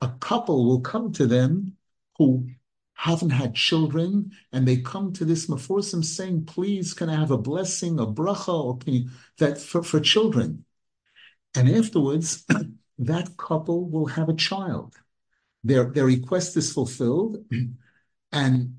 a 0.00 0.10
couple 0.20 0.64
will 0.64 0.80
come 0.80 1.12
to 1.12 1.26
them 1.26 1.76
who 2.18 2.48
haven't 2.94 3.30
had 3.30 3.54
children, 3.54 4.32
and 4.52 4.66
they 4.66 4.78
come 4.78 5.12
to 5.14 5.24
this 5.24 5.48
Mephosim 5.48 6.04
saying, 6.04 6.46
please, 6.46 6.94
can 6.94 7.10
I 7.10 7.16
have 7.16 7.30
a 7.30 7.38
blessing, 7.38 7.98
a 7.98 8.06
bracha, 8.06 8.64
or 8.64 8.78
can 8.78 8.94
you, 8.94 9.10
that 9.38 9.58
for, 9.58 9.82
for 9.82 10.00
children? 10.00 10.64
And 11.54 11.68
afterwards, 11.68 12.44
that 12.98 13.36
couple 13.36 13.88
will 13.88 14.06
have 14.06 14.28
a 14.28 14.34
child. 14.34 14.94
Their, 15.66 15.84
their 15.86 16.06
request 16.06 16.56
is 16.56 16.72
fulfilled, 16.72 17.44
and, 18.32 18.76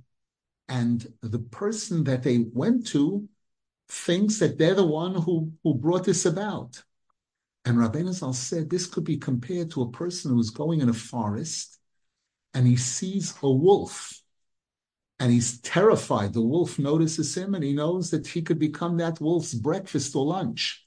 and 0.70 1.14
the 1.22 1.40
person 1.40 2.04
that 2.06 2.24
they 2.24 2.46
went 2.54 2.88
to 2.88 3.28
thinks 3.90 4.40
that 4.40 4.58
they're 4.58 4.74
the 4.74 4.86
one 4.86 5.16
who, 5.16 5.52
who 5.64 5.74
brought 5.74 6.06
this 6.06 6.26
about. 6.26 6.82
And 7.66 7.78
Rabbeinu 7.78 8.14
Zal 8.14 8.34
said 8.34 8.70
this 8.70 8.86
could 8.86 9.04
be 9.04 9.18
compared 9.18 9.72
to 9.72 9.82
a 9.82 9.92
person 9.92 10.32
who's 10.32 10.50
going 10.50 10.80
in 10.80 10.88
a 10.88 10.94
forest 10.94 11.78
and 12.54 12.66
he 12.66 12.78
sees 12.78 13.34
a 13.44 13.52
wolf 13.52 14.22
and 15.20 15.32
he's 15.32 15.60
terrified. 15.62 16.34
The 16.34 16.42
wolf 16.42 16.80
notices 16.80 17.36
him 17.36 17.54
and 17.56 17.64
he 17.64 17.74
knows 17.74 18.12
that 18.12 18.28
he 18.28 18.42
could 18.42 18.60
become 18.60 18.98
that 18.98 19.20
wolf's 19.20 19.54
breakfast 19.54 20.16
or 20.16 20.26
lunch. 20.26 20.86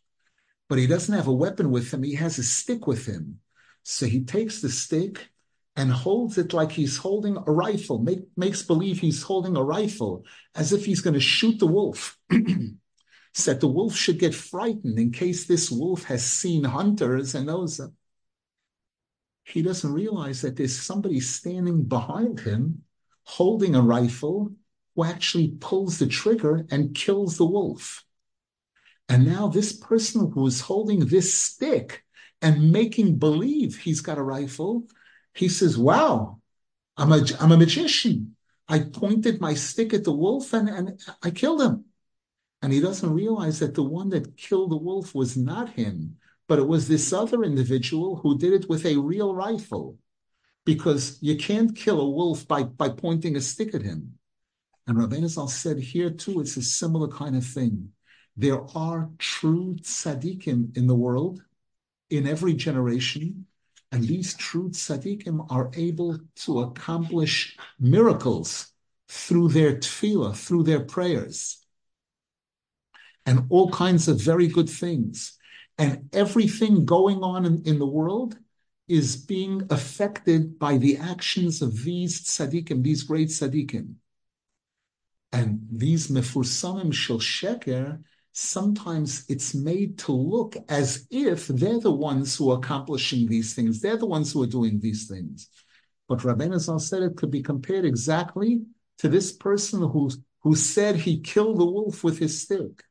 But 0.68 0.78
he 0.78 0.86
doesn't 0.86 1.14
have 1.14 1.26
a 1.26 1.32
weapon 1.32 1.70
with 1.70 1.92
him, 1.92 2.02
he 2.02 2.14
has 2.14 2.38
a 2.38 2.42
stick 2.42 2.86
with 2.86 3.04
him. 3.04 3.40
So 3.82 4.06
he 4.06 4.24
takes 4.24 4.62
the 4.62 4.70
stick 4.70 5.28
and 5.80 5.90
holds 5.92 6.38
it 6.38 6.52
like 6.52 6.72
he's 6.72 6.96
holding 6.96 7.36
a 7.36 7.52
rifle, 7.52 7.98
make, 7.98 8.20
makes 8.36 8.62
believe 8.62 9.00
he's 9.00 9.22
holding 9.22 9.56
a 9.56 9.62
rifle 9.62 10.24
as 10.54 10.72
if 10.72 10.84
he's 10.84 11.00
going 11.00 11.14
to 11.14 11.20
shoot 11.20 11.58
the 11.58 11.66
wolf. 11.66 12.18
so 13.32 13.54
the 13.54 13.68
wolf 13.68 13.94
should 13.94 14.18
get 14.18 14.34
frightened 14.34 14.98
in 14.98 15.12
case 15.12 15.46
this 15.46 15.70
wolf 15.70 16.04
has 16.04 16.24
seen 16.24 16.64
hunters 16.64 17.34
and 17.34 17.46
knows 17.46 17.76
them 17.76 17.96
he 19.52 19.62
doesn't 19.62 19.92
realize 19.92 20.42
that 20.42 20.56
there's 20.56 20.78
somebody 20.78 21.20
standing 21.20 21.82
behind 21.82 22.40
him 22.40 22.82
holding 23.24 23.74
a 23.74 23.82
rifle 23.82 24.52
who 24.94 25.04
actually 25.04 25.48
pulls 25.60 25.98
the 25.98 26.06
trigger 26.06 26.66
and 26.70 26.94
kills 26.94 27.36
the 27.36 27.46
wolf. 27.46 28.04
And 29.08 29.26
now 29.26 29.48
this 29.48 29.72
person 29.72 30.30
who 30.32 30.46
is 30.46 30.60
holding 30.60 31.00
this 31.00 31.34
stick 31.34 32.04
and 32.42 32.72
making 32.72 33.18
believe 33.18 33.78
he's 33.78 34.00
got 34.00 34.18
a 34.18 34.22
rifle, 34.22 34.84
he 35.34 35.48
says, 35.48 35.78
Wow, 35.78 36.40
I'm 36.96 37.12
a, 37.12 37.24
I'm 37.40 37.52
a 37.52 37.56
magician. 37.56 38.36
I 38.68 38.80
pointed 38.80 39.40
my 39.40 39.54
stick 39.54 39.92
at 39.94 40.04
the 40.04 40.12
wolf 40.12 40.52
and, 40.52 40.68
and 40.68 41.00
I 41.22 41.30
killed 41.30 41.62
him. 41.62 41.86
And 42.62 42.72
he 42.72 42.80
doesn't 42.80 43.12
realize 43.12 43.58
that 43.60 43.74
the 43.74 43.82
one 43.82 44.10
that 44.10 44.36
killed 44.36 44.70
the 44.70 44.76
wolf 44.76 45.14
was 45.14 45.36
not 45.36 45.70
him 45.70 46.18
but 46.50 46.58
it 46.58 46.66
was 46.66 46.88
this 46.88 47.12
other 47.12 47.44
individual 47.44 48.16
who 48.16 48.36
did 48.36 48.52
it 48.52 48.68
with 48.68 48.84
a 48.84 48.96
real 48.96 49.32
rifle 49.32 49.96
because 50.64 51.16
you 51.20 51.36
can't 51.36 51.76
kill 51.76 52.00
a 52.00 52.10
wolf 52.10 52.48
by, 52.48 52.64
by 52.64 52.88
pointing 52.88 53.36
a 53.36 53.40
stick 53.40 53.72
at 53.72 53.82
him. 53.82 54.14
And 54.88 54.98
Rabbeinu 54.98 55.28
Zal 55.28 55.46
said 55.46 55.78
here 55.78 56.10
too, 56.10 56.40
it's 56.40 56.56
a 56.56 56.62
similar 56.62 57.06
kind 57.06 57.36
of 57.36 57.46
thing. 57.46 57.90
There 58.36 58.62
are 58.76 59.10
true 59.18 59.76
tzaddikim 59.80 60.76
in 60.76 60.88
the 60.88 60.94
world, 60.96 61.40
in 62.10 62.26
every 62.26 62.54
generation, 62.54 63.46
and 63.92 64.04
these 64.04 64.34
true 64.34 64.70
tzaddikim 64.70 65.46
are 65.50 65.70
able 65.74 66.18
to 66.36 66.60
accomplish 66.60 67.56
miracles 67.78 68.72
through 69.08 69.48
their 69.48 69.76
tefillah, 69.76 70.36
through 70.36 70.62
their 70.62 70.80
prayers, 70.80 71.64
and 73.26 73.46
all 73.48 73.70
kinds 73.70 74.08
of 74.08 74.20
very 74.20 74.46
good 74.46 74.68
things 74.68 75.38
and 75.80 76.08
everything 76.12 76.84
going 76.84 77.22
on 77.22 77.46
in, 77.46 77.62
in 77.64 77.78
the 77.78 77.86
world 77.86 78.36
is 78.86 79.16
being 79.16 79.62
affected 79.70 80.58
by 80.58 80.76
the 80.76 80.98
actions 80.98 81.62
of 81.62 81.84
these 81.84 82.20
tzaddikim, 82.22 82.82
these 82.82 83.02
great 83.04 83.28
tzaddikim. 83.28 83.94
And 85.32 85.66
these 85.72 86.08
mefursamim 86.08 86.92
shel 86.92 87.18
sheker, 87.18 88.02
sometimes 88.32 89.24
it's 89.28 89.54
made 89.54 89.98
to 89.98 90.12
look 90.12 90.56
as 90.68 91.06
if 91.10 91.48
they're 91.48 91.80
the 91.80 91.90
ones 91.90 92.36
who 92.36 92.50
are 92.50 92.58
accomplishing 92.58 93.26
these 93.26 93.54
things. 93.54 93.80
They're 93.80 93.96
the 93.96 94.06
ones 94.06 94.32
who 94.32 94.42
are 94.42 94.46
doing 94.46 94.80
these 94.80 95.06
things. 95.08 95.48
But 96.08 96.20
Zal 96.20 96.78
said 96.78 97.02
it 97.02 97.16
could 97.16 97.30
be 97.30 97.42
compared 97.42 97.84
exactly 97.84 98.62
to 98.98 99.08
this 99.08 99.32
person 99.32 99.80
who, 99.80 100.10
who 100.42 100.54
said 100.54 100.96
he 100.96 101.20
killed 101.20 101.58
the 101.58 101.64
wolf 101.64 102.02
with 102.02 102.18
his 102.18 102.42
stick 102.42 102.82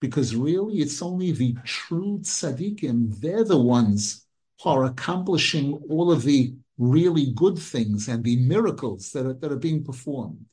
because 0.00 0.34
really 0.34 0.78
it's 0.78 1.00
only 1.00 1.30
the 1.30 1.54
true 1.64 2.18
tzaddikim, 2.22 3.20
they're 3.20 3.44
the 3.44 3.58
ones 3.58 4.26
who 4.62 4.70
are 4.70 4.84
accomplishing 4.84 5.74
all 5.88 6.10
of 6.10 6.22
the 6.22 6.52
really 6.76 7.32
good 7.34 7.56
things 7.56 8.08
and 8.08 8.24
the 8.24 8.36
miracles 8.36 9.12
that 9.12 9.24
are, 9.24 9.34
that 9.34 9.52
are 9.52 9.56
being 9.56 9.84
performed. 9.84 10.44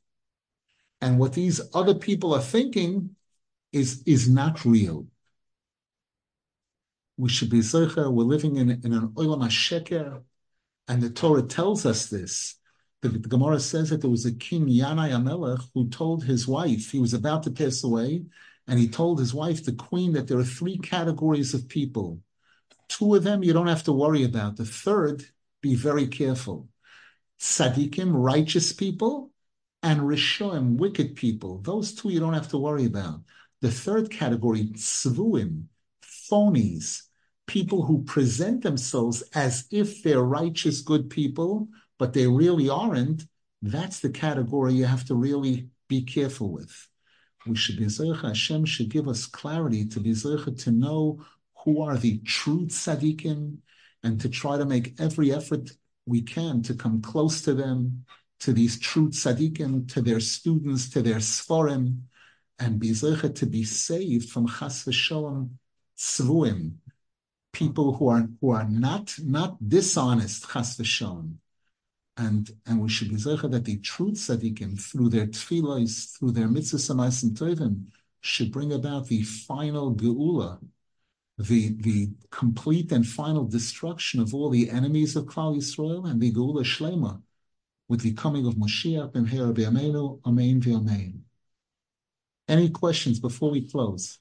And 1.02 1.18
what 1.18 1.34
these 1.34 1.62
other 1.74 1.96
people 1.96 2.34
are 2.36 2.42
thinking 2.42 3.16
is, 3.72 4.04
is 4.06 4.30
not 4.30 4.66
real. 4.66 5.08
We 7.18 7.30
should 7.30 7.50
be 7.50 7.60
zecher, 7.60 8.12
we're 8.12 8.24
living 8.24 8.56
in, 8.58 8.70
in 8.72 8.94
an 8.94 9.10
olam 9.10 9.44
sheker, 9.50 10.24
and 10.88 11.02
the 11.02 11.10
Torah 11.10 11.44
tells 11.44 11.86
us 11.86 12.08
this. 12.08 12.56
The, 13.02 13.10
the, 13.10 13.30
Gemara 13.30 13.60
says 13.60 13.90
that 13.90 14.02
there 14.02 14.10
was 14.10 14.26
a 14.26 14.32
king, 14.32 14.68
Yanai 14.68 15.12
Amelech, 15.12 15.64
who 15.74 15.90
told 15.90 16.24
his 16.24 16.48
wife, 16.48 16.92
he 16.92 17.00
was 17.00 17.14
about 17.14 17.44
to 17.44 17.52
pass 17.52 17.84
away, 17.84 18.24
and 18.68 18.80
he 18.80 18.88
told 18.88 19.20
his 19.20 19.34
wife, 19.34 19.64
the 19.64 19.74
queen, 19.74 20.14
that 20.14 20.28
there 20.28 20.40
are 20.40 20.44
three 20.44 20.78
categories 20.78 21.54
of 21.54 21.68
people. 21.68 22.22
Two 22.88 23.16
of 23.16 23.24
them 23.24 23.44
you 23.44 23.54
don't 23.54 23.68
have 23.68 23.84
to 23.84 23.94
worry 23.94 24.24
about. 24.24 24.58
The 24.58 24.66
third, 24.66 25.24
be 25.62 25.76
very 25.76 26.08
careful. 26.08 26.70
Tzaddikim, 27.40 28.12
righteous 28.14 28.74
people, 28.74 29.32
and 29.82 30.02
Rishoim, 30.02 30.78
wicked 30.78 31.16
people. 31.16 31.60
Those 31.60 31.94
two 31.94 32.10
you 32.10 32.20
don't 32.20 32.34
have 32.34 32.50
to 32.50 32.58
worry 32.58 32.86
about. 32.86 33.22
The 33.62 33.72
third 33.72 34.10
category, 34.10 34.66
tzvuim, 34.66 35.66
phonies, 36.04 37.04
people 37.48 37.84
who 37.84 38.04
present 38.04 38.64
themselves 38.64 39.22
as 39.34 39.66
if 39.72 40.04
they're 40.04 40.22
righteous, 40.22 40.82
good 40.82 41.10
people, 41.10 41.68
but 41.98 42.14
they 42.14 42.28
really 42.28 42.70
aren't. 42.70 43.24
That's 43.62 44.00
the 44.00 44.10
category 44.10 44.74
you 44.74 44.86
have 44.86 45.06
to 45.06 45.16
really 45.16 45.70
be 45.88 46.04
careful 46.04 46.52
with 46.52 46.90
we 47.50 47.56
should 47.56 47.78
be 47.78 47.86
Zercha, 47.86 48.30
Hashem 48.30 48.66
should 48.66 48.90
give 48.90 49.08
us 49.08 49.26
clarity 49.26 49.86
to 49.88 50.00
be 50.00 50.12
Zercha, 50.12 50.58
to 50.64 50.72
know 50.72 51.24
who 51.64 51.82
are 51.82 51.98
the 51.98 52.20
true 52.20 52.66
tzaddikim, 52.66 53.58
and 54.04 54.22
to 54.22 54.30
try 54.30 54.58
to 54.58 54.66
make 54.66 55.00
every 55.00 55.34
effort 55.34 55.72
we 56.06 56.22
can 56.22 56.62
to 56.64 56.74
come 56.74 57.02
close 57.02 57.42
to 57.42 57.54
them, 57.54 58.06
to 58.40 58.54
these 58.54 58.80
true 58.80 59.10
tzaddikim, 59.10 59.92
to 59.94 60.02
their 60.02 60.20
students, 60.20 60.90
to 60.90 61.02
their 61.02 61.18
sforim, 61.18 62.00
and 62.60 62.80
be 62.80 62.90
Zercha 62.92 63.34
to 63.36 63.46
be 63.46 63.64
saved 63.64 64.30
from 64.30 64.48
chas 64.48 64.84
v'sholem 64.84 65.50
tzvuim, 65.98 66.74
people 67.54 67.94
who 67.94 68.08
are 68.10 68.28
who 68.42 68.52
are 68.52 68.68
not 68.70 69.16
not 69.24 69.58
dishonest 69.68 70.50
chas 70.50 70.78
v'sholem, 70.78 71.36
and 72.18 72.52
and 72.66 72.82
we 72.82 72.90
should 72.90 73.10
be 73.10 73.16
zecher 73.16 73.50
that 73.50 73.66
the 73.66 73.78
true 73.78 74.12
tzaddikim, 74.12 74.80
through 74.80 75.10
their 75.10 75.28
tefillos, 75.28 76.18
through 76.18 76.32
their 76.32 76.48
mitzvahs 76.48 77.24
and 77.24 77.38
tovim, 77.38 77.86
should 78.22 78.52
bring 78.52 78.74
about 78.74 79.08
the 79.08 79.24
final 79.24 79.96
geula, 79.96 80.60
the, 81.38 81.70
the 81.80 82.10
complete 82.32 82.92
and 82.92 83.08
final 83.08 83.46
destruction 83.46 84.20
of 84.20 84.34
all 84.34 84.50
the 84.50 84.70
enemies 84.70 85.16
of 85.16 85.26
Klal 85.26 85.56
Yisrael 85.56 86.10
and 86.10 86.22
the 86.22 86.34
Geula 86.34 86.64
Shlema 86.64 87.22
with 87.88 88.02
the 88.02 88.14
coming 88.14 88.46
of 88.46 88.56
Moshiach 88.56 89.14
ben 89.14 89.26
B'yameinu, 89.26 90.20
Amen 90.26 90.60
v'Amen. 90.60 91.22
Any 92.50 92.72
questions 92.72 93.20
before 93.20 93.52
we 93.52 93.62
close? 93.70 94.18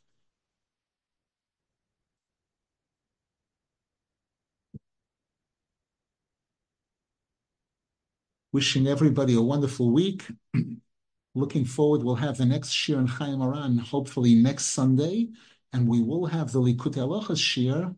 Wishing 8.52 8.86
everybody 8.86 9.34
a 9.34 9.40
wonderful 9.40 9.90
week. 9.90 10.26
Looking 11.34 11.64
forward, 11.64 12.02
we'll 12.02 12.16
have 12.16 12.36
the 12.36 12.44
next 12.44 12.70
Shiur 12.70 12.98
in 12.98 13.06
Chayei 13.06 13.36
Moharan, 13.36 13.80
hopefully 13.80 14.34
next 14.34 14.66
Sunday, 14.66 15.28
and 15.72 15.88
we 15.88 16.02
will 16.02 16.26
have 16.26 16.52
the 16.52 16.60
Likutei 16.60 16.96
Halachos 16.96 17.38
Shiur 17.38 17.96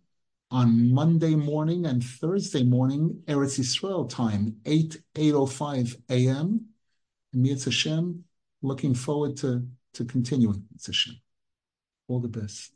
on 0.52 0.92
Monday 0.92 1.34
morning 1.34 1.86
and 1.86 2.04
Thursday 2.04 2.62
morning, 2.62 3.22
Eretz 3.26 3.58
Yisrael 3.58 4.08
time, 4.08 4.56
8, 4.64 5.02
8.05 5.14 5.96
a.m. 6.08 6.66
And 7.32 7.46
Hashem, 7.46 8.24
looking 8.62 8.94
forward 8.94 9.36
to, 9.38 9.66
to 9.94 10.04
continuing. 10.04 10.64
Hashem. 10.84 11.16
All 12.08 12.20
the 12.20 12.28
best. 12.28 12.68